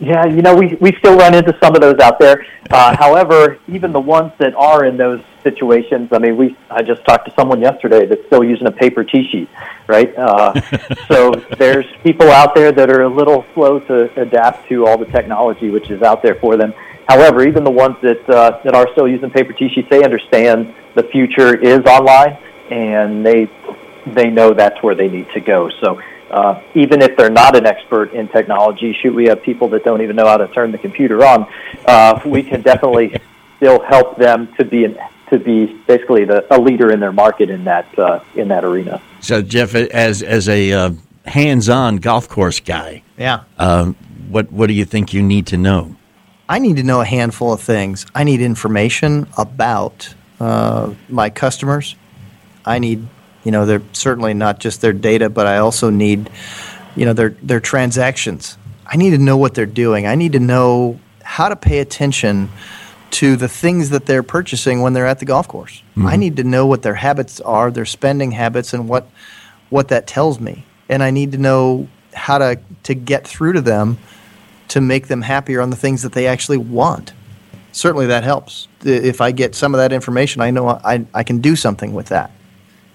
Yeah, 0.00 0.26
you 0.26 0.42
know, 0.42 0.54
we, 0.54 0.76
we 0.80 0.92
still 0.98 1.16
run 1.16 1.34
into 1.34 1.56
some 1.62 1.74
of 1.74 1.80
those 1.80 1.98
out 1.98 2.20
there. 2.20 2.46
Uh, 2.70 2.96
however, 2.96 3.58
even 3.66 3.92
the 3.92 4.00
ones 4.00 4.32
that 4.38 4.54
are 4.54 4.84
in 4.84 4.96
those 4.96 5.20
situations, 5.42 6.10
I 6.12 6.18
mean, 6.18 6.36
we 6.36 6.56
I 6.70 6.82
just 6.82 7.04
talked 7.04 7.26
to 7.28 7.34
someone 7.38 7.60
yesterday 7.60 8.06
that's 8.06 8.24
still 8.26 8.44
using 8.44 8.66
a 8.66 8.72
paper 8.72 9.04
tee 9.04 9.28
sheet, 9.30 9.48
right? 9.86 10.14
Uh, 10.16 10.60
so 11.08 11.32
there's 11.58 11.86
people 12.02 12.30
out 12.30 12.54
there 12.54 12.72
that 12.72 12.90
are 12.90 13.02
a 13.02 13.08
little 13.08 13.44
slow 13.54 13.80
to 13.80 14.20
adapt 14.20 14.68
to 14.68 14.86
all 14.86 14.98
the 14.98 15.06
technology 15.06 15.70
which 15.70 15.90
is 15.90 16.02
out 16.02 16.22
there 16.22 16.36
for 16.36 16.56
them. 16.56 16.72
However, 17.08 17.46
even 17.46 17.64
the 17.64 17.70
ones 17.70 17.96
that 18.02 18.28
uh, 18.28 18.60
that 18.64 18.74
are 18.74 18.88
still 18.92 19.08
using 19.08 19.30
paper 19.30 19.52
tee 19.52 19.70
sheets, 19.74 19.88
they 19.90 20.04
understand 20.04 20.74
the 20.94 21.04
future 21.04 21.56
is 21.56 21.80
online, 21.86 22.38
and 22.70 23.24
they 23.24 23.50
they 24.06 24.30
know 24.30 24.52
that's 24.52 24.82
where 24.82 24.94
they 24.94 25.08
need 25.08 25.28
to 25.34 25.40
go. 25.40 25.70
So 25.80 26.00
uh, 26.30 26.62
even 26.74 27.00
if 27.00 27.16
they're 27.16 27.30
not 27.30 27.56
an 27.56 27.66
expert 27.66 28.12
in 28.12 28.28
technology, 28.28 28.96
shoot, 29.00 29.14
we 29.14 29.26
have 29.26 29.42
people 29.42 29.68
that 29.68 29.84
don't 29.84 30.02
even 30.02 30.16
know 30.16 30.26
how 30.26 30.36
to 30.36 30.48
turn 30.48 30.72
the 30.72 30.78
computer 30.78 31.24
on. 31.24 31.46
Uh, 31.86 32.20
we 32.26 32.42
can 32.42 32.60
definitely 32.62 33.16
still 33.56 33.80
help 33.82 34.18
them 34.18 34.52
to 34.58 34.64
be 34.64 34.84
an, 34.84 34.98
to 35.30 35.38
be 35.38 35.66
basically 35.86 36.24
the, 36.24 36.46
a 36.54 36.58
leader 36.58 36.90
in 36.90 37.00
their 37.00 37.12
market 37.12 37.50
in 37.50 37.64
that 37.64 37.86
uh, 37.98 38.20
in 38.34 38.48
that 38.48 38.64
arena. 38.64 39.00
So, 39.20 39.42
Jeff, 39.42 39.74
as 39.74 40.22
as 40.22 40.48
a 40.48 40.72
uh, 40.72 40.90
hands-on 41.26 41.96
golf 41.96 42.28
course 42.28 42.60
guy, 42.60 43.02
Yeah. 43.16 43.40
um, 43.58 43.94
what 44.28 44.50
what 44.52 44.66
do 44.68 44.74
you 44.74 44.84
think 44.84 45.12
you 45.12 45.22
need 45.22 45.46
to 45.48 45.56
know? 45.56 45.96
I 46.48 46.58
need 46.58 46.76
to 46.76 46.82
know 46.82 47.00
a 47.00 47.04
handful 47.04 47.52
of 47.52 47.60
things. 47.60 48.06
I 48.14 48.24
need 48.24 48.40
information 48.40 49.26
about 49.36 50.14
uh, 50.40 50.94
my 51.08 51.28
customers. 51.28 51.94
I 52.64 52.78
need, 52.78 53.06
you 53.44 53.52
know, 53.52 53.66
they're 53.66 53.82
certainly 53.92 54.32
not 54.34 54.58
just 54.58 54.80
their 54.80 54.94
data, 54.94 55.28
but 55.28 55.46
I 55.46 55.58
also 55.58 55.90
need, 55.90 56.30
you 56.96 57.04
know, 57.04 57.12
their 57.12 57.30
their 57.42 57.60
transactions. 57.60 58.56
I 58.86 58.96
need 58.96 59.10
to 59.10 59.18
know 59.18 59.36
what 59.36 59.54
they're 59.54 59.66
doing. 59.66 60.06
I 60.06 60.14
need 60.14 60.32
to 60.32 60.40
know 60.40 60.98
how 61.22 61.50
to 61.50 61.56
pay 61.56 61.80
attention 61.80 62.48
to 63.10 63.36
the 63.36 63.48
things 63.48 63.90
that 63.90 64.06
they're 64.06 64.22
purchasing 64.22 64.82
when 64.82 64.92
they're 64.92 65.06
at 65.06 65.18
the 65.18 65.24
golf 65.24 65.48
course. 65.48 65.82
I 65.96 66.00
mm-hmm. 66.00 66.20
need 66.20 66.36
to 66.36 66.44
know 66.44 66.66
what 66.66 66.82
their 66.82 66.94
habits 66.94 67.40
are, 67.40 67.70
their 67.70 67.84
spending 67.84 68.32
habits, 68.32 68.72
and 68.72 68.88
what 68.88 69.08
what 69.70 69.88
that 69.88 70.06
tells 70.06 70.40
me. 70.40 70.64
And 70.88 71.02
I 71.02 71.10
need 71.10 71.32
to 71.32 71.38
know 71.38 71.88
how 72.14 72.38
to 72.38 72.60
to 72.84 72.94
get 72.94 73.26
through 73.26 73.54
to 73.54 73.60
them 73.60 73.98
to 74.68 74.80
make 74.80 75.08
them 75.08 75.22
happier 75.22 75.60
on 75.60 75.70
the 75.70 75.76
things 75.76 76.02
that 76.02 76.12
they 76.12 76.26
actually 76.26 76.58
want. 76.58 77.12
Certainly, 77.72 78.06
that 78.06 78.24
helps. 78.24 78.68
If 78.84 79.20
I 79.20 79.30
get 79.30 79.54
some 79.54 79.74
of 79.74 79.78
that 79.78 79.92
information, 79.92 80.40
I 80.40 80.50
know 80.50 80.68
I, 80.68 81.06
I 81.14 81.22
can 81.22 81.40
do 81.40 81.56
something 81.56 81.92
with 81.92 82.06
that. 82.06 82.30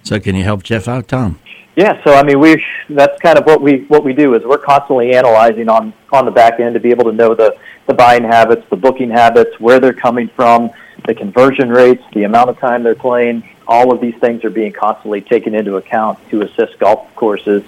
So, 0.04 0.19
can 0.19 0.36
you 0.36 0.43
help 0.43 0.63
Jeff 0.63 0.88
out, 0.88 1.08
Tom? 1.08 1.39
Yeah, 1.75 2.03
so 2.03 2.13
I 2.13 2.21
mean, 2.21 2.39
we 2.39 2.63
that's 2.89 3.19
kind 3.21 3.38
of 3.38 3.45
what 3.45 3.62
we 3.62 3.86
what 3.86 4.03
we 4.03 4.13
do 4.13 4.36
is 4.36 4.43
we're 4.43 4.59
constantly 4.59 5.15
analyzing 5.15 5.69
on 5.69 5.91
on 6.12 6.25
the 6.25 6.31
back 6.31 6.59
end 6.59 6.75
to 6.75 6.79
be 6.79 6.91
able 6.91 7.05
to 7.05 7.12
know 7.12 7.33
the 7.33 7.57
the 7.88 7.95
buying 7.95 8.23
habits, 8.23 8.63
the 8.69 8.75
booking 8.75 9.09
habits, 9.09 9.59
where 9.59 9.79
they're 9.79 9.91
coming 9.91 10.27
from, 10.29 10.69
the 11.07 11.15
conversion 11.15 11.69
rates, 11.69 12.03
the 12.13 12.23
amount 12.23 12.51
of 12.51 12.59
time 12.59 12.83
they're 12.83 12.93
playing. 12.93 13.49
All 13.67 13.91
of 13.91 14.01
these 14.01 14.15
things 14.15 14.45
are 14.45 14.51
being 14.51 14.71
constantly 14.71 15.21
taken 15.21 15.55
into 15.55 15.77
account 15.77 16.19
to 16.29 16.43
assist 16.43 16.77
golf 16.77 17.13
courses 17.15 17.63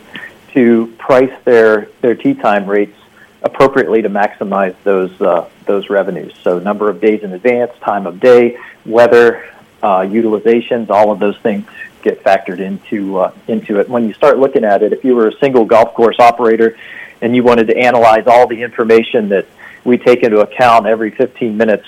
to 0.54 0.94
price 1.00 1.34
their 1.44 1.90
their 2.02 2.14
tee 2.14 2.36
time 2.36 2.68
rates 2.68 2.98
appropriately 3.42 4.04
to 4.04 4.10
maximize 4.10 4.76
those 4.84 5.20
uh, 5.20 5.50
those 5.66 5.90
revenues. 5.90 6.34
So 6.44 6.60
number 6.60 6.92
of 6.92 7.02
days 7.02 7.24
in 7.24 7.34
advance, 7.34 7.72
time 7.80 8.06
of 8.06 8.20
day, 8.20 8.60
weather, 8.86 9.52
uh, 9.82 10.02
utilizations, 10.02 10.92
all 10.92 11.12
of 11.12 11.18
those 11.18 11.38
things 11.40 11.66
get 12.06 12.24
factored 12.24 12.60
into 12.60 13.18
uh, 13.18 13.34
into 13.48 13.80
it. 13.80 13.90
When 13.90 14.08
you 14.08 14.14
start 14.14 14.38
looking 14.38 14.64
at 14.64 14.82
it, 14.84 14.94
if 14.94 15.04
you 15.04 15.16
were 15.16 15.28
a 15.28 15.38
single 15.40 15.66
golf 15.66 15.94
course 15.94 16.18
operator 16.20 16.78
and 17.22 17.36
you 17.36 17.44
wanted 17.44 17.68
to 17.68 17.78
analyze 17.78 18.28
all 18.28 18.48
the 18.48 18.62
information 18.62 19.30
that 19.30 19.48
we 19.84 19.98
take 19.98 20.24
into 20.24 20.40
account 20.40 20.86
every 20.86 21.12
15 21.12 21.58
minutes, 21.58 21.86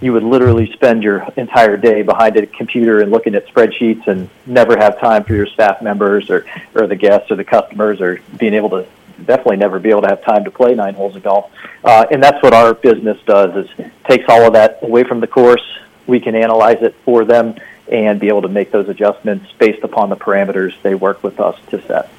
you 0.00 0.12
would 0.12 0.22
literally 0.22 0.72
spend 0.72 1.02
your 1.02 1.26
entire 1.36 1.76
day 1.76 2.02
behind 2.02 2.36
a 2.36 2.46
computer 2.46 3.00
and 3.00 3.10
looking 3.10 3.34
at 3.34 3.46
spreadsheets 3.48 4.06
and 4.06 4.30
never 4.46 4.76
have 4.76 5.00
time 5.00 5.24
for 5.24 5.34
your 5.34 5.46
staff 5.46 5.82
members 5.82 6.30
or, 6.30 6.46
or 6.74 6.86
the 6.86 6.96
guests 6.96 7.30
or 7.30 7.36
the 7.36 7.44
customers 7.44 8.00
or 8.00 8.20
being 8.38 8.54
able 8.54 8.70
to 8.70 8.86
definitely 9.24 9.56
never 9.56 9.78
be 9.78 9.90
able 9.90 10.02
to 10.02 10.08
have 10.08 10.22
time 10.22 10.44
to 10.44 10.50
play 10.50 10.74
nine 10.74 10.94
holes 10.94 11.16
of 11.16 11.22
golf. 11.22 11.50
Uh, 11.82 12.06
and 12.10 12.22
that's 12.22 12.40
what 12.42 12.52
our 12.52 12.74
business 12.74 13.18
does 13.24 13.66
is 13.66 13.86
takes 14.04 14.26
all 14.28 14.46
of 14.46 14.52
that 14.52 14.78
away 14.82 15.02
from 15.02 15.20
the 15.20 15.26
course. 15.26 15.62
We 16.06 16.20
can 16.20 16.36
analyze 16.36 16.82
it 16.82 16.94
for 17.04 17.24
them 17.24 17.56
and 17.88 18.18
be 18.20 18.28
able 18.28 18.42
to 18.42 18.48
make 18.48 18.70
those 18.70 18.88
adjustments 18.88 19.52
based 19.58 19.82
upon 19.82 20.10
the 20.10 20.16
parameters 20.16 20.74
they 20.82 20.94
work 20.94 21.22
with 21.22 21.38
us 21.40 21.58
to 21.70 21.80
set. 21.86 22.10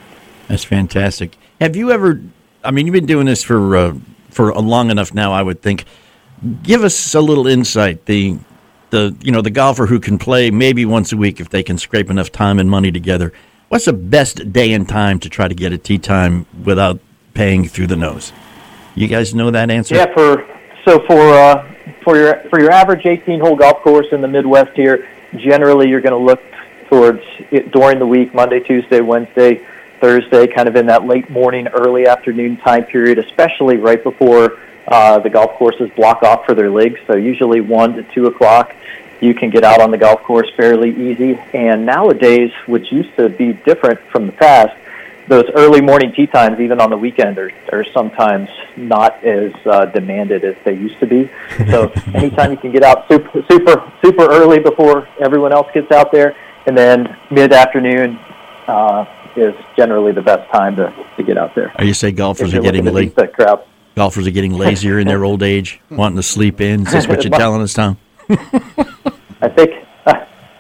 That's 0.48 0.64
fantastic. 0.64 1.38
Have 1.60 1.76
you 1.76 1.92
ever? 1.92 2.22
I 2.64 2.72
mean, 2.72 2.86
you've 2.86 2.94
been 2.94 3.06
doing 3.06 3.26
this 3.26 3.44
for 3.44 3.76
uh, 3.76 3.96
for 4.30 4.54
long 4.54 4.92
enough 4.92 5.14
now. 5.14 5.34
I 5.34 5.42
would 5.42 5.62
think. 5.62 5.86
Give 6.62 6.84
us 6.84 7.16
a 7.16 7.22
little 7.22 7.48
insight. 7.48 8.06
The 8.06 8.38
the 8.92 9.16
you 9.22 9.32
know 9.32 9.42
the 9.42 9.50
golfer 9.50 9.88
who 9.88 10.00
can 10.00 10.18
play 10.18 10.52
maybe 10.52 10.86
once 10.86 11.12
a 11.12 11.18
week 11.18 11.40
if 11.40 11.50
they 11.50 11.64
can 11.64 11.78
scrape 11.78 12.10
enough 12.10 12.32
time 12.32 12.60
and 12.60 12.70
money 12.70 12.92
together. 12.92 13.34
What's 13.70 13.86
the 13.86 13.94
best 13.94 14.54
day 14.54 14.72
and 14.72 14.88
time 14.88 15.20
to 15.20 15.30
try 15.30 15.48
to 15.48 15.56
get 15.56 15.74
a 15.74 15.78
tee 15.78 15.98
time 15.98 16.46
without 16.64 17.00
paying 17.34 17.68
through 17.68 17.88
the 17.88 17.98
nose? 17.98 18.32
You 18.96 19.08
guys 19.08 19.36
know 19.36 19.52
that 19.52 19.70
answer? 19.70 19.96
Yeah, 19.96 20.14
for 20.14 20.48
so 20.86 21.00
for 21.06 21.34
uh, 21.34 21.74
for 22.04 22.18
your 22.18 22.44
for 22.50 22.60
your 22.60 22.72
average 22.72 23.06
18 23.06 23.40
hole 23.40 23.56
golf 23.56 23.82
course 23.82 24.08
in 24.12 24.22
the 24.22 24.28
Midwest 24.28 24.72
here, 24.76 25.08
generally 25.36 25.90
you're 25.90 26.02
going 26.02 26.12
to 26.12 26.26
look 26.26 26.42
towards 26.90 27.22
it 27.52 27.72
during 27.72 28.00
the 28.00 28.08
week, 28.08 28.34
Monday, 28.34 28.60
Tuesday, 28.60 29.02
Wednesday, 29.02 29.66
Thursday, 30.00 30.48
kind 30.48 30.68
of 30.68 30.76
in 30.76 30.86
that 30.88 31.06
late 31.06 31.30
morning, 31.30 31.68
early 31.68 32.08
afternoon 32.08 32.58
time 32.58 32.86
period, 32.86 33.18
especially 33.20 33.78
right 33.78 34.02
before 34.04 34.60
uh, 34.88 35.20
the 35.20 35.30
golf 35.30 35.52
courses 35.54 35.90
block 35.96 36.24
off 36.24 36.46
for 36.46 36.54
their 36.54 36.70
leagues. 36.70 37.00
So 37.08 37.16
usually 37.16 37.62
one 37.62 37.94
to 37.94 38.04
two 38.04 38.28
o'clock, 38.28 38.76
you 39.20 39.34
can 39.34 39.50
get 39.50 39.64
out 39.64 39.82
on 39.82 39.92
the 39.92 39.98
golf 39.98 40.22
course 40.24 40.50
fairly 40.56 40.92
easy. 41.12 41.38
And 41.54 41.86
nowadays, 41.86 42.52
which 42.68 42.92
used 42.92 43.16
to 43.18 43.30
be 43.30 43.54
different 43.54 44.00
from 44.12 44.28
the 44.28 44.34
past, 44.34 44.78
those 45.28 45.46
early 45.56 45.82
morning 45.82 46.14
tee 46.16 46.28
times, 46.28 46.60
even 46.60 46.80
on 46.80 46.90
the 46.90 46.98
weekend, 46.98 47.38
are, 47.38 47.52
are 47.72 47.86
sometimes 47.94 48.50
not 48.78 49.24
as 49.24 49.52
uh, 49.66 49.86
demanded 49.88 50.44
as 50.44 50.56
they 50.64 50.74
used 50.74 51.00
to 51.00 51.08
be. 51.08 51.30
So 51.70 51.92
anytime 52.14 52.52
you 52.52 52.58
can 52.58 52.72
get 52.72 52.84
out 52.84 53.08
super, 53.10 53.44
super, 53.50 53.92
super 54.04 54.32
early 54.32 54.60
before 54.60 55.08
everyone 55.20 55.52
else 55.52 55.68
gets 55.74 55.92
out 55.92 56.12
there, 56.12 56.36
and 56.66 56.78
then 56.78 57.18
mid 57.30 57.52
afternoon 57.52 58.18
uh, 58.68 59.06
is 59.36 59.54
generally 59.76 60.14
the 60.14 60.22
best 60.22 60.50
time 60.52 60.76
to, 60.78 60.94
to 61.18 61.24
get 61.24 61.38
out 61.38 61.54
there. 61.56 61.74
Or 61.78 61.84
you 61.84 61.94
say 61.94 62.12
golfers 62.12 62.54
are 62.54 62.62
getting 62.62 62.86
looking 62.86 63.12
to 63.12 63.22
late? 63.22 63.34
crowd. 63.34 63.66
Golfers 63.96 64.28
are 64.28 64.32
getting 64.32 64.54
lazier 64.54 65.00
in 65.00 65.08
their 65.08 65.26
old 65.26 65.44
age, 65.44 65.82
wanting 65.90 66.18
to 66.18 66.24
sleep 66.24 66.62
in. 66.62 66.86
Is 66.86 66.94
this 66.94 67.08
what 67.08 67.24
you're 67.24 67.32
telling 67.38 67.62
us, 67.62 67.74
Tom? 67.74 67.98
I 69.42 69.50
think 69.50 69.72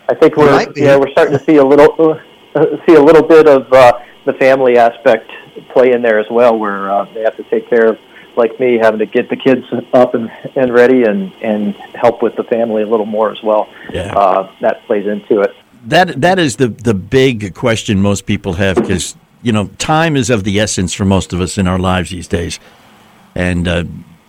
I 0.10 0.16
think 0.16 0.38
we're 0.38 0.72
yeah 0.76 0.96
we're 0.96 1.12
starting 1.12 1.38
to 1.38 1.44
see 1.44 1.58
a 1.58 1.64
little 1.64 2.20
uh, 2.56 2.64
see 2.88 2.96
a 2.96 3.02
little 3.02 3.24
bit 3.24 3.48
of 3.48 3.72
uh, 3.74 3.94
the 4.28 4.34
family 4.34 4.78
aspect 4.78 5.32
play 5.70 5.92
in 5.92 6.04
there 6.04 6.20
as 6.20 6.30
well, 6.30 6.58
where 6.58 6.92
uh, 6.92 7.06
they 7.14 7.22
have 7.22 7.36
to 7.38 7.44
take 7.44 7.68
care 7.68 7.88
of 7.88 8.00
like 8.36 8.60
me 8.60 8.78
having 8.78 9.00
to 9.00 9.06
get 9.08 9.30
the 9.30 9.36
kids 9.36 9.66
up 9.94 10.14
and, 10.14 10.32
and 10.56 10.72
ready 10.72 11.04
and 11.04 11.34
and 11.42 11.74
help 11.96 12.22
with 12.22 12.36
the 12.36 12.44
family 12.44 12.84
a 12.84 12.88
little 12.88 13.08
more 13.08 13.32
as 13.32 13.42
well. 13.42 13.68
Yeah. 13.92 14.14
Uh, 14.16 14.52
that 14.62 14.86
plays 14.86 15.08
into 15.08 15.42
it. 15.42 15.56
That 15.86 16.22
that 16.22 16.38
is 16.38 16.58
the 16.58 16.68
the 16.68 16.94
big 16.94 17.56
question 17.56 18.02
most 18.02 18.26
people 18.26 18.54
have 18.54 18.76
because 18.76 19.16
you 19.42 19.52
know 19.52 19.68
time 19.80 20.16
is 20.16 20.30
of 20.30 20.44
the 20.44 20.60
essence 20.60 20.94
for 20.94 21.06
most 21.06 21.34
of 21.34 21.42
us 21.42 21.58
in 21.58 21.68
our 21.68 21.80
lives 21.80 22.12
these 22.12 22.28
days, 22.28 22.60
and 23.34 23.68
uh, 23.68 23.86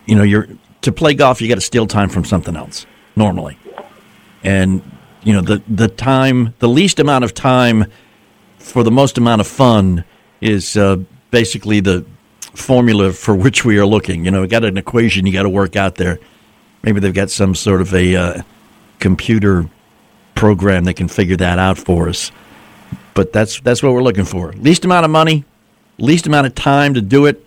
you 0.07 0.15
know 0.15 0.23
you're 0.23 0.49
to 0.81 0.93
play 0.93 1.13
golf 1.13 1.43
you 1.43 1.49
got 1.49 1.57
to 1.57 1.61
steal 1.61 1.87
time 1.87 2.09
from 2.09 2.25
something 2.25 2.57
else 2.57 2.87
normally, 3.17 3.59
and 4.43 4.81
you 5.25 5.33
know 5.33 5.43
the 5.43 5.63
the 5.69 5.89
time 5.89 6.55
the 6.61 6.69
least 6.69 7.01
amount 7.01 7.25
of 7.25 7.35
time 7.35 7.87
for 8.59 8.83
the 8.83 8.91
most 8.91 9.19
amount 9.19 9.41
of 9.41 9.47
fun 9.47 10.05
is 10.41 10.77
uh, 10.77 10.97
basically 11.31 11.81
the 11.81 12.05
formula 12.55 13.13
for 13.13 13.35
which 13.35 13.65
we 13.65 13.79
are 13.79 13.87
looking. 13.87 14.25
You 14.25 14.31
know, 14.31 14.43
we 14.43 14.49
got 14.49 14.65
an 14.65 14.77
equation 14.77 15.27
you 15.27 15.33
got 15.33 15.45
to 15.45 15.49
work 15.49 15.77
out 15.77 15.95
there. 15.97 16.19
Maybe 16.83 17.01
they've 17.01 17.15
got 17.15 17.31
some 17.31 17.55
sort 17.55 17.81
of 17.81 17.95
a 17.95 18.17
uh, 18.17 18.43
computer 18.99 19.69
program 20.35 20.85
that 20.85 20.95
can 20.95 21.09
figure 21.09 21.37
that 21.37 21.59
out 21.59 21.79
for 21.79 22.09
us. 22.09 22.31
But 23.15 23.33
that's 23.33 23.61
that's 23.61 23.83
what 23.83 23.93
we're 23.93 24.03
looking 24.03 24.25
for. 24.25 24.53
Least 24.53 24.85
amount 24.85 25.05
of 25.05 25.11
money, 25.11 25.45
least 25.99 26.27
amount 26.27 26.47
of 26.47 26.55
time 26.55 26.95
to 26.95 27.01
do 27.01 27.27
it, 27.27 27.45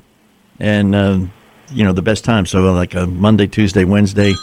and 0.60 0.94
uh, 0.94 1.20
you 1.72 1.86
know 1.86 1.94
the 1.94 2.02
best 2.02 2.26
time. 2.26 2.46
So 2.46 2.74
like 2.74 2.94
a 2.94 3.08
Monday, 3.08 3.48
Tuesday, 3.48 3.86
Wednesday, 3.86 4.34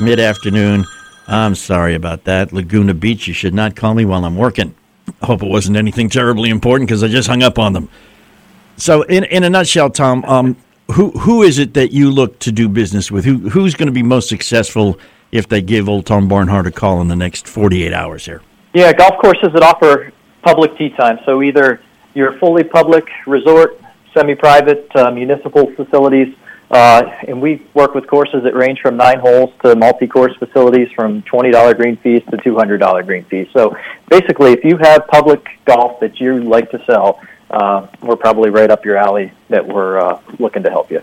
mid 0.00 0.18
afternoon. 0.18 0.84
I'm 1.28 1.54
sorry 1.54 1.94
about 1.94 2.24
that, 2.24 2.52
Laguna 2.52 2.94
Beach. 2.94 3.28
You 3.28 3.34
should 3.34 3.54
not 3.54 3.76
call 3.76 3.94
me 3.94 4.04
while 4.04 4.24
I'm 4.24 4.36
working. 4.36 4.74
I 5.20 5.26
hope 5.26 5.42
it 5.42 5.48
wasn't 5.48 5.76
anything 5.76 6.08
terribly 6.08 6.50
important 6.50 6.88
because 6.88 7.02
I 7.02 7.08
just 7.08 7.28
hung 7.28 7.42
up 7.42 7.58
on 7.58 7.72
them. 7.72 7.88
So, 8.76 9.02
in 9.02 9.24
in 9.24 9.44
a 9.44 9.50
nutshell, 9.50 9.90
Tom, 9.90 10.24
um, 10.24 10.56
who 10.92 11.10
who 11.10 11.42
is 11.42 11.58
it 11.58 11.74
that 11.74 11.92
you 11.92 12.10
look 12.10 12.38
to 12.40 12.52
do 12.52 12.68
business 12.68 13.10
with? 13.10 13.24
Who 13.24 13.50
who's 13.50 13.74
going 13.74 13.86
to 13.86 13.92
be 13.92 14.02
most 14.02 14.28
successful 14.28 14.98
if 15.30 15.48
they 15.48 15.62
give 15.62 15.88
Old 15.88 16.06
Tom 16.06 16.28
Barnhart 16.28 16.66
a 16.66 16.70
call 16.70 17.00
in 17.00 17.08
the 17.08 17.16
next 17.16 17.48
48 17.48 17.92
hours 17.92 18.26
here? 18.26 18.42
Yeah, 18.74 18.92
golf 18.92 19.20
courses 19.20 19.50
that 19.52 19.62
offer 19.62 20.12
public 20.42 20.76
tee 20.76 20.90
time. 20.90 21.18
So 21.24 21.42
either 21.42 21.80
your 22.14 22.38
fully 22.38 22.64
public 22.64 23.08
resort, 23.26 23.80
semi-private, 24.14 24.94
uh, 24.94 25.10
municipal 25.10 25.72
facilities, 25.74 26.34
uh, 26.72 27.02
and 27.28 27.40
we 27.40 27.64
work 27.74 27.94
with 27.94 28.06
courses 28.06 28.42
that 28.44 28.54
range 28.54 28.80
from 28.80 28.96
nine 28.96 29.20
holes 29.20 29.52
to 29.62 29.76
multi-course 29.76 30.34
facilities 30.38 30.90
from 30.92 31.20
$20 31.22 31.76
green 31.76 31.96
fees 31.98 32.22
to 32.30 32.38
$200 32.38 33.06
green 33.06 33.24
fees. 33.24 33.46
So 33.52 33.76
basically, 34.08 34.52
if 34.52 34.64
you 34.64 34.78
have 34.78 35.06
public 35.08 35.46
golf 35.66 36.00
that 36.00 36.18
you 36.18 36.42
like 36.42 36.70
to 36.70 36.82
sell, 36.86 37.20
uh, 37.50 37.86
we're 38.00 38.16
probably 38.16 38.48
right 38.48 38.70
up 38.70 38.86
your 38.86 38.96
alley 38.96 39.30
that 39.50 39.66
we're 39.66 39.98
uh, 39.98 40.18
looking 40.38 40.62
to 40.62 40.70
help 40.70 40.90
you. 40.90 41.02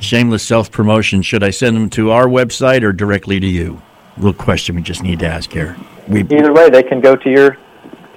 Shameless 0.00 0.42
self 0.42 0.72
promotion. 0.72 1.22
Should 1.22 1.44
I 1.44 1.50
send 1.50 1.76
them 1.76 1.88
to 1.90 2.10
our 2.10 2.26
website 2.26 2.82
or 2.82 2.92
directly 2.92 3.38
to 3.38 3.46
you? 3.46 3.80
Little 4.16 4.34
question 4.34 4.74
we 4.74 4.82
just 4.82 5.04
need 5.04 5.20
to 5.20 5.26
ask 5.26 5.52
here. 5.52 5.76
We, 6.08 6.22
Either 6.22 6.52
way, 6.52 6.68
they 6.68 6.82
can 6.82 7.00
go 7.00 7.14
to 7.14 7.30
your 7.30 7.58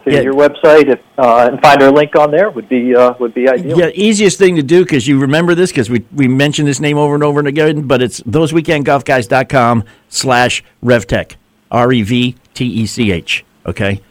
to 0.06 0.12
Yeah. 0.12 0.22
your 0.22 0.34
website 0.34 0.88
if, 0.90 1.00
uh, 1.18 1.50
and 1.52 1.62
find 1.62 1.82
our 1.82 1.92
link 1.92 2.16
on 2.16 2.32
there. 2.32 2.50
Would 2.50 2.70
be 2.70 2.96
uh, 2.96 3.14
would 3.20 3.34
be 3.34 3.48
ideal. 3.50 3.78
yeah, 3.78 3.90
easiest 3.94 4.38
thing 4.38 4.56
to 4.56 4.64
do 4.64 4.84
because 4.84 5.08
you 5.08 5.20
remember 5.20 5.56
this 5.56 5.72
because 5.72 5.90
we, 5.90 6.06
we 6.14 6.28
mentioned 6.28 6.68
this 6.68 6.80
name 6.80 6.98
over 6.98 7.16
and 7.16 7.24
over 7.24 7.40
and 7.40 7.48
again, 7.48 7.84
but 7.88 8.02
it's 8.02 8.22
thoseweekendgolfguys.com 8.22 9.84
slash 10.10 10.64
RevTech. 10.84 11.36
R 11.72 11.92
E 11.94 12.02
V 12.02 12.36
T 12.54 12.66
E 12.66 12.86
C 12.86 13.12
H. 13.12 13.46
Okay? 13.66 14.02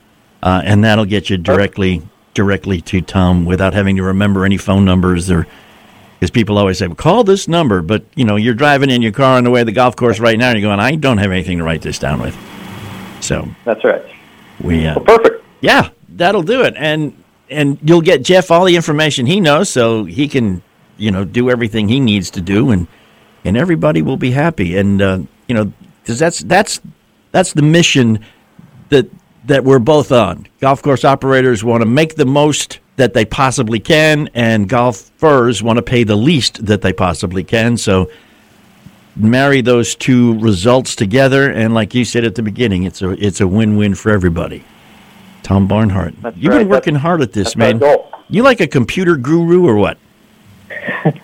Uh, 0.43 0.63
and 0.65 0.85
that'll 0.85 1.05
get 1.05 1.29
you 1.31 1.37
directly 1.37 2.03
directly 2.35 2.81
to 2.83 3.01
Tom 3.01 3.45
without 3.45 3.75
having 3.75 3.97
to 3.97 4.03
remember 4.05 4.45
any 4.45 4.57
phone 4.57 4.85
numbers 4.85 5.29
or 5.29 5.47
because 6.21 6.31
people 6.31 6.57
always 6.59 6.79
say, 6.79 6.87
well, 6.87 6.95
call 6.97 7.25
this 7.25 7.49
number, 7.49 7.81
but 7.83 8.05
you 8.15 8.25
know, 8.25 8.37
you're 8.37 8.55
driving 8.55 8.91
in 8.91 9.03
your 9.03 9.11
car 9.13 9.37
on 9.37 9.45
the 9.45 9.51
way 9.51 9.61
to 9.61 9.65
the 9.65 9.73
golf 9.73 9.97
course 9.97 10.21
right 10.21 10.39
now 10.39 10.51
and 10.51 10.59
you're 10.59 10.69
going, 10.69 10.79
I 10.81 10.95
don't 10.97 11.19
have 11.19 11.31
anything 11.33 11.59
to 11.59 11.65
write 11.65 11.83
this 11.83 11.99
down 11.99 12.21
with. 12.21 12.37
So 13.21 13.49
That's 13.65 13.83
right. 13.85 14.03
we 14.61 14.87
uh, 14.87 14.95
Well, 14.97 15.05
perfect. 15.19 15.45
Yeah, 15.61 15.91
that'll 16.09 16.43
do 16.43 16.63
it. 16.63 16.75
And 16.77 17.23
and 17.51 17.79
you'll 17.83 18.03
get 18.03 18.23
Jeff 18.23 18.51
all 18.51 18.65
the 18.65 18.77
information 18.77 19.27
he 19.27 19.41
knows, 19.41 19.69
so 19.69 20.05
he 20.05 20.29
can 20.29 20.63
you 20.97 21.11
know 21.11 21.25
do 21.25 21.51
everything 21.51 21.89
he 21.89 22.01
needs 22.01 22.31
to 22.31 22.41
do, 22.41 22.71
and 22.71 22.87
and 23.45 23.57
everybody 23.57 24.03
will 24.03 24.17
be 24.17 24.31
happy. 24.31 24.77
And 24.77 25.01
uh, 25.01 25.21
you 25.47 25.55
know, 25.55 25.73
because 26.03 26.19
that's 26.19 26.41
that's 26.41 26.81
that's 27.33 27.53
the 27.53 27.63
mission 27.63 28.25
that 28.91 29.09
that 29.45 29.65
we're 29.65 29.79
both 29.79 30.13
on. 30.13 30.47
Golf 30.61 30.83
course 30.83 31.05
operators 31.05 31.65
want 31.65 31.83
to 31.83 31.87
make 31.87 32.17
the 32.17 32.27
most 32.27 32.81
that 32.97 33.15
they 33.15 33.25
possibly 33.25 33.79
can, 33.79 34.29
and 34.35 34.69
golfers 34.69 35.63
want 35.63 35.77
to 35.77 35.83
pay 35.83 36.05
the 36.05 36.17
least 36.17 36.67
that 36.67 36.83
they 36.83 36.93
possibly 36.93 37.45
can. 37.45 37.77
So 37.77 38.11
marry 39.17 39.61
those 39.61 39.95
two 39.95 40.39
results 40.41 40.97
together, 40.97 41.51
and 41.51 41.75
like 41.75 41.95
you 41.95 42.05
said 42.05 42.25
at 42.25 42.35
the 42.35 42.43
beginning, 42.43 42.85
it's 42.85 43.01
a 43.01 43.11
it's 43.25 43.41
a 43.41 43.49
win 43.49 43.77
win 43.77 43.95
for 43.95 44.11
everybody. 44.11 44.65
Tom 45.49 45.67
Barnhart, 45.67 46.13
That's 46.21 46.37
you've 46.37 46.53
right. 46.53 46.59
been 46.59 46.69
working 46.69 46.93
That's- 46.93 47.03
hard 47.07 47.23
at 47.23 47.33
this, 47.33 47.57
man. 47.57 47.79
goal. 47.79 48.11
You 48.29 48.43
like 48.43 48.61
a 48.61 48.67
computer 48.67 49.17
guru 49.17 49.67
or 49.67 49.77
what? 49.77 49.97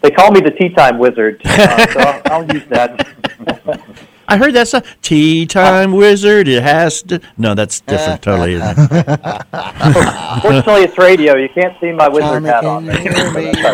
They 0.00 0.12
call 0.12 0.30
me 0.30 0.40
the 0.40 0.52
tee 0.52 0.68
time 0.68 0.96
wizard, 0.98 1.42
uh, 1.44 1.86
so 1.92 1.98
I'll, 2.00 2.22
I'll 2.32 2.54
use 2.54 2.64
that. 2.68 3.04
I 4.28 4.36
heard 4.36 4.54
that's 4.54 4.72
a 4.72 4.82
tea 5.02 5.44
time 5.44 5.90
wizard. 5.92 6.46
It 6.46 6.62
has 6.62 7.02
to. 7.02 7.20
No, 7.36 7.56
that's 7.56 7.80
different. 7.80 8.22
totally. 8.22 8.52
Isn't 8.54 8.78
it? 8.78 8.86
Fortunately, 10.40 10.82
it's 10.84 10.96
radio. 10.98 11.34
You 11.34 11.48
can't 11.48 11.74
see 11.80 11.90
my 11.90 12.06
wizard 12.08 12.44
Tommy, 12.44 12.48
hat 12.48 12.62
can 13.02 13.66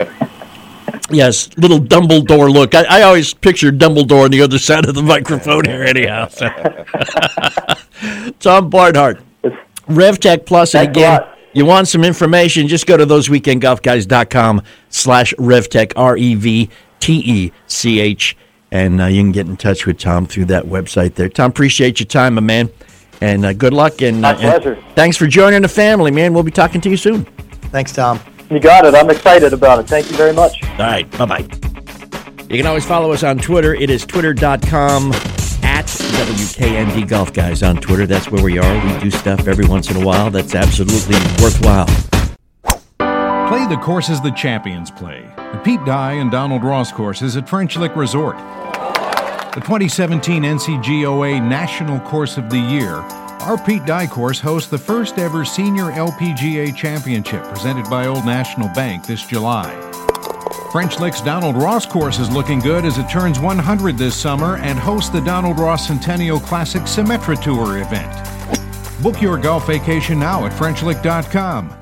on. 0.00 0.08
Yes, 1.12 1.50
little 1.58 1.78
Dumbledore 1.78 2.50
look. 2.52 2.74
I, 2.74 2.84
I 2.88 3.02
always 3.02 3.34
picture 3.34 3.70
Dumbledore 3.70 4.24
on 4.24 4.30
the 4.30 4.40
other 4.40 4.58
side 4.58 4.86
of 4.88 4.94
the 4.94 5.02
microphone 5.02 5.64
here, 5.64 5.82
anyhow. 5.82 6.28
so. 6.28 6.48
Tom 8.40 8.70
Barnhart, 8.70 9.20
RevTech 9.88 10.46
Plus, 10.46 10.46
Plus, 10.46 10.72
Thanks 10.72 10.90
again, 10.96 11.20
you 11.52 11.66
want 11.66 11.88
some 11.88 12.02
information? 12.02 12.66
Just 12.66 12.86
go 12.86 12.96
to 12.96 13.04
thoseweekendgolfguys.com 13.06 14.62
slash 14.88 15.34
RevTech, 15.34 15.92
R 15.96 16.16
E 16.16 16.34
V 16.34 16.70
T 17.00 17.22
E 17.24 17.52
C 17.66 18.00
H, 18.00 18.36
and 18.70 19.00
uh, 19.00 19.06
you 19.06 19.22
can 19.22 19.32
get 19.32 19.46
in 19.46 19.56
touch 19.56 19.86
with 19.86 19.98
Tom 19.98 20.26
through 20.26 20.46
that 20.46 20.64
website 20.64 21.14
there. 21.14 21.28
Tom, 21.28 21.50
appreciate 21.50 22.00
your 22.00 22.06
time, 22.06 22.34
my 22.34 22.40
man, 22.40 22.70
and 23.20 23.44
uh, 23.44 23.52
good 23.52 23.74
luck. 23.74 24.00
And, 24.00 24.22
My 24.22 24.30
uh, 24.30 24.38
and 24.38 24.62
pleasure. 24.62 24.84
thanks 24.94 25.16
for 25.16 25.26
joining 25.26 25.62
the 25.62 25.68
family, 25.68 26.10
man. 26.10 26.32
We'll 26.32 26.42
be 26.42 26.50
talking 26.50 26.80
to 26.80 26.90
you 26.90 26.96
soon. 26.96 27.24
Thanks, 27.70 27.92
Tom. 27.92 28.18
You 28.52 28.60
got 28.60 28.84
it. 28.84 28.94
I'm 28.94 29.08
excited 29.08 29.54
about 29.54 29.78
it. 29.78 29.88
Thank 29.88 30.10
you 30.10 30.16
very 30.18 30.34
much. 30.34 30.62
All 30.62 30.76
right. 30.76 31.10
Bye 31.12 31.24
bye. 31.24 31.38
You 32.50 32.58
can 32.58 32.66
always 32.66 32.84
follow 32.84 33.10
us 33.12 33.22
on 33.22 33.38
Twitter. 33.38 33.74
It 33.74 33.88
is 33.88 34.04
twitter.com 34.04 35.12
at 35.62 35.86
WKND 35.86 37.08
Golf 37.08 37.32
Guys 37.32 37.62
on 37.62 37.76
Twitter. 37.76 38.06
That's 38.06 38.30
where 38.30 38.44
we 38.44 38.58
are. 38.58 38.94
We 38.94 39.00
do 39.00 39.10
stuff 39.10 39.48
every 39.48 39.66
once 39.66 39.90
in 39.90 39.96
a 39.96 40.04
while 40.04 40.30
that's 40.30 40.54
absolutely 40.54 41.16
worthwhile. 41.42 41.86
Play 43.48 43.66
the 43.68 43.80
courses 43.82 44.20
the 44.20 44.32
champions 44.32 44.90
play. 44.90 45.26
The 45.36 45.60
Pete 45.64 45.82
Dye 45.86 46.12
and 46.12 46.30
Donald 46.30 46.62
Ross 46.62 46.92
courses 46.92 47.38
at 47.38 47.48
French 47.48 47.78
Lick 47.78 47.96
Resort. 47.96 48.36
The 48.36 49.60
2017 49.64 50.42
NGCOA 50.42 51.42
National 51.42 52.00
Course 52.00 52.36
of 52.36 52.50
the 52.50 52.58
Year. 52.58 53.02
Our 53.42 53.58
Pete 53.58 53.84
Dye 53.84 54.06
course 54.06 54.38
hosts 54.38 54.70
the 54.70 54.78
first 54.78 55.18
ever 55.18 55.44
Senior 55.44 55.86
LPGA 55.86 56.76
Championship 56.76 57.42
presented 57.42 57.90
by 57.90 58.06
Old 58.06 58.24
National 58.24 58.68
Bank 58.68 59.04
this 59.04 59.26
July. 59.26 59.68
French 60.70 61.00
Lick's 61.00 61.20
Donald 61.20 61.56
Ross 61.56 61.84
course 61.84 62.20
is 62.20 62.30
looking 62.30 62.60
good 62.60 62.84
as 62.84 62.98
it 62.98 63.08
turns 63.10 63.40
100 63.40 63.98
this 63.98 64.14
summer 64.14 64.58
and 64.58 64.78
hosts 64.78 65.10
the 65.10 65.20
Donald 65.20 65.58
Ross 65.58 65.88
Centennial 65.88 66.38
Classic 66.38 66.82
Symetra 66.82 67.42
Tour 67.42 67.78
event. 67.78 69.02
Book 69.02 69.20
your 69.20 69.36
golf 69.38 69.66
vacation 69.66 70.20
now 70.20 70.46
at 70.46 70.52
FrenchLick.com. 70.52 71.81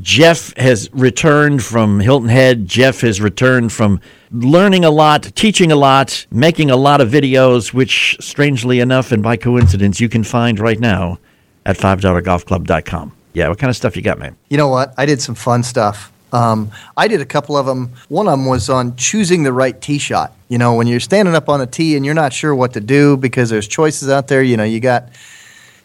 Jeff 0.00 0.56
has 0.56 0.88
returned 0.92 1.62
from 1.62 2.00
Hilton 2.00 2.28
Head. 2.28 2.66
Jeff 2.66 3.00
has 3.00 3.20
returned 3.20 3.72
from 3.72 4.00
learning 4.30 4.84
a 4.84 4.90
lot, 4.90 5.22
teaching 5.34 5.72
a 5.72 5.76
lot, 5.76 6.26
making 6.30 6.70
a 6.70 6.76
lot 6.76 7.00
of 7.00 7.10
videos, 7.10 7.72
which, 7.72 8.16
strangely 8.20 8.80
enough 8.80 9.12
and 9.12 9.22
by 9.22 9.36
coincidence, 9.36 10.00
you 10.00 10.08
can 10.08 10.24
find 10.24 10.58
right 10.58 10.78
now 10.78 11.18
at 11.66 11.76
$5golfclub.com. 11.76 13.12
Yeah, 13.32 13.48
what 13.48 13.58
kind 13.58 13.70
of 13.70 13.76
stuff 13.76 13.96
you 13.96 14.02
got, 14.02 14.18
man? 14.18 14.36
You 14.48 14.56
know 14.56 14.68
what? 14.68 14.94
I 14.96 15.06
did 15.06 15.20
some 15.20 15.34
fun 15.34 15.62
stuff. 15.62 16.12
Um, 16.32 16.70
I 16.96 17.08
did 17.08 17.20
a 17.20 17.26
couple 17.26 17.56
of 17.56 17.66
them. 17.66 17.92
One 18.08 18.26
of 18.26 18.32
them 18.32 18.46
was 18.46 18.68
on 18.68 18.96
choosing 18.96 19.42
the 19.42 19.52
right 19.52 19.80
tee 19.80 19.98
shot. 19.98 20.32
You 20.48 20.58
know, 20.58 20.74
when 20.74 20.86
you're 20.86 21.00
standing 21.00 21.34
up 21.34 21.48
on 21.48 21.60
a 21.60 21.66
tee 21.66 21.96
and 21.96 22.04
you're 22.04 22.14
not 22.14 22.32
sure 22.32 22.54
what 22.54 22.72
to 22.74 22.80
do 22.80 23.16
because 23.16 23.50
there's 23.50 23.68
choices 23.68 24.08
out 24.08 24.28
there. 24.28 24.42
You 24.42 24.56
know, 24.56 24.64
you 24.64 24.80
got 24.80 25.10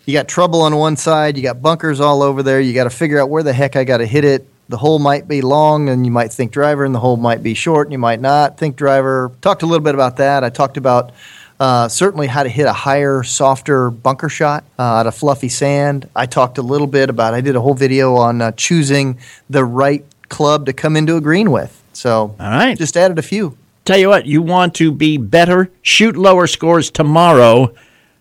you 0.05 0.13
got 0.13 0.27
trouble 0.27 0.61
on 0.61 0.75
one 0.75 0.95
side, 0.97 1.37
you 1.37 1.43
got 1.43 1.61
bunkers 1.61 1.99
all 1.99 2.21
over 2.21 2.43
there. 2.43 2.59
You 2.59 2.73
got 2.73 2.85
to 2.85 2.89
figure 2.89 3.19
out 3.19 3.29
where 3.29 3.43
the 3.43 3.53
heck 3.53 3.75
I 3.75 3.83
got 3.83 3.97
to 3.97 4.05
hit 4.05 4.23
it. 4.23 4.47
The 4.67 4.77
hole 4.77 4.97
might 4.97 5.27
be 5.27 5.41
long, 5.41 5.89
and 5.89 6.05
you 6.05 6.11
might 6.11 6.31
think 6.33 6.51
driver, 6.51 6.85
and 6.85 6.95
the 6.95 6.99
hole 6.99 7.17
might 7.17 7.43
be 7.43 7.53
short, 7.53 7.87
and 7.87 7.91
you 7.91 7.99
might 7.99 8.19
not 8.19 8.57
think 8.57 8.75
driver. 8.75 9.31
Talked 9.41 9.61
a 9.61 9.65
little 9.67 9.83
bit 9.83 9.93
about 9.93 10.17
that. 10.17 10.43
I 10.43 10.49
talked 10.49 10.77
about 10.77 11.11
uh, 11.59 11.87
certainly 11.87 12.27
how 12.27 12.43
to 12.43 12.49
hit 12.49 12.65
a 12.65 12.73
higher, 12.73 13.21
softer 13.23 13.91
bunker 13.91 14.27
shot 14.27 14.63
uh, 14.79 14.81
out 14.81 15.07
of 15.07 15.15
fluffy 15.15 15.49
sand. 15.49 16.09
I 16.15 16.25
talked 16.25 16.57
a 16.57 16.63
little 16.63 16.87
bit 16.87 17.09
about. 17.09 17.33
I 17.35 17.41
did 17.41 17.55
a 17.55 17.61
whole 17.61 17.75
video 17.75 18.15
on 18.15 18.41
uh, 18.41 18.51
choosing 18.53 19.19
the 19.49 19.63
right 19.63 20.03
club 20.29 20.65
to 20.65 20.73
come 20.73 20.95
into 20.95 21.15
a 21.15 21.21
green 21.21 21.51
with. 21.51 21.81
So, 21.93 22.35
All 22.39 22.49
right. 22.49 22.77
just 22.77 22.97
added 22.97 23.19
a 23.19 23.21
few. 23.21 23.57
Tell 23.85 23.97
you 23.99 24.09
what, 24.09 24.25
you 24.25 24.41
want 24.41 24.73
to 24.75 24.91
be 24.91 25.17
better, 25.17 25.69
shoot 25.83 26.17
lower 26.17 26.47
scores 26.47 26.89
tomorrow. 26.89 27.73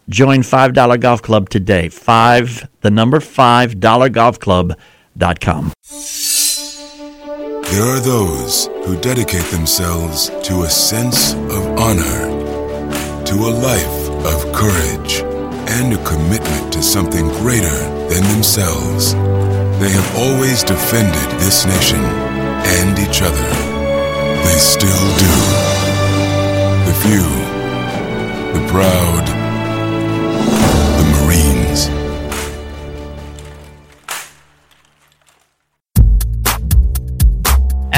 Join 0.09 0.41
$5 0.41 1.01
Golf 1.01 1.23
Club 1.23 1.49
today. 1.49 1.89
Five, 1.89 2.69
the 2.83 2.91
number 2.91 3.21
five, 3.21 3.77
dollargolfclub.com. 3.77 5.73
There 7.73 7.83
are 7.83 8.01
those 8.01 8.67
who 8.85 9.01
dedicate 9.01 9.45
themselves 9.47 10.31
to 10.47 10.63
a 10.63 10.69
sense 10.69 11.33
of 11.33 11.67
honor, 11.79 12.29
to 13.25 13.35
a 13.35 13.51
life 13.51 14.11
of 14.27 14.53
courage, 14.53 15.23
and 15.71 15.95
a 15.95 16.05
commitment 16.05 16.73
to 16.75 16.83
something 16.83 17.27
greater 17.41 17.79
than 18.11 18.23
themselves. 18.35 19.15
They 19.81 19.91
have 19.91 20.17
always 20.19 20.63
defended 20.63 21.41
this 21.41 21.65
nation 21.65 21.99
and 21.99 22.99
each 22.99 23.23
other. 23.23 23.49
They 24.45 24.59
still 24.59 25.17
do. 25.19 25.35
The 26.85 26.95
few, 27.03 27.25
the 28.53 28.69
proud, 28.71 29.44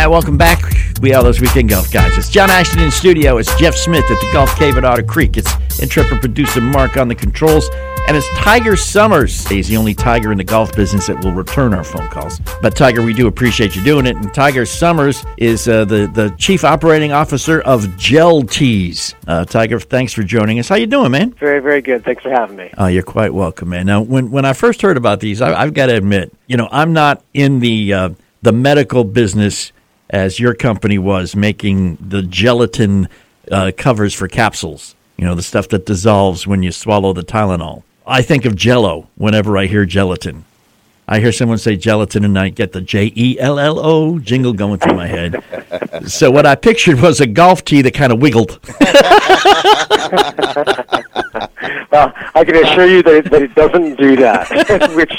right, 0.07 0.13
welcome 0.13 0.37
back. 0.37 0.63
We 1.01 1.13
are 1.15 1.23
those 1.23 1.41
weekend 1.41 1.69
golf 1.69 1.91
guys. 1.91 2.17
It's 2.17 2.31
John 2.31 2.49
Ashton 2.49 2.81
in 2.81 2.91
studio. 2.91 3.39
It's 3.39 3.53
Jeff 3.59 3.75
Smith 3.75 4.05
at 4.05 4.21
the 4.21 4.31
Golf 4.33 4.55
Cave 4.57 4.77
at 4.77 4.85
Otter 4.85 5.03
Creek. 5.03 5.37
It's 5.37 5.53
intrepid 5.81 6.21
producer 6.21 6.61
Mark 6.61 6.97
on 6.97 7.09
the 7.09 7.15
controls. 7.15 7.69
And 8.07 8.17
it's 8.17 8.29
Tiger 8.37 8.77
Summers. 8.77 9.49
He's 9.49 9.67
the 9.67 9.77
only 9.77 9.95
Tiger 9.95 10.31
in 10.31 10.39
the 10.39 10.45
golf 10.45 10.73
business 10.77 11.09
that 11.09 11.25
will 11.25 11.33
return 11.33 11.75
our 11.75 11.83
phone 11.83 12.09
calls. 12.09 12.41
But 12.63 12.77
Tiger, 12.77 13.03
we 13.03 13.15
do 13.15 13.27
appreciate 13.27 13.75
you 13.75 13.83
doing 13.83 14.07
it. 14.07 14.15
And 14.15 14.33
Tiger 14.33 14.65
Summers 14.65 15.25
is 15.39 15.67
uh, 15.67 15.85
the 15.85 16.07
the 16.07 16.33
chief 16.39 16.63
operating 16.63 17.11
officer 17.11 17.61
of 17.63 17.97
Gel 17.97 18.43
Tees. 18.43 19.13
Uh, 19.27 19.45
Tiger, 19.45 19.81
thanks 19.81 20.13
for 20.13 20.23
joining 20.23 20.61
us. 20.61 20.69
How 20.69 20.77
you 20.77 20.87
doing, 20.87 21.11
man? 21.11 21.33
Very, 21.33 21.59
very 21.59 21.83
good. 21.83 22.05
Thanks 22.05 22.23
for 22.23 22.31
having 22.31 22.57
me. 22.57 22.71
Oh, 22.79 22.87
you're 22.87 23.03
quite 23.03 23.35
welcome, 23.35 23.71
man. 23.71 23.87
Now, 23.87 24.03
when 24.03 24.31
when 24.31 24.45
I 24.45 24.53
first 24.53 24.83
heard 24.83 24.97
about 24.97 25.19
these, 25.19 25.43
I, 25.43 25.61
I've 25.61 25.75
got 25.75 25.87
to 25.87 25.97
admit, 25.97 26.33
you 26.47 26.57
know, 26.57 26.69
I'm 26.71 26.93
not 26.93 27.25
in 27.35 27.59
the 27.59 27.93
uh, 27.93 28.11
the 28.43 28.53
medical 28.53 29.03
business 29.03 29.73
as 30.11 30.41
your 30.41 30.55
company 30.55 30.99
was 30.99 31.37
making 31.37 31.97
the 31.97 32.23
gelatin 32.23 33.09
uh, 33.51 33.73
covers 33.77 34.15
for 34.15 34.29
capsules. 34.29 34.95
You 35.17 35.25
know, 35.25 35.35
the 35.35 35.43
stuff 35.43 35.69
that 35.69 35.87
dissolves 35.87 36.47
when 36.47 36.63
you 36.63 36.73
swallow 36.73 37.13
the 37.13 37.23
Tylenol. 37.23 37.83
I 38.07 38.23
think 38.23 38.45
of 38.45 38.57
Jello 38.57 39.09
whenever 39.17 39.59
I 39.59 39.67
hear 39.67 39.85
gelatin. 39.85 40.45
I 41.09 41.21
hear 41.21 41.33
someone 41.33 41.59
say 41.59 41.77
gelatin, 41.77 42.25
and 42.25 42.39
I 42.39 42.49
get 42.49 42.73
the 42.73 42.81
J 42.81 43.13
E 43.15 43.39
L 43.39 43.59
L 43.59 43.79
O 43.79 44.19
jingle 44.19 44.53
going 44.53 44.79
through 44.79 44.95
my 44.95 45.07
head. 45.07 45.43
so 46.07 46.31
what 46.31 46.47
I 46.47 46.57
pictured 46.57 47.01
was 47.01 47.21
a 47.21 47.27
golf 47.27 47.65
tee 47.65 47.83
that 47.83 47.95
kind 47.95 48.13
of 48.13 48.21
wiggled. 48.21 48.59
Well, 51.97 52.13
I 52.35 52.45
can 52.45 52.57
assure 52.57 52.87
you 52.87 53.03
that 53.03 53.15
it, 53.15 53.31
that 53.31 53.43
it 53.43 53.55
doesn't 53.55 53.97
do 53.97 54.17
that, 54.17 54.51
which 54.95 55.15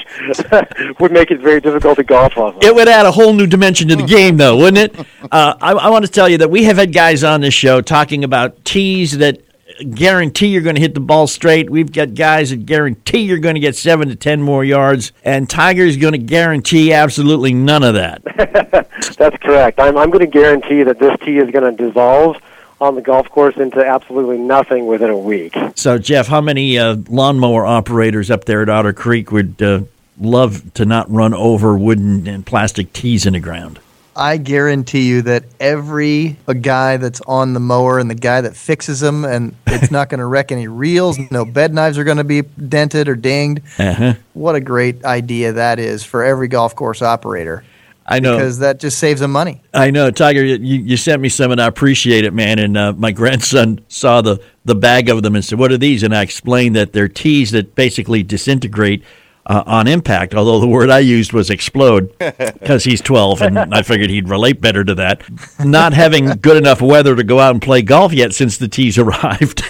would 0.99 1.11
make 1.11 1.31
it 1.31 1.39
very 1.39 1.59
difficult 1.59 1.97
to 1.97 2.03
golf 2.03 2.37
off 2.37 2.55
of. 2.55 2.63
It 2.63 2.75
would 2.75 2.87
add 2.87 3.07
a 3.07 3.11
whole 3.11 3.33
new 3.33 3.47
dimension 3.47 3.87
to 3.87 3.95
the 3.95 4.03
game, 4.03 4.37
though, 4.37 4.57
wouldn't 4.57 4.95
it? 4.95 5.07
Uh, 5.31 5.55
I, 5.59 5.71
I 5.71 5.89
want 5.89 6.05
to 6.05 6.11
tell 6.11 6.29
you 6.29 6.37
that 6.37 6.51
we 6.51 6.65
have 6.65 6.77
had 6.77 6.93
guys 6.93 7.23
on 7.23 7.41
this 7.41 7.55
show 7.55 7.81
talking 7.81 8.23
about 8.23 8.63
tees 8.63 9.17
that 9.17 9.41
guarantee 9.83 10.47
you're 10.47 10.61
going 10.61 10.75
to 10.75 10.81
hit 10.81 10.93
the 10.93 10.99
ball 10.99 11.27
straight. 11.27 11.69
We've 11.69 11.91
got 11.91 12.13
guys 12.13 12.49
that 12.49 12.65
guarantee 12.65 13.19
you're 13.19 13.39
going 13.39 13.55
to 13.55 13.61
get 13.61 13.75
seven 13.75 14.09
to 14.09 14.15
ten 14.15 14.41
more 14.41 14.63
yards, 14.63 15.11
and 15.23 15.49
Tiger's 15.49 15.97
going 15.97 16.13
to 16.13 16.17
guarantee 16.17 16.93
absolutely 16.93 17.53
none 17.53 17.83
of 17.83 17.95
that. 17.95 18.23
That's 19.17 19.37
correct. 19.37 19.79
I'm, 19.79 19.97
I'm 19.97 20.09
going 20.09 20.25
to 20.25 20.31
guarantee 20.31 20.83
that 20.83 20.99
this 20.99 21.17
tee 21.21 21.37
is 21.37 21.51
going 21.51 21.75
to 21.75 21.87
dissolve 21.87 22.37
on 22.79 22.95
the 22.95 23.01
golf 23.01 23.29
course 23.29 23.57
into 23.57 23.83
absolutely 23.83 24.37
nothing 24.37 24.85
within 24.85 25.09
a 25.09 25.17
week. 25.17 25.55
So, 25.75 25.97
Jeff, 25.97 26.27
how 26.27 26.41
many 26.41 26.77
uh, 26.77 26.97
lawnmower 27.09 27.65
operators 27.65 28.29
up 28.29 28.45
there 28.45 28.61
at 28.61 28.69
Otter 28.69 28.93
Creek 28.93 29.31
would 29.31 29.61
uh, 29.61 29.81
love 30.19 30.73
to 30.75 30.85
not 30.85 31.09
run 31.09 31.33
over 31.33 31.77
wooden 31.77 32.27
and 32.27 32.45
plastic 32.45 32.93
tees 32.93 33.25
in 33.25 33.33
the 33.33 33.39
ground? 33.39 33.79
I 34.17 34.37
guarantee 34.37 35.07
you 35.07 35.21
that 35.23 35.45
every 35.59 36.37
a 36.47 36.55
guy 36.55 36.97
that's 36.97 37.21
on 37.21 37.53
the 37.53 37.59
mower 37.59 37.99
and 37.99 38.09
the 38.09 38.15
guy 38.15 38.41
that 38.41 38.55
fixes 38.55 38.99
them, 38.99 39.23
and 39.23 39.55
it's 39.67 39.91
not 39.91 40.09
going 40.09 40.19
to 40.19 40.25
wreck 40.25 40.51
any 40.51 40.67
reels. 40.67 41.19
No 41.31 41.45
bed 41.45 41.73
knives 41.73 41.97
are 41.99 42.03
going 42.03 42.17
to 42.17 42.23
be 42.23 42.41
dented 42.41 43.07
or 43.07 43.15
dinged. 43.15 43.61
Uh-huh. 43.77 44.15
What 44.33 44.55
a 44.55 44.59
great 44.59 45.05
idea 45.05 45.53
that 45.53 45.77
is 45.77 46.03
for 46.03 46.23
every 46.23 46.47
golf 46.47 46.75
course 46.75 47.01
operator. 47.01 47.63
I 48.07 48.19
know. 48.19 48.37
because 48.37 48.59
that 48.59 48.79
just 48.79 48.97
saves 48.99 49.19
them 49.19 49.31
money. 49.31 49.61
I 49.73 49.91
know, 49.91 50.09
Tiger. 50.11 50.43
You, 50.43 50.55
you 50.55 50.97
sent 50.97 51.21
me 51.21 51.29
some, 51.29 51.51
and 51.51 51.61
I 51.61 51.67
appreciate 51.67 52.23
it, 52.23 52.33
man. 52.33 52.57
And 52.57 52.77
uh, 52.77 52.93
my 52.93 53.11
grandson 53.11 53.81
saw 53.89 54.21
the 54.21 54.41
the 54.65 54.75
bag 54.75 55.09
of 55.09 55.23
them 55.23 55.35
and 55.35 55.43
said, 55.43 55.59
"What 55.59 55.71
are 55.71 55.77
these?" 55.77 56.03
And 56.03 56.15
I 56.15 56.21
explained 56.21 56.75
that 56.75 56.93
they're 56.93 57.09
tees 57.09 57.51
that 57.51 57.75
basically 57.75 58.23
disintegrate 58.23 59.03
uh, 59.47 59.63
on 59.65 59.87
impact. 59.87 60.35
Although 60.35 60.59
the 60.59 60.67
word 60.67 60.89
I 60.89 60.99
used 60.99 61.33
was 61.33 61.49
explode 61.49 62.15
because 62.19 62.83
he's 62.83 63.01
twelve, 63.01 63.41
and 63.41 63.57
I 63.57 63.81
figured 63.81 64.09
he'd 64.09 64.29
relate 64.29 64.61
better 64.61 64.83
to 64.83 64.93
that. 64.95 65.23
Not 65.59 65.93
having 65.93 66.27
good 66.41 66.57
enough 66.57 66.81
weather 66.81 67.15
to 67.15 67.23
go 67.23 67.39
out 67.39 67.51
and 67.55 67.61
play 67.61 67.81
golf 67.81 68.13
yet 68.13 68.33
since 68.33 68.57
the 68.57 68.67
tees 68.67 68.97
arrived, 68.99 69.63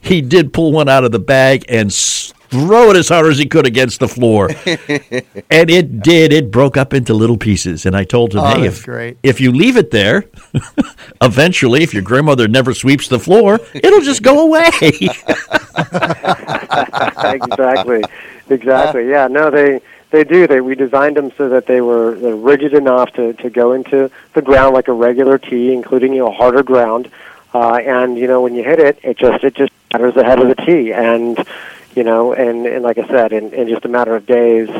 he 0.00 0.20
did 0.20 0.52
pull 0.52 0.72
one 0.72 0.88
out 0.88 1.04
of 1.04 1.12
the 1.12 1.18
bag 1.20 1.64
and. 1.68 1.92
Throw 2.48 2.90
it 2.90 2.96
as 2.96 3.08
hard 3.08 3.26
as 3.26 3.38
he 3.38 3.46
could 3.46 3.66
against 3.66 3.98
the 3.98 4.06
floor, 4.06 4.48
and 5.50 5.68
it 5.68 6.00
did. 6.00 6.32
It 6.32 6.52
broke 6.52 6.76
up 6.76 6.94
into 6.94 7.12
little 7.12 7.36
pieces. 7.36 7.84
And 7.86 7.96
I 7.96 8.04
told 8.04 8.34
him, 8.34 8.40
Oh, 8.40 8.46
"Hey, 8.46 8.62
that's 8.62 8.78
if, 8.78 8.84
great. 8.84 9.18
if 9.24 9.40
you 9.40 9.50
leave 9.50 9.76
it 9.76 9.90
there, 9.90 10.26
eventually, 11.20 11.82
if 11.82 11.92
your 11.92 12.04
grandmother 12.04 12.46
never 12.46 12.72
sweeps 12.72 13.08
the 13.08 13.18
floor, 13.18 13.58
it'll 13.74 14.00
just 14.00 14.22
go 14.22 14.46
away. 14.46 14.70
exactly, 17.24 18.02
exactly. 18.50 19.08
Yeah, 19.08 19.28
no, 19.28 19.50
they 19.50 19.80
they 20.10 20.24
do. 20.24 20.46
They 20.46 20.60
we 20.60 20.74
designed 20.74 21.16
them 21.16 21.32
so 21.36 21.48
that 21.48 21.66
they 21.66 21.80
were 21.80 22.14
they're 22.14 22.36
rigid 22.36 22.74
enough 22.74 23.12
to 23.14 23.32
to 23.34 23.50
go 23.50 23.72
into 23.72 24.10
the 24.34 24.42
ground 24.42 24.74
like 24.74 24.88
a 24.88 24.92
regular 24.92 25.38
tee, 25.38 25.72
including 25.72 26.12
you 26.12 26.20
know 26.20 26.30
harder 26.30 26.62
ground. 26.62 27.10
Uh, 27.54 27.76
and 27.76 28.18
you 28.18 28.26
know 28.26 28.40
when 28.42 28.54
you 28.54 28.62
hit 28.62 28.78
it, 28.78 28.98
it 29.02 29.18
just 29.18 29.42
it 29.42 29.54
just 29.54 29.72
shatters 29.92 30.14
the 30.14 30.24
head 30.24 30.40
of 30.40 30.48
the 30.48 30.54
tee, 30.54 30.92
and 30.92 31.44
you 31.94 32.04
know, 32.04 32.32
and 32.32 32.66
and 32.66 32.82
like 32.82 32.98
I 32.98 33.06
said, 33.08 33.32
in, 33.32 33.52
in 33.52 33.68
just 33.68 33.84
a 33.84 33.88
matter 33.88 34.14
of 34.14 34.26
days. 34.26 34.70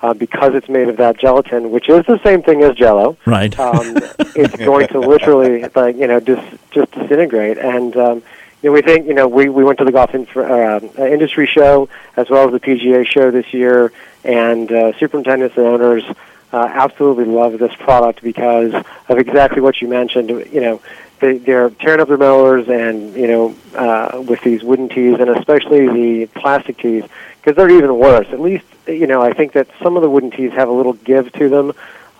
Uh, 0.00 0.12
because 0.12 0.52
it's 0.56 0.68
made 0.68 0.88
of 0.88 0.96
that 0.96 1.16
gelatin, 1.16 1.70
which 1.70 1.88
is 1.88 2.04
the 2.06 2.18
same 2.24 2.42
thing 2.42 2.64
as 2.64 2.74
Jello, 2.74 3.16
right. 3.24 3.56
um, 3.56 3.96
it's 4.34 4.56
going 4.56 4.88
to 4.88 4.98
literally 4.98 5.62
like 5.76 5.94
you 5.94 6.08
know 6.08 6.18
just 6.18 6.42
just 6.72 6.90
disintegrate 6.90 7.56
and 7.56 7.96
um, 7.96 8.22
you 8.62 8.68
know 8.68 8.72
we 8.72 8.82
think 8.82 9.06
you 9.06 9.14
know 9.14 9.28
we 9.28 9.48
we 9.48 9.64
went 9.64 9.78
to 9.78 9.84
the 9.84 9.92
golf 9.92 10.14
infra, 10.14 10.80
uh, 10.98 11.04
industry 11.04 11.46
show 11.46 11.88
as 12.16 12.30
well 12.30 12.46
as 12.46 12.52
the 12.52 12.60
PGA 12.60 13.06
show 13.06 13.30
this 13.30 13.52
year. 13.52 13.92
And 14.24 14.70
uh, 14.70 14.96
superintendents 14.98 15.56
and 15.56 15.66
owners 15.66 16.04
uh, 16.52 16.68
absolutely 16.72 17.24
love 17.24 17.58
this 17.58 17.74
product 17.74 18.22
because 18.22 18.72
of 19.08 19.18
exactly 19.18 19.60
what 19.60 19.80
you 19.80 19.88
mentioned. 19.88 20.28
You 20.30 20.60
know 20.60 20.80
they, 21.20 21.38
they're 21.38 21.70
tearing 21.70 22.00
up 22.00 22.08
their 22.08 22.18
mowers 22.18 22.68
and 22.68 23.14
you 23.14 23.26
know 23.26 23.54
uh, 23.74 24.22
with 24.22 24.40
these 24.42 24.62
wooden 24.62 24.88
tees 24.88 25.18
and 25.18 25.30
especially 25.30 25.88
the 25.88 26.26
plastic 26.26 26.78
tees 26.78 27.04
because 27.40 27.56
they're 27.56 27.70
even 27.70 27.98
worse. 27.98 28.28
At 28.30 28.40
least 28.40 28.66
you 28.86 29.06
know 29.06 29.22
I 29.22 29.32
think 29.32 29.52
that 29.52 29.68
some 29.82 29.96
of 29.96 30.02
the 30.02 30.10
wooden 30.10 30.30
tees 30.30 30.52
have 30.52 30.68
a 30.68 30.72
little 30.72 30.92
give 30.92 31.32
to 31.32 31.48
them 31.48 31.72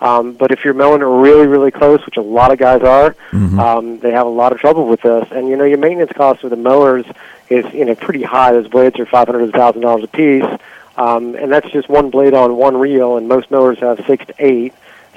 um, 0.03 0.33
but 0.33 0.51
if 0.51 0.65
you're 0.65 0.73
mowing 0.73 1.01
really, 1.01 1.47
really 1.47 1.71
close, 1.71 2.05
which 2.05 2.17
a 2.17 2.21
lot 2.21 2.51
of 2.51 2.59
guys 2.59 2.81
are, 2.81 3.15
um, 3.59 3.99
they 3.99 4.11
have 4.11 4.27
a 4.27 4.29
lot 4.29 4.51
of 4.51 4.59
trouble 4.59 4.85
with 4.85 5.01
this. 5.01 5.29
And 5.31 5.47
you 5.47 5.55
know, 5.55 5.63
your 5.63 5.77
maintenance 5.77 6.11
costs 6.11 6.43
with 6.43 6.49
the 6.49 6.57
mowers 6.57 7.05
is 7.49 7.65
you 7.73 7.85
know 7.85 7.95
pretty 7.95 8.21
high. 8.21 8.51
Those 8.51 8.67
blades 8.67 8.99
are 8.99 9.05
five 9.05 9.27
hundred 9.27 9.51
thousand 9.53 9.81
dollars 9.81 10.03
a 10.03 10.07
piece, 10.07 10.59
um, 10.97 11.35
and 11.35 11.49
that's 11.49 11.69
just 11.71 11.87
one 11.87 12.09
blade 12.09 12.33
on 12.33 12.57
one 12.57 12.75
reel. 12.75 13.15
And 13.15 13.29
most 13.29 13.49
mowers 13.49 13.79
have 13.79 14.03
six 14.05 14.25
to 14.25 14.33
eight. 14.39 14.73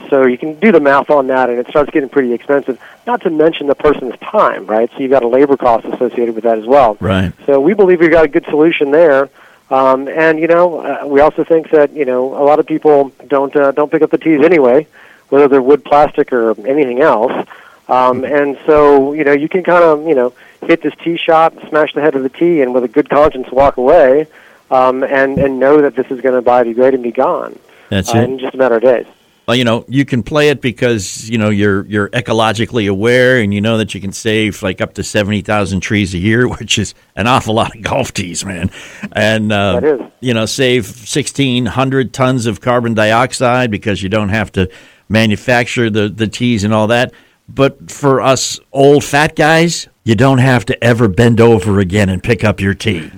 So 0.09 0.27
you 0.27 0.39
can 0.39 0.61
do 0.61 0.71
the 0.71 0.81
math 0.81 1.11
on 1.11 1.27
that, 1.29 1.51
and 1.51 1.59
it 1.59 1.67
starts 1.69 1.91
getting 1.91 2.09
pretty 2.09 2.33
expensive. 2.33 2.79
Not 3.09 3.23
to 3.23 3.31
mention 3.31 3.67
the 3.67 3.75
person's 3.75 4.17
time, 4.21 4.67
right? 4.67 4.89
So 4.93 4.99
you've 4.99 5.11
got 5.11 5.25
a 5.25 5.29
labor 5.29 5.57
cost 5.57 5.85
associated 5.87 6.35
with 6.35 6.45
that 6.45 6.59
as 6.59 6.67
well. 6.67 6.97
Right. 7.01 7.33
So 7.47 7.61
we 7.61 7.75
believe 7.75 7.99
we've 7.99 8.11
got 8.11 8.25
a 8.25 8.29
good 8.29 8.45
solution 8.45 8.93
there. 8.93 9.31
Um, 9.71 10.09
and 10.09 10.39
you 10.39 10.47
know, 10.47 10.81
uh, 10.81 11.07
we 11.07 11.21
also 11.21 11.45
think 11.45 11.71
that 11.71 11.93
you 11.93 12.05
know 12.05 12.35
a 12.41 12.45
lot 12.45 12.59
of 12.61 12.67
people 12.67 13.13
don't 13.27 13.55
uh, 13.57 13.73
don't 13.73 13.91
pick 13.91 14.03
up 14.03 14.11
the 14.11 14.19
tees 14.19 14.45
anyway, 14.45 14.87
whether 15.29 15.49
they're 15.49 15.63
wood, 15.63 15.85
plastic, 15.85 16.33
or 16.33 16.51
anything 16.67 17.01
else. 17.01 17.49
Um, 17.89 18.25
and 18.25 18.59
so 18.67 19.13
you 19.13 19.25
know, 19.25 19.33
you 19.33 19.49
can 19.49 19.65
kind 19.65 19.83
of 19.83 20.07
you 20.07 20.15
know 20.15 20.33
hit 20.63 20.83
this 20.83 20.95
tee 21.03 21.17
shot, 21.17 21.55
smash 21.69 21.93
the 21.95 22.01
head 22.01 22.15
of 22.15 22.23
the 22.23 22.29
tee, 22.29 22.63
and 22.63 22.75
with 22.75 22.85
a 22.85 22.89
good 22.89 23.11
conscience 23.11 23.51
walk 23.51 23.77
away, 23.77 24.29
um, 24.71 25.03
and 25.03 25.39
and 25.39 25.59
know 25.59 25.83
that 25.83 25.97
this 25.97 26.07
is 26.11 26.21
going 26.21 26.35
to 26.35 26.49
biodegrade 26.49 26.95
and 26.95 27.03
be 27.03 27.13
gone 27.13 27.59
That's 27.89 28.15
uh, 28.15 28.19
it. 28.19 28.25
in 28.25 28.39
just 28.39 28.55
a 28.55 28.59
matter 28.59 28.77
of 28.77 28.83
days. 28.83 29.07
Well, 29.47 29.57
you 29.57 29.63
know, 29.63 29.85
you 29.87 30.05
can 30.05 30.25
play 30.25 30.49
it 30.49 30.61
because 30.61 31.31
you 31.31 31.39
know 31.39 31.51
you're 31.51 31.87
you're 31.87 32.09
ecologically 32.09 32.91
aware, 32.91 33.39
and 33.39 33.55
you 33.55 33.61
know 33.61 33.79
that 33.79 33.95
you 33.95 34.01
can 34.01 34.11
save 34.11 34.61
like 34.61 34.81
up 34.81 34.95
to 34.95 35.05
seventy 35.05 35.41
thousand 35.41 35.81
trees 35.81 36.15
a 36.15 36.19
year, 36.19 36.49
which 36.59 36.79
is 36.79 36.95
an 37.15 37.29
awful 37.29 37.55
lot 37.55 37.75
of 37.77 37.83
golf 37.83 38.13
tees, 38.13 38.45
man. 38.45 38.71
And 39.13 39.53
uh, 39.53 39.81
That 39.81 39.85
is. 39.85 40.01
you 40.21 40.35
know, 40.35 40.47
save 40.47 40.87
sixteen 40.87 41.67
hundred 41.67 42.13
tons 42.13 42.47
of 42.47 42.61
carbon 42.61 42.95
dioxide 42.95 43.71
because 43.71 44.03
you 44.03 44.09
don't 44.09 44.31
have 44.31 44.51
to 44.53 44.69
manufacture 45.09 45.91
the 45.91 46.09
the 46.09 46.27
tees 46.27 46.65
and 46.65 46.75
all 46.75 46.89
that. 46.89 47.13
But 47.49 47.93
for 47.93 48.21
us 48.21 48.59
old 48.73 49.05
fat 49.05 49.37
guys, 49.37 49.87
you 50.03 50.17
don't 50.17 50.39
have 50.39 50.65
to 50.67 50.85
ever 50.85 51.07
bend 51.07 51.41
over 51.41 51.79
again 51.79 52.09
and 52.09 52.21
pick 52.21 52.43
up 52.43 52.61
your 52.61 52.75
tee. 52.75 53.13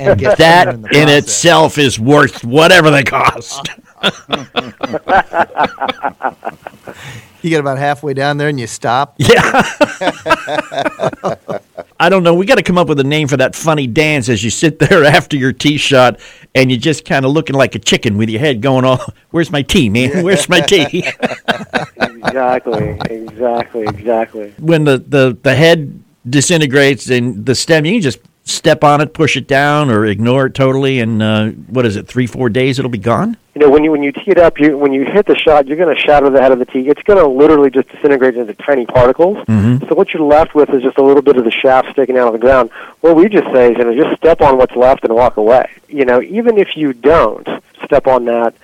And 0.00 0.18
get 0.18 0.38
That 0.38 0.74
in, 0.74 0.86
in 0.92 1.08
itself 1.08 1.78
is 1.78 2.00
worth 2.00 2.42
whatever 2.44 2.90
they 2.90 3.04
cost. 3.04 3.68
You 7.44 7.50
get 7.50 7.60
about 7.60 7.76
halfway 7.76 8.14
down 8.14 8.38
there 8.38 8.48
and 8.48 8.58
you 8.58 8.66
stop. 8.66 9.16
Yeah. 9.24 9.62
I 12.00 12.08
don't 12.08 12.22
know. 12.22 12.34
We 12.34 12.44
got 12.44 12.56
to 12.56 12.62
come 12.62 12.76
up 12.76 12.88
with 12.88 12.98
a 13.00 13.04
name 13.04 13.28
for 13.28 13.36
that 13.36 13.54
funny 13.54 13.86
dance 13.86 14.28
as 14.28 14.42
you 14.42 14.50
sit 14.50 14.78
there 14.78 15.04
after 15.16 15.36
your 15.36 15.52
tee 15.52 15.76
shot 15.76 16.18
and 16.54 16.70
you're 16.70 16.80
just 16.80 17.04
kind 17.04 17.24
of 17.24 17.32
looking 17.32 17.54
like 17.54 17.74
a 17.74 17.78
chicken 17.78 18.16
with 18.16 18.28
your 18.28 18.40
head 18.40 18.60
going 18.62 18.84
all, 18.84 19.00
"Where's 19.30 19.50
my 19.50 19.62
tee, 19.62 19.88
man? 19.88 20.24
Where's 20.24 20.48
my 20.48 20.60
tee?" 20.60 20.82
exactly, 21.96 22.98
exactly, 23.08 23.86
exactly. 23.86 24.54
when 24.58 24.84
the, 24.84 24.98
the 24.98 25.38
the 25.42 25.54
head 25.54 26.02
disintegrates 26.28 27.08
and 27.10 27.46
the 27.46 27.54
stem, 27.54 27.84
you 27.86 27.92
can 27.92 28.02
just 28.02 28.18
step 28.42 28.82
on 28.82 29.00
it, 29.00 29.14
push 29.14 29.36
it 29.36 29.46
down, 29.46 29.90
or 29.90 30.04
ignore 30.04 30.46
it 30.46 30.54
totally. 30.54 31.00
And 31.00 31.22
uh, 31.22 31.50
what 31.50 31.86
is 31.86 31.96
it? 31.96 32.08
Three, 32.08 32.26
four 32.26 32.48
days, 32.48 32.78
it'll 32.78 32.90
be 32.90 32.98
gone. 32.98 33.36
You 33.54 33.60
know, 33.60 33.70
when 33.70 33.84
you 33.84 33.92
when 33.92 34.02
you 34.02 34.10
tee 34.10 34.32
it 34.32 34.38
up, 34.38 34.58
you 34.58 34.76
when 34.76 34.92
you 34.92 35.04
hit 35.04 35.26
the 35.26 35.36
shot, 35.36 35.66
you're 35.68 35.76
going 35.76 35.94
to 35.94 36.00
shatter 36.00 36.28
the 36.28 36.40
head 36.40 36.50
of 36.50 36.58
the 36.58 36.64
tee. 36.64 36.88
It's 36.88 37.02
going 37.02 37.18
to 37.18 37.26
literally 37.26 37.70
just 37.70 37.88
disintegrate 37.88 38.36
into 38.36 38.52
tiny 38.54 38.84
particles. 38.84 39.38
Mhm. 39.46 39.88
So 39.88 39.94
what 39.94 40.12
you're 40.12 40.24
left 40.24 40.54
with 40.54 40.70
is 40.70 40.82
just 40.82 40.98
a 40.98 41.02
little 41.02 41.22
bit 41.22 41.36
of 41.36 41.44
the 41.44 41.52
shaft 41.52 41.90
sticking 41.92 42.18
out 42.18 42.26
of 42.26 42.32
the 42.32 42.38
ground. 42.40 42.70
What 43.00 43.14
we 43.14 43.28
just 43.28 43.46
say 43.52 43.70
is, 43.70 43.78
you 43.78 43.84
know, 43.84 43.94
just 43.94 44.16
step 44.16 44.40
on 44.40 44.58
what's 44.58 44.74
left 44.74 45.04
and 45.04 45.14
walk 45.14 45.36
away. 45.36 45.68
You 45.88 46.04
know, 46.04 46.20
even 46.20 46.58
if 46.58 46.76
you 46.76 46.92
don't 46.92 47.48
step 47.84 48.08
on 48.08 48.24
that, 48.24 48.54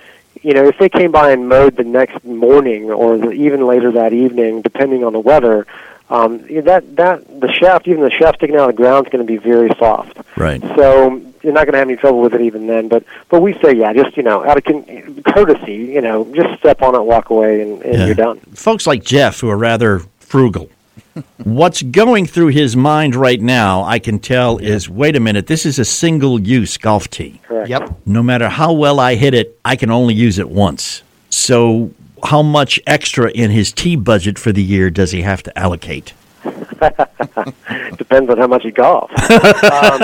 you 0.41 0.53
know, 0.53 0.65
if 0.65 0.77
they 0.77 0.89
came 0.89 1.11
by 1.11 1.31
and 1.31 1.47
mowed 1.47 1.77
the 1.77 1.83
next 1.83 2.23
morning 2.25 2.91
or 2.91 3.17
the, 3.17 3.31
even 3.31 3.65
later 3.65 3.91
that 3.91 4.11
evening, 4.11 4.61
depending 4.61 5.05
on 5.05 5.13
the 5.13 5.19
weather, 5.19 5.67
um, 6.09 6.39
that 6.63 6.97
that 6.97 7.39
the 7.39 7.51
shaft, 7.53 7.87
even 7.87 8.03
the 8.03 8.11
shaft 8.11 8.39
sticking 8.39 8.57
out 8.57 8.69
of 8.69 8.75
the 8.75 8.81
ground, 8.81 9.07
is 9.07 9.11
going 9.11 9.25
to 9.25 9.31
be 9.31 9.37
very 9.37 9.69
soft. 9.79 10.17
Right. 10.35 10.61
So 10.75 11.21
you're 11.43 11.53
not 11.53 11.65
going 11.65 11.73
to 11.73 11.79
have 11.79 11.87
any 11.87 11.97
trouble 11.97 12.21
with 12.21 12.33
it 12.33 12.41
even 12.41 12.67
then. 12.67 12.87
But 12.87 13.03
but 13.29 13.41
we 13.41 13.53
say, 13.61 13.73
yeah, 13.75 13.93
just 13.93 14.15
you 14.17 14.23
know, 14.23 14.43
out 14.45 14.57
of 14.57 14.63
con- 14.63 15.23
courtesy, 15.23 15.73
you 15.73 16.01
know, 16.01 16.25
just 16.33 16.59
step 16.59 16.81
on 16.81 16.95
it, 16.95 17.01
walk 17.03 17.29
away, 17.29 17.61
and, 17.61 17.81
and 17.83 17.93
Yeah. 17.93 18.05
you're 18.05 18.15
done. 18.15 18.39
Folks 18.53 18.85
like 18.87 19.03
Jeff, 19.03 19.39
who 19.39 19.49
are 19.49 19.57
rather 19.57 19.99
frugal, 20.19 20.69
what's 21.43 21.81
going 21.81 22.25
through 22.25 22.47
his 22.47 22.75
mind 22.75 23.15
right 23.15 23.41
now, 23.41 23.83
I 23.83 23.99
can 23.99 24.19
tell, 24.19 24.57
is 24.57 24.87
wait 24.89 25.15
a 25.15 25.19
minute, 25.19 25.47
this 25.47 25.65
is 25.65 25.79
a 25.79 25.85
single 25.85 26.39
use 26.39 26.77
golf 26.77 27.09
tee. 27.09 27.39
Correct. 27.43 27.69
Yep. 27.69 27.99
No 28.05 28.23
matter 28.23 28.49
how 28.49 28.73
well 28.73 28.99
I 28.99 29.15
hit 29.15 29.33
it, 29.33 29.59
I 29.65 29.75
can 29.75 29.89
only 29.91 30.13
use 30.13 30.39
it 30.39 30.49
once. 30.49 31.03
So, 31.29 31.91
how 32.23 32.43
much 32.43 32.79
extra 32.85 33.31
in 33.31 33.49
his 33.49 33.71
tee 33.71 33.95
budget 33.95 34.37
for 34.37 34.51
the 34.51 34.61
year 34.61 34.89
does 34.91 35.11
he 35.11 35.21
have 35.23 35.41
to 35.43 35.57
allocate? 35.57 36.13
Depends 37.97 38.29
on 38.29 38.37
how 38.37 38.47
much 38.47 38.63
you 38.65 38.71
golf. 38.71 39.11
um, 39.11 39.99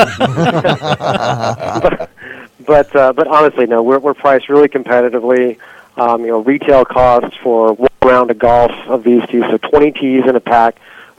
but 1.82 2.10
but, 2.66 2.96
uh, 2.96 3.14
but 3.14 3.28
honestly, 3.28 3.66
no, 3.66 3.82
we're 3.84 4.00
we're 4.00 4.14
priced 4.14 4.50
really 4.50 4.68
competitively. 4.68 5.58
Um, 5.96 6.22
you 6.22 6.28
know, 6.28 6.40
retail 6.44 6.86
costs 6.86 7.36
for 7.42 7.74
one 7.74 7.90
round 8.04 8.30
of 8.32 8.38
golf 8.38 8.72
of 8.88 9.04
these 9.04 9.26
tees, 9.30 9.42
so 9.50 9.58
20 9.58 9.92
tees 9.94 10.24
in 10.28 10.36
a 10.36 10.40
pack 10.40 10.78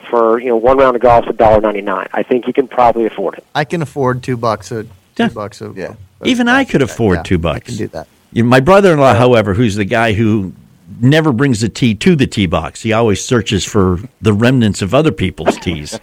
for 0.08 0.38
you 0.40 0.48
know 0.48 0.56
one 0.56 0.78
round 0.78 0.94
of 0.96 1.02
golf 1.02 1.26
is 1.26 1.32
$1.99. 1.36 2.08
I 2.12 2.22
think 2.22 2.46
you 2.46 2.52
can 2.52 2.68
probably 2.68 3.06
afford 3.06 3.34
it. 3.38 3.44
I 3.54 3.64
can 3.64 3.82
afford 3.82 4.22
two 4.22 4.36
bucks 4.36 4.70
a 4.70 4.84
two 4.84 4.90
Yeah. 5.16 5.28
bucks 5.28 5.60
a 5.60 5.72
Yeah. 5.74 5.94
Even 6.24 6.48
I 6.48 6.64
could 6.64 6.82
afford 6.82 7.18
Yeah, 7.18 7.22
two 7.24 7.38
bucks. 7.38 7.56
I 7.56 7.60
can 7.60 7.76
do 7.76 7.86
that. 7.88 8.06
You 8.32 8.42
know, 8.44 8.48
my 8.48 8.60
brother-in-law, 8.60 9.14
however, 9.14 9.54
who's 9.54 9.74
the 9.74 9.84
guy 9.84 10.12
who 10.12 10.52
never 11.00 11.32
brings 11.32 11.60
the 11.60 11.68
tee 11.68 11.94
to 11.94 12.16
the 12.16 12.26
tee 12.26 12.46
box, 12.46 12.82
he 12.82 12.92
always 12.92 13.24
searches 13.24 13.64
for 13.64 14.00
the 14.20 14.32
remnants 14.32 14.82
of 14.82 14.94
other 14.94 15.12
people's 15.12 15.56
tees. 15.58 16.00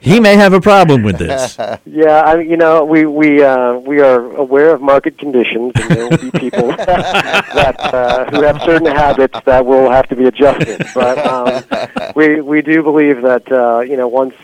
he 0.00 0.20
may 0.20 0.36
have 0.36 0.52
a 0.52 0.60
problem 0.60 1.02
with 1.02 1.18
this. 1.18 1.56
Yeah, 1.86 2.22
I 2.22 2.36
mean, 2.36 2.50
you 2.50 2.56
know, 2.56 2.84
we 2.84 3.06
we 3.06 3.42
uh, 3.42 3.74
we 3.74 4.00
are 4.00 4.30
aware 4.36 4.72
of 4.74 4.80
market 4.80 5.18
conditions, 5.18 5.72
and 5.74 5.90
there 5.90 6.08
will 6.08 6.18
be 6.18 6.30
people 6.30 6.68
that 6.76 7.76
uh, 7.80 8.30
who 8.30 8.42
have 8.42 8.62
certain 8.62 8.86
habits 8.86 9.38
that 9.44 9.64
will 9.64 9.90
have 9.90 10.06
to 10.08 10.16
be 10.16 10.26
adjusted. 10.26 10.86
But 10.94 11.18
um, 11.26 12.12
we 12.14 12.40
we 12.40 12.62
do 12.62 12.82
believe 12.82 13.22
that 13.22 13.50
uh, 13.50 13.80
you 13.80 13.96
know 13.96 14.06
once 14.06 14.34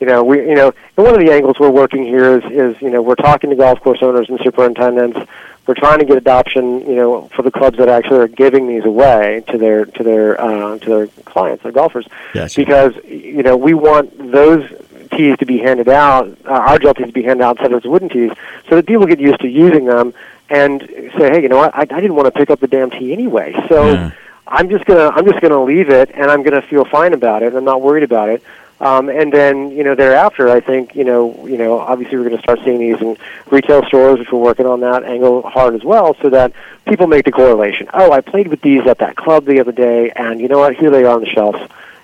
you 0.00 0.06
know 0.06 0.22
we 0.22 0.40
you 0.40 0.54
know 0.54 0.74
and 0.96 1.06
one 1.06 1.14
of 1.14 1.20
the 1.20 1.32
angles 1.32 1.58
we're 1.58 1.70
working 1.70 2.04
here 2.04 2.38
is 2.38 2.44
is 2.50 2.82
you 2.82 2.90
know 2.90 3.00
we're 3.00 3.14
talking 3.14 3.50
to 3.50 3.56
golf 3.56 3.80
course 3.80 4.00
owners 4.02 4.28
and 4.28 4.38
superintendents. 4.42 5.18
We're 5.66 5.74
trying 5.74 6.00
to 6.00 6.04
get 6.04 6.16
adoption, 6.16 6.80
you 6.80 6.96
know, 6.96 7.28
for 7.34 7.42
the 7.42 7.50
clubs 7.50 7.78
that 7.78 7.88
actually 7.88 8.18
are 8.20 8.28
giving 8.28 8.66
these 8.66 8.84
away 8.84 9.44
to 9.48 9.58
their 9.58 9.84
to 9.84 10.02
their 10.02 10.40
uh, 10.40 10.78
to 10.78 10.88
their 10.88 11.06
clients, 11.24 11.62
their 11.62 11.70
golfers, 11.72 12.06
Gotcha. 12.32 12.60
because 12.60 12.94
you 13.04 13.42
know 13.42 13.56
we 13.56 13.74
want 13.74 14.32
those 14.32 14.68
tees 15.12 15.36
to 15.38 15.46
be 15.46 15.58
handed 15.58 15.88
out, 15.88 16.28
uh, 16.44 16.50
our 16.50 16.78
gel 16.78 16.94
tees 16.94 17.06
to 17.06 17.12
be 17.12 17.22
handed 17.22 17.44
out 17.44 17.58
instead 17.58 17.72
of 17.72 17.84
wooden 17.84 18.08
tees, 18.08 18.32
so 18.68 18.76
that 18.76 18.86
people 18.86 19.06
get 19.06 19.20
used 19.20 19.40
to 19.40 19.48
using 19.48 19.84
them 19.84 20.12
and 20.48 20.82
say, 21.16 21.30
hey, 21.30 21.42
you 21.42 21.48
know 21.48 21.58
what, 21.58 21.74
I, 21.74 21.82
I 21.82 21.84
didn't 22.00 22.14
want 22.16 22.26
to 22.26 22.32
pick 22.32 22.50
up 22.50 22.58
the 22.58 22.66
damn 22.66 22.90
tee 22.90 23.12
anyway, 23.12 23.54
so 23.68 23.92
Yeah. 23.92 24.10
I'm 24.48 24.68
just 24.68 24.84
gonna 24.86 25.10
I'm 25.10 25.24
just 25.24 25.40
gonna 25.40 25.62
leave 25.62 25.90
it, 25.90 26.10
and 26.12 26.28
I'm 26.30 26.42
gonna 26.42 26.62
feel 26.62 26.84
fine 26.84 27.12
about 27.12 27.42
it, 27.44 27.48
and 27.48 27.56
I'm 27.58 27.64
not 27.64 27.80
worried 27.82 28.02
about 28.02 28.28
it. 28.30 28.42
Um, 28.80 29.10
and 29.10 29.30
then 29.30 29.70
you 29.72 29.84
know 29.84 29.94
thereafter, 29.94 30.48
I 30.48 30.60
think 30.60 30.94
you 30.94 31.04
know 31.04 31.46
you 31.46 31.58
know 31.58 31.78
obviously 31.78 32.16
we're 32.16 32.24
going 32.24 32.36
to 32.36 32.42
start 32.42 32.60
seeing 32.64 32.78
these 32.78 33.00
in 33.00 33.16
retail 33.50 33.84
stores, 33.84 34.18
which 34.18 34.32
we're 34.32 34.38
working 34.38 34.64
on 34.66 34.80
that 34.80 35.04
angle 35.04 35.42
hard 35.42 35.74
as 35.74 35.84
well, 35.84 36.16
so 36.22 36.30
that 36.30 36.52
people 36.86 37.06
make 37.06 37.26
the 37.26 37.32
correlation. 37.32 37.88
Oh, 37.92 38.10
I 38.10 38.22
played 38.22 38.48
with 38.48 38.62
these 38.62 38.86
at 38.86 38.98
that 38.98 39.16
club 39.16 39.44
the 39.44 39.60
other 39.60 39.72
day, 39.72 40.10
and 40.16 40.40
you 40.40 40.48
know 40.48 40.58
what? 40.58 40.76
Here 40.76 40.90
they 40.90 41.04
are 41.04 41.14
on 41.14 41.20
the 41.20 41.28
shelf, 41.28 41.56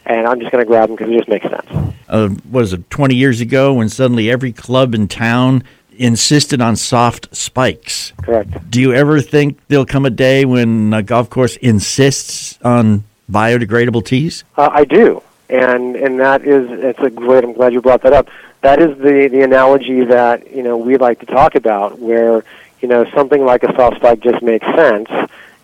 and 0.04 0.26
I'm 0.26 0.38
just 0.38 0.52
going 0.52 0.62
to 0.62 0.68
grab 0.68 0.88
them 0.90 0.96
because 0.96 1.10
it 1.10 1.16
just 1.16 1.28
makes 1.28 1.48
sense. 1.48 1.96
uh, 2.10 2.28
what 2.28 2.62
is 2.64 2.74
it, 2.74 2.90
20 2.90 3.14
years 3.14 3.40
ago 3.40 3.72
when 3.72 3.88
suddenly 3.88 4.30
every 4.30 4.52
club 4.52 4.94
in 4.94 5.08
town 5.08 5.64
insisted 5.96 6.60
on 6.60 6.76
soft 6.76 7.34
spikes. 7.34 8.12
Correct. 8.22 8.70
Do 8.70 8.82
you 8.82 8.92
ever 8.92 9.22
think 9.22 9.58
there'll 9.68 9.86
come 9.86 10.04
a 10.04 10.10
day 10.10 10.44
when 10.44 10.92
a 10.92 11.02
golf 11.02 11.30
course 11.30 11.56
insists 11.56 12.58
on 12.62 13.04
biodegradable 13.32 14.04
tees? 14.04 14.44
Uh, 14.58 14.68
I 14.70 14.84
do, 14.84 15.22
and 15.48 15.96
and 15.96 16.20
that 16.20 16.44
is 16.44 16.70
it's 16.70 16.98
a 17.00 17.10
great. 17.10 17.44
I'm 17.44 17.52
glad 17.52 17.72
you 17.72 17.80
brought 17.80 18.02
that 18.02 18.12
up. 18.12 18.28
That 18.62 18.80
is 18.80 18.96
the 18.98 19.28
the 19.28 19.42
analogy 19.42 20.04
that 20.04 20.50
you 20.52 20.62
know 20.62 20.76
we 20.76 20.96
like 20.96 21.20
to 21.20 21.26
talk 21.26 21.54
about, 21.54 21.98
where 21.98 22.44
you 22.80 22.88
know 22.88 23.08
something 23.14 23.44
like 23.44 23.62
a 23.62 23.74
soft 23.76 23.96
spike 23.96 24.20
just 24.20 24.42
makes 24.42 24.66
sense, 24.66 25.08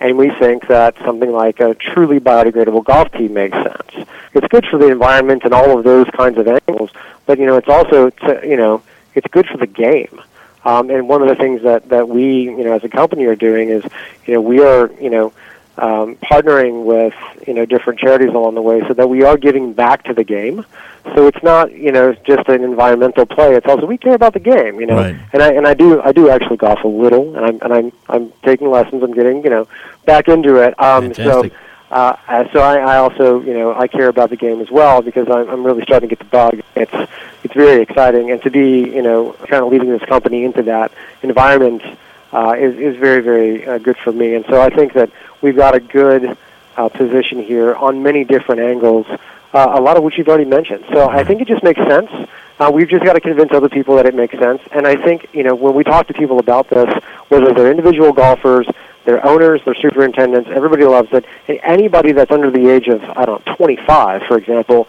and 0.01 0.17
we 0.17 0.31
think 0.31 0.69
that 0.69 0.97
something 1.05 1.33
like 1.33 1.61
a 1.61 1.75
truly 1.75 2.21
biodegradable 2.21 2.85
golf 2.85 3.11
tee 3.13 3.29
makes 3.29 3.57
sense. 3.57 4.09
It's 4.35 4.49
good 4.49 4.67
for 4.67 4.79
the 4.79 4.89
environment 4.89 5.43
and 5.45 5.53
all 5.53 5.77
of 5.77 5.85
those 5.85 6.07
kinds 6.17 6.39
of 6.39 6.47
angles, 6.49 6.91
but 7.27 7.39
you 7.39 7.47
know 7.47 7.57
it's 7.57 7.69
also 7.69 8.11
to, 8.11 8.41
you 8.45 8.57
know 8.57 8.83
it's 9.15 9.27
good 9.29 9.47
for 9.47 9.57
the 9.57 9.67
game. 9.67 10.21
Um, 10.65 10.91
and 10.91 11.09
one 11.09 11.23
of 11.23 11.29
the 11.29 11.35
things 11.35 11.63
that, 11.63 11.89
that 11.89 12.09
we, 12.09 12.43
you 12.43 12.63
know, 12.63 12.73
as 12.73 12.85
a 12.85 12.89
company 12.89 13.25
are 13.25 13.35
doing 13.35 13.69
is, 13.69 13.85
you 14.27 14.35
know, 14.35 14.41
we 14.41 14.61
are, 14.61 14.93
you 15.01 15.11
know, 15.11 15.33
um, 15.79 16.17
partnering 16.17 16.85
with, 16.85 17.15
you 17.47 17.55
know, 17.55 17.65
different 17.65 17.99
charities 17.99 18.29
along 18.29 18.55
the 18.55 18.63
way 18.63 18.87
so 18.87 18.95
that 18.95 19.09
we 19.09 19.23
are 19.23 19.37
giving 19.37 19.73
back 19.73 20.05
to 20.05 20.15
the 20.15 20.25
game. 20.25 20.65
So 21.15 21.27
it's 21.27 21.43
not, 21.43 21.73
you 21.73 21.91
know, 21.91 22.13
just 22.13 22.49
an 22.49 22.63
environmental 22.63 23.27
play. 23.27 23.55
It's 23.55 23.67
also 23.67 23.87
we 23.87 23.99
care 23.99 24.15
about 24.15 24.35
the 24.35 24.41
game, 24.41 24.81
you 24.81 24.87
know. 24.87 24.97
Right. 24.97 25.17
And 25.33 25.43
I 25.43 25.53
and 25.53 25.67
I 25.67 25.75
do 25.75 26.01
I 26.01 26.13
do 26.13 26.29
actually 26.29 26.59
golf 26.59 26.85
a 26.85 26.89
little, 26.89 27.35
and 27.37 27.45
I'm 27.45 27.59
and 27.63 27.73
I'm 27.73 27.93
I'm 28.09 28.33
taking 28.45 28.71
lessons. 28.71 29.03
I'm 29.03 29.13
getting, 29.13 29.43
you 29.43 29.51
know, 29.51 29.67
back 30.05 30.29
into 30.29 30.57
it. 30.57 30.81
Um, 30.81 31.13
so. 31.15 31.43
Fantastic. 31.43 31.53
Uh, 31.93 32.17
uh, 32.27 32.51
so 32.55 32.61
I, 32.61 32.79
I 32.79 32.97
also, 32.97 33.43
you 33.43 33.53
know, 33.53 33.75
I 33.75 33.87
care 33.87 34.09
about 34.09 34.31
the 34.31 34.37
game 34.37 34.63
as 34.63 34.71
well 34.71 35.03
because 35.03 35.29
I'm, 35.29 35.47
I'm 35.51 35.63
really 35.63 35.83
starting 35.83 36.09
to 36.09 36.17
get 36.17 36.25
the 36.25 36.31
bug. 36.31 36.63
It's 36.75 37.11
it's 37.45 37.53
very 37.53 37.83
exciting, 37.83 38.31
and 38.31 38.41
to 38.45 38.51
be, 38.51 38.81
you 38.81 39.03
know, 39.03 39.35
kind 39.47 39.63
of 39.63 39.71
leading 39.71 39.91
this 39.91 40.03
company 40.09 40.45
into 40.45 40.63
that 40.63 40.91
environment 41.23 41.83
uh, 42.33 42.55
is 42.59 42.77
is 42.79 42.97
very 42.97 43.21
very 43.21 43.67
uh, 43.67 43.77
good 43.77 43.99
for 43.99 44.11
me. 44.11 44.35
And 44.35 44.47
so 44.47 44.63
I 44.63 44.71
think 44.71 44.95
that 44.95 45.11
we've 45.43 45.57
got 45.57 45.75
a 45.75 45.81
good 45.81 46.37
uh, 46.77 46.89
position 46.89 47.43
here 47.43 47.75
on 47.75 48.03
many 48.03 48.25
different 48.25 48.61
angles, 48.61 49.07
uh, 49.53 49.73
a 49.75 49.81
lot 49.81 49.97
of 49.97 50.03
which 50.03 50.17
you've 50.17 50.29
already 50.29 50.47
mentioned. 50.47 50.85
So 50.93 51.09
I 51.09 51.25
think 51.25 51.43
it 51.43 51.49
just 51.49 51.63
makes 51.63 51.81
sense. 51.81 52.11
Uh, 52.59 52.71
we've 52.73 52.89
just 52.89 53.05
got 53.05 53.15
to 53.15 53.21
convince 53.21 53.53
other 53.53 53.69
people 53.69 53.97
that 53.97 54.07
it 54.07 54.15
makes 54.15 54.39
sense. 54.39 54.63
And 54.71 54.87
I 54.87 54.97
think, 54.97 55.29
you 55.33 55.43
know, 55.43 55.55
when 55.55 55.75
we 55.75 55.85
talk 55.85 56.07
to 56.07 56.15
people 56.15 56.39
about 56.39 56.71
this, 56.71 56.89
whether 57.29 57.53
they're 57.53 57.71
individual 57.71 58.13
golfers, 58.13 58.67
their 59.05 59.25
owners, 59.27 59.61
their 59.65 59.75
superintendents, 59.75 60.49
everybody 60.53 60.85
loves 60.85 61.09
it. 61.13 61.25
Anybody 61.49 62.13
that's 62.13 62.31
under 62.31 62.51
the 62.51 62.69
age 62.69 62.89
of, 62.89 63.03
I 63.03 63.25
don't 63.25 63.45
know, 63.45 63.55
25, 63.57 64.23
for 64.29 64.39
example, 64.39 64.87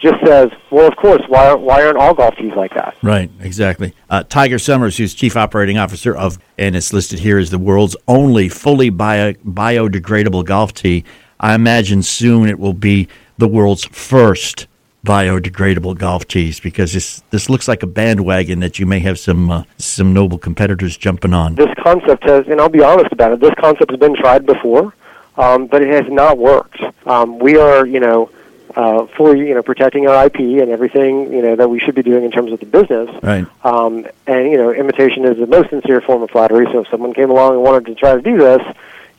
just 0.00 0.24
says, 0.24 0.50
well, 0.70 0.86
of 0.86 0.96
course, 0.96 1.22
why, 1.28 1.48
aren't- 1.48 1.62
why 1.62 1.84
aren't 1.84 1.96
all 1.98 2.14
golf 2.14 2.36
tees 2.36 2.52
like 2.54 2.74
that? 2.74 2.96
Right, 3.02 3.30
exactly. 3.40 3.94
Uh, 4.10 4.22
Tiger 4.22 4.58
Summers, 4.58 4.96
who's 4.96 5.14
chief 5.14 5.36
operating 5.36 5.78
officer 5.78 6.14
of, 6.16 6.38
and 6.58 6.76
it's 6.76 6.92
listed 6.92 7.18
here 7.20 7.38
as 7.38 7.50
the 7.50 7.58
world's 7.58 7.96
only 8.06 8.48
fully 8.48 8.90
bio, 8.90 9.32
biodegradable 9.44 10.44
golf 10.44 10.74
tee. 10.74 11.04
I 11.40 11.54
imagine 11.54 12.02
soon 12.02 12.48
it 12.48 12.58
will 12.58 12.72
be 12.74 13.08
the 13.38 13.48
world's 13.48 13.84
first 13.84 14.66
biodegradable 15.04 15.96
golf 15.96 16.26
tees 16.26 16.58
because 16.60 16.92
this 16.92 17.22
this 17.30 17.48
looks 17.48 17.68
like 17.68 17.82
a 17.82 17.86
bandwagon 17.86 18.58
that 18.60 18.78
you 18.78 18.86
may 18.86 18.98
have 19.00 19.18
some 19.18 19.50
uh, 19.50 19.62
some 19.78 20.12
noble 20.12 20.38
competitors 20.38 20.96
jumping 20.96 21.32
on. 21.32 21.54
This 21.54 21.72
concept 21.82 22.24
has, 22.24 22.46
and 22.48 22.60
I'll 22.60 22.68
be 22.68 22.82
honest 22.82 23.12
about 23.12 23.32
it, 23.32 23.40
this 23.40 23.54
concept 23.60 23.90
has 23.92 24.00
been 24.00 24.16
tried 24.16 24.44
before, 24.46 24.94
um, 25.36 25.66
but 25.66 25.82
it 25.82 25.88
has 25.92 26.10
not 26.12 26.38
worked. 26.38 26.80
Um, 27.06 27.38
we 27.38 27.56
are, 27.56 27.86
you 27.86 28.00
know, 28.00 28.30
uh, 28.76 29.06
fully, 29.16 29.40
you 29.48 29.54
know, 29.54 29.62
protecting 29.62 30.06
our 30.06 30.26
IP 30.26 30.36
and 30.38 30.70
everything, 30.70 31.32
you 31.32 31.42
know, 31.42 31.56
that 31.56 31.68
we 31.68 31.80
should 31.80 31.94
be 31.94 32.02
doing 32.02 32.24
in 32.24 32.30
terms 32.30 32.52
of 32.52 32.60
the 32.60 32.66
business. 32.66 33.08
Right. 33.22 33.46
Um, 33.64 34.06
and 34.26 34.50
you 34.50 34.56
know, 34.58 34.70
imitation 34.70 35.24
is 35.24 35.38
the 35.38 35.46
most 35.46 35.70
sincere 35.70 36.00
form 36.02 36.22
of 36.22 36.30
flattery. 36.30 36.66
So 36.72 36.80
if 36.80 36.88
someone 36.88 37.14
came 37.14 37.30
along 37.30 37.54
and 37.54 37.62
wanted 37.62 37.86
to 37.86 37.94
try 37.94 38.14
to 38.14 38.20
do 38.20 38.36
this, 38.36 38.62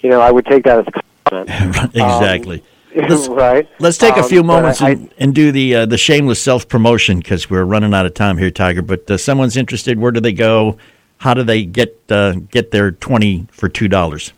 you 0.01 0.09
know, 0.09 0.21
I 0.21 0.31
would 0.31 0.45
take 0.45 0.63
that 0.65 0.79
as 0.79 0.87
a 0.87 0.91
compliment. 1.29 1.95
exactly. 1.95 2.63
Let's- 2.95 3.27
right. 3.27 3.67
Let's 3.79 3.97
take 3.97 4.15
a 4.15 4.21
Um, 4.23 4.29
few 4.29 4.41
but 4.41 4.47
moments 4.47 4.81
I- 4.81 4.91
and, 4.91 5.13
and 5.19 5.35
do 5.35 5.51
the 5.51 5.75
uh, 5.75 5.85
the 5.85 5.97
shameless 5.97 6.41
self 6.41 6.67
promotion 6.67 7.17
because 7.17 7.49
we're 7.49 7.65
running 7.65 7.93
out 7.93 8.05
of 8.05 8.13
time 8.13 8.37
here, 8.37 8.49
Tiger. 8.51 8.81
But 8.81 9.09
uh, 9.11 9.17
someone's 9.17 9.57
interested. 9.57 9.99
Where 9.99 10.11
do 10.11 10.19
they 10.19 10.33
go? 10.33 10.77
How 11.17 11.33
do 11.33 11.41
they 11.43 11.65
get 11.65 11.99
uh, 12.09 12.33
get 12.51 12.69
their 12.71 12.91
twenty 12.91 13.47
for 13.51 13.69
two 13.69 13.87
dollars? 13.87 14.33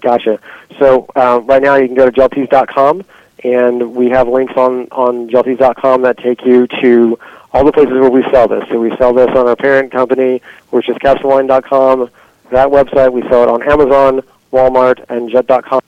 Gotcha. 0.00 0.38
So 0.78 1.06
uh, 1.16 1.40
right 1.44 1.60
now 1.62 1.74
you 1.74 1.86
can 1.86 1.94
go 1.96 2.08
to 2.08 2.12
geltees.com, 2.12 3.04
and 3.44 3.94
we 3.94 4.10
have 4.10 4.28
links 4.28 4.54
on 4.56 4.88
on 4.90 5.28
geltees.com 5.28 6.02
that 6.02 6.18
take 6.18 6.44
you 6.44 6.66
to 6.82 7.18
all 7.52 7.64
the 7.64 7.72
places 7.72 7.92
where 7.92 8.10
we 8.10 8.22
sell 8.30 8.48
this. 8.48 8.64
So 8.68 8.80
we 8.80 8.94
sell 8.96 9.12
this 9.12 9.28
on 9.28 9.48
our 9.48 9.56
parent 9.56 9.92
company, 9.92 10.42
which 10.70 10.88
is 10.88 10.96
capsuline.com. 10.96 12.10
that 12.50 12.68
website. 12.68 13.12
We 13.12 13.22
sell 13.22 13.42
it 13.42 13.48
on 13.48 13.62
Amazon, 13.62 14.22
Walmart, 14.52 15.04
and 15.08 15.30
Jet.com. 15.30 15.80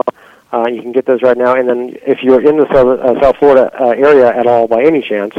Uh, 0.52 0.66
you 0.66 0.82
can 0.82 0.92
get 0.92 1.06
those 1.06 1.22
right 1.22 1.36
now. 1.36 1.54
And 1.54 1.68
then 1.68 1.96
if 2.04 2.22
you're 2.22 2.42
in 2.46 2.58
the 2.58 2.66
South, 2.66 3.00
uh, 3.00 3.20
South 3.20 3.36
Florida 3.38 3.72
uh, 3.80 3.88
area 3.90 4.28
at 4.28 4.46
all 4.46 4.68
by 4.68 4.84
any 4.84 5.00
chance, 5.00 5.34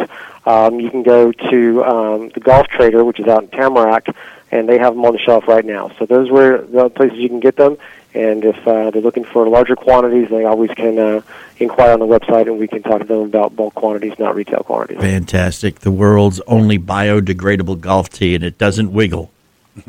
um, 0.45 0.79
you 0.79 0.89
can 0.89 1.03
go 1.03 1.31
to 1.31 1.83
um, 1.83 2.29
the 2.29 2.39
Golf 2.39 2.67
Trader, 2.67 3.03
which 3.05 3.19
is 3.19 3.27
out 3.27 3.43
in 3.43 3.49
Tamarac, 3.49 4.13
and 4.51 4.67
they 4.67 4.79
have 4.79 4.95
them 4.95 5.05
on 5.05 5.13
the 5.13 5.19
shelf 5.19 5.47
right 5.47 5.65
now. 5.65 5.91
So 5.99 6.05
those 6.05 6.31
were 6.31 6.65
the 6.65 6.89
places 6.89 7.17
you 7.19 7.29
can 7.29 7.39
get 7.39 7.55
them. 7.55 7.77
And 8.13 8.45
if 8.45 8.67
uh, 8.67 8.91
they're 8.91 9.01
looking 9.01 9.23
for 9.23 9.47
larger 9.47 9.75
quantities, 9.75 10.29
they 10.29 10.45
always 10.45 10.69
can 10.71 10.99
uh, 10.99 11.21
inquire 11.57 11.93
on 11.93 11.99
the 11.99 12.05
website, 12.05 12.43
and 12.43 12.59
we 12.59 12.67
can 12.67 12.83
talk 12.83 13.01
to 13.01 13.07
them 13.07 13.21
about 13.21 13.55
bulk 13.55 13.73
quantities, 13.73 14.17
not 14.19 14.35
retail 14.35 14.59
quantities. 14.59 15.01
Fantastic. 15.01 15.79
The 15.79 15.91
world's 15.91 16.39
only 16.41 16.77
biodegradable 16.77 17.81
golf 17.81 18.09
tee, 18.09 18.35
and 18.35 18.43
it 18.43 18.57
doesn't 18.57 18.93
wiggle. 18.93 19.31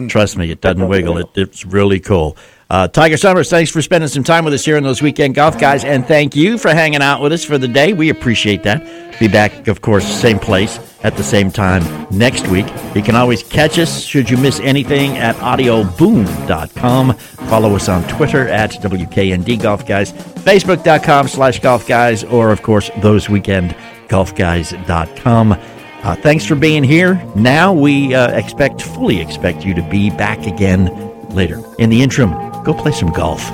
Trust 0.09 0.39
me, 0.39 0.51
it 0.51 0.63
doesn't 0.63 0.89
wiggle. 0.89 1.19
It, 1.19 1.29
it's 1.35 1.67
really 1.67 2.01
cool. 2.01 2.39
Uh, 2.71 2.89
Tiger 2.89 3.17
Summers, 3.17 3.51
thanks 3.51 3.71
for 3.71 3.83
spending 3.83 4.09
some 4.09 4.25
time 4.25 4.45
with 4.45 4.55
us 4.55 4.65
here 4.65 4.77
on 4.77 4.83
those 4.83 5.03
weekend 5.03 5.35
golf 5.35 5.59
guys, 5.59 5.85
and 5.85 6.07
thank 6.07 6.35
you 6.35 6.57
for 6.57 6.71
hanging 6.71 7.03
out 7.03 7.21
with 7.21 7.33
us 7.33 7.45
for 7.45 7.59
the 7.59 7.69
day. 7.69 7.93
We 7.93 8.09
appreciate 8.09 8.63
that. 8.63 9.19
Be 9.21 9.29
back, 9.29 9.69
of 9.69 9.83
course, 9.83 10.07
same 10.07 10.39
place 10.39 10.79
at 11.05 11.17
the 11.17 11.23
same 11.23 11.51
time 11.51 12.07
next 12.11 12.49
week. 12.49 12.67
You 12.95 13.03
can 13.03 13.17
always 13.17 13.43
catch 13.43 13.79
us 13.79 14.03
should 14.03 14.31
you 14.31 14.39
miss 14.39 14.61
anything 14.61 15.19
at 15.19 15.37
audioboom.com. 15.37 17.15
Follow 17.15 17.77
us 17.77 17.89
on 17.91 18.03
Twitter 18.09 18.49
at 18.49 18.71
WKND 18.73 19.63
Golf 19.63 19.87
Guys, 19.87 20.13
Facebook.com 20.13 21.29
slash 21.29 21.61
golf 21.61 21.87
guys, 21.87 22.25
or 22.25 22.51
of 22.51 22.63
course, 22.63 22.89
thoseweekendgolfguys.com. 22.91 25.53
Uh, 25.53 26.17
thanks 26.17 26.45
for 26.45 26.55
being 26.55 26.83
here. 26.83 27.15
Now 27.37 27.73
we 27.73 28.15
uh, 28.15 28.33
expect, 28.33 28.83
fully 28.83 29.21
expect 29.21 29.65
you 29.65 29.75
to 29.75 29.83
be 29.91 30.11
back 30.11 30.47
again 30.47 31.14
later. 31.35 31.63
In 31.79 31.91
the 31.91 32.03
interim, 32.03 32.31
go 32.63 32.73
play 32.73 32.93
some 32.93 33.11
golf. 33.11 33.51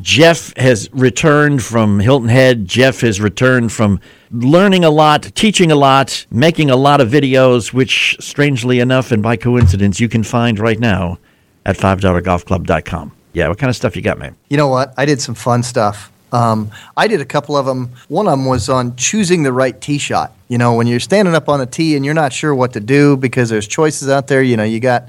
Jeff 0.00 0.56
has 0.56 0.88
returned 0.92 1.64
from 1.64 1.98
Hilton 1.98 2.28
Head. 2.28 2.66
Jeff 2.66 3.00
has 3.00 3.20
returned 3.20 3.72
from 3.72 3.98
learning 4.30 4.84
a 4.84 4.90
lot, 4.90 5.22
teaching 5.34 5.72
a 5.72 5.74
lot, 5.74 6.26
making 6.30 6.70
a 6.70 6.76
lot 6.76 7.00
of 7.00 7.08
videos, 7.08 7.72
which, 7.72 8.16
strangely 8.20 8.78
enough 8.78 9.10
and 9.10 9.20
by 9.20 9.36
coincidence, 9.36 9.98
you 9.98 10.08
can 10.08 10.22
find 10.22 10.60
right 10.60 10.78
now 10.78 11.18
at 11.64 11.76
$5golfclub.com. 11.76 13.12
Yeah, 13.32 13.48
what 13.48 13.58
kind 13.58 13.68
of 13.68 13.74
stuff 13.74 13.96
you 13.96 14.02
got, 14.02 14.18
man? 14.18 14.36
You 14.48 14.56
know 14.56 14.68
what? 14.68 14.94
I 14.96 15.04
did 15.04 15.20
some 15.20 15.34
fun 15.34 15.64
stuff. 15.64 16.12
Um, 16.32 16.70
I 16.96 17.08
did 17.08 17.20
a 17.20 17.24
couple 17.24 17.56
of 17.56 17.66
them. 17.66 17.90
One 18.08 18.26
of 18.26 18.30
them 18.30 18.46
was 18.46 18.68
on 18.68 18.94
choosing 18.96 19.42
the 19.42 19.52
right 19.52 19.78
tee 19.80 19.98
shot. 19.98 20.32
You 20.48 20.58
know, 20.58 20.74
when 20.74 20.86
you're 20.86 21.00
standing 21.00 21.34
up 21.34 21.48
on 21.48 21.60
a 21.60 21.66
tee 21.66 21.96
and 21.96 22.04
you're 22.04 22.14
not 22.14 22.32
sure 22.32 22.54
what 22.54 22.72
to 22.74 22.80
do 22.80 23.16
because 23.16 23.48
there's 23.48 23.66
choices 23.66 24.08
out 24.08 24.28
there. 24.28 24.42
You 24.42 24.56
know, 24.56 24.64
you 24.64 24.80
got 24.80 25.08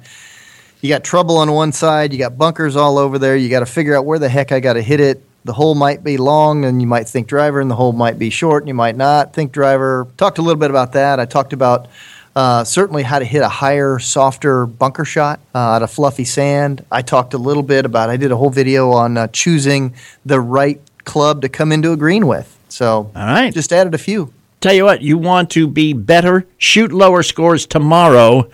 you 0.82 0.90
got 0.90 1.04
trouble 1.04 1.38
on 1.38 1.52
one 1.52 1.72
side, 1.72 2.14
you 2.14 2.20
got 2.20 2.38
bunkers 2.38 2.76
all 2.76 2.98
over 2.98 3.18
there. 3.18 3.36
You 3.36 3.50
got 3.50 3.62
to 3.62 3.66
figure 3.66 3.96
out 3.96 4.06
where 4.06 4.20
the 4.20 4.30
heck 4.30 4.52
I 4.52 4.60
got 4.60 4.74
to 4.74 4.82
hit 4.82 5.00
it. 5.00 5.24
The 5.46 5.54
hole 5.54 5.76
might 5.76 6.04
be 6.04 6.18
long, 6.18 6.66
and 6.66 6.82
you 6.82 6.88
might 6.88 7.08
think 7.08 7.28
driver, 7.28 7.62
and 7.62 7.72
the 7.72 7.76
hole 7.76 7.94
might 7.94 8.20
be 8.20 8.30
short, 8.30 8.64
and 8.64 8.68
you 8.68 8.74
might 8.74 8.98
not 8.98 9.34
think 9.34 9.52
driver. 9.52 10.08
Talked 10.18 10.40
a 10.40 10.42
little 10.42 10.60
bit 10.60 10.70
about 10.70 10.94
that. 10.94 11.20
I 11.20 11.26
talked 11.26 11.54
about 11.54 11.88
uh, 12.36 12.64
certainly 12.64 13.02
how 13.02 13.18
to 13.18 13.26
hit 13.26 13.42
a 13.42 13.50
higher, 13.50 13.98
softer 13.98 14.66
bunker 14.66 15.06
shot 15.06 15.40
uh, 15.56 15.58
out 15.58 15.84
of 15.84 15.90
fluffy 15.90 16.26
sand. 16.26 16.86
I 16.92 17.02
talked 17.02 17.34
a 17.34 17.38
little 17.38 17.64
bit 17.64 17.86
about. 17.86 18.10
I 18.10 18.18
did 18.18 18.32
a 18.32 18.38
whole 18.38 18.50
video 18.50 18.92
on 18.92 19.18
uh, 19.18 19.28
choosing 19.28 19.96
the 20.26 20.40
right 20.40 20.82
club 21.06 21.42
to 21.42 21.50
come 21.50 21.72
into 21.72 21.94
a 21.94 21.98
green 21.98 22.28
with. 22.28 22.56
So, 22.70 23.10
all 23.16 23.26
right, 23.26 23.54
just 23.54 23.72
added 23.72 23.96
a 23.96 23.98
few. 23.98 24.34
Tell 24.60 24.74
you 24.74 24.84
what, 24.84 25.02
you 25.02 25.18
want 25.18 25.50
to 25.52 25.68
be 25.68 25.94
better, 25.94 26.46
shoot 26.58 26.92
lower 26.92 27.24
scores 27.24 27.66
tomorrow. 27.66 28.50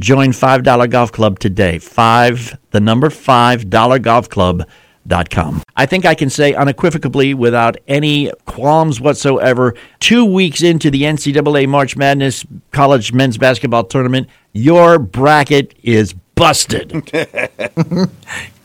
Join 0.00 0.30
$5 0.30 0.90
Golf 0.90 1.12
Club 1.12 1.38
today. 1.38 1.78
Five, 1.78 2.58
the 2.70 2.80
number 2.80 3.10
five, 3.10 3.68
dollar 3.68 3.98
golf 3.98 4.28
club. 4.28 4.66
Dot 5.06 5.30
com. 5.30 5.62
I 5.76 5.86
think 5.86 6.04
I 6.04 6.14
can 6.14 6.28
say 6.28 6.52
unequivocally, 6.52 7.32
without 7.32 7.78
any 7.88 8.30
qualms 8.44 9.00
whatsoever, 9.00 9.74
two 9.98 10.26
weeks 10.26 10.62
into 10.62 10.90
the 10.90 11.02
NCAA 11.02 11.66
March 11.68 11.96
Madness 11.96 12.44
College 12.70 13.12
Men's 13.12 13.38
Basketball 13.38 13.84
Tournament, 13.84 14.28
your 14.52 14.98
bracket 14.98 15.74
is 15.82 16.12
busted. 16.34 17.10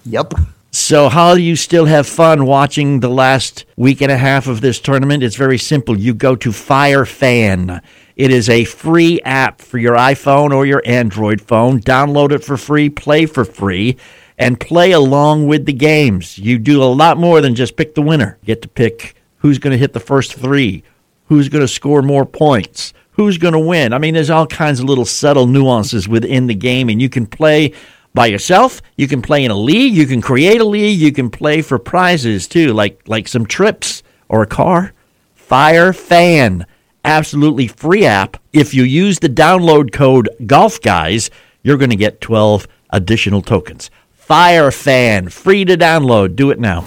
yep. 0.05 0.33
So, 0.71 1.07
how 1.07 1.35
do 1.35 1.41
you 1.41 1.55
still 1.55 1.85
have 1.85 2.05
fun 2.05 2.45
watching 2.45 2.99
the 2.99 3.09
last 3.09 3.63
week 3.77 4.01
and 4.01 4.11
a 4.11 4.17
half 4.17 4.47
of 4.47 4.59
this 4.59 4.77
tournament? 4.81 5.23
It's 5.23 5.37
very 5.37 5.57
simple. 5.57 5.97
You 5.97 6.13
go 6.13 6.35
to 6.35 6.51
Fire 6.51 7.05
Fan. 7.05 7.81
It 8.15 8.31
is 8.31 8.49
a 8.49 8.63
free 8.63 9.19
app 9.21 9.61
for 9.61 9.77
your 9.77 9.95
iPhone 9.95 10.51
or 10.53 10.65
your 10.65 10.81
Android 10.85 11.41
phone. 11.41 11.81
Download 11.81 12.31
it 12.31 12.43
for 12.43 12.55
free, 12.55 12.89
play 12.89 13.25
for 13.25 13.43
free, 13.43 13.97
and 14.37 14.59
play 14.59 14.91
along 14.91 15.47
with 15.47 15.65
the 15.65 15.73
games. 15.73 16.37
You 16.37 16.57
do 16.57 16.81
a 16.81 16.85
lot 16.85 17.17
more 17.17 17.41
than 17.41 17.55
just 17.55 17.75
pick 17.75 17.93
the 17.93 18.01
winner. 18.01 18.37
You 18.41 18.47
get 18.47 18.61
to 18.61 18.69
pick 18.69 19.15
who's 19.39 19.59
going 19.59 19.71
to 19.71 19.77
hit 19.77 19.93
the 19.93 19.99
first 19.99 20.33
three, 20.33 20.83
who's 21.27 21.49
going 21.49 21.61
to 21.63 21.67
score 21.67 22.01
more 22.01 22.25
points, 22.25 22.93
who's 23.11 23.37
going 23.37 23.53
to 23.53 23.59
win. 23.59 23.93
I 23.93 23.97
mean, 23.97 24.13
there's 24.13 24.29
all 24.29 24.47
kinds 24.47 24.79
of 24.79 24.85
little 24.85 25.05
subtle 25.05 25.47
nuances 25.47 26.07
within 26.07 26.47
the 26.47 26.55
game, 26.55 26.89
and 26.89 27.01
you 27.01 27.09
can 27.09 27.27
play 27.27 27.73
by 28.13 28.27
yourself. 28.27 28.81
You 28.95 29.07
can 29.07 29.21
play 29.21 29.43
in 29.43 29.51
a 29.51 29.57
league. 29.57 29.93
You 29.93 30.07
can 30.07 30.21
create 30.21 30.61
a 30.61 30.65
league. 30.65 30.99
You 30.99 31.11
can 31.11 31.29
play 31.29 31.61
for 31.61 31.77
prizes 31.77 32.47
too, 32.47 32.73
like 32.73 33.01
like 33.07 33.27
some 33.27 33.45
trips 33.45 34.03
or 34.29 34.41
a 34.41 34.47
car. 34.47 34.93
Fire 35.35 35.93
Fan, 35.93 36.65
absolutely 37.05 37.67
free 37.67 38.05
app. 38.05 38.37
If 38.51 38.73
you 38.73 38.83
use 38.83 39.19
the 39.19 39.29
download 39.29 39.93
code 39.93 40.29
Golf 40.45 40.81
Guys, 40.81 41.29
you're 41.63 41.77
going 41.77 41.91
to 41.91 41.95
get 41.95 42.19
12 42.19 42.67
additional 42.89 43.41
tokens. 43.41 43.89
Fire 44.11 44.71
Fan, 44.71 45.29
free 45.29 45.63
to 45.65 45.77
download. 45.77 46.35
Do 46.35 46.49
it 46.49 46.59
now. 46.59 46.83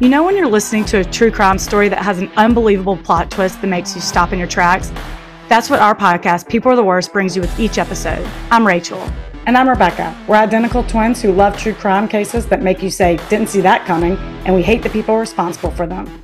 You 0.00 0.08
know 0.08 0.24
when 0.24 0.36
you're 0.36 0.48
listening 0.48 0.84
to 0.86 0.98
a 0.98 1.04
true 1.04 1.30
crime 1.30 1.56
story 1.56 1.88
that 1.88 2.00
has 2.00 2.18
an 2.18 2.30
unbelievable 2.36 2.96
plot 2.96 3.30
twist 3.30 3.60
that 3.60 3.68
makes 3.68 3.94
you 3.94 4.00
stop 4.00 4.32
in 4.32 4.38
your 4.40 4.48
tracks? 4.48 4.92
That's 5.48 5.70
what 5.70 5.78
our 5.78 5.94
podcast, 5.94 6.48
People 6.48 6.72
Are 6.72 6.76
the 6.76 6.82
Worst, 6.82 7.12
brings 7.12 7.36
you 7.36 7.42
with 7.42 7.60
each 7.60 7.78
episode. 7.78 8.28
I'm 8.50 8.66
Rachel. 8.66 9.00
And 9.46 9.56
I'm 9.56 9.68
Rebecca. 9.68 10.16
We're 10.26 10.36
identical 10.36 10.82
twins 10.82 11.22
who 11.22 11.30
love 11.30 11.56
true 11.56 11.74
crime 11.74 12.08
cases 12.08 12.46
that 12.46 12.62
make 12.62 12.82
you 12.82 12.90
say, 12.90 13.18
didn't 13.28 13.50
see 13.50 13.60
that 13.60 13.86
coming, 13.86 14.16
and 14.46 14.54
we 14.54 14.62
hate 14.62 14.82
the 14.82 14.88
people 14.88 15.16
responsible 15.16 15.70
for 15.70 15.86
them. 15.86 16.23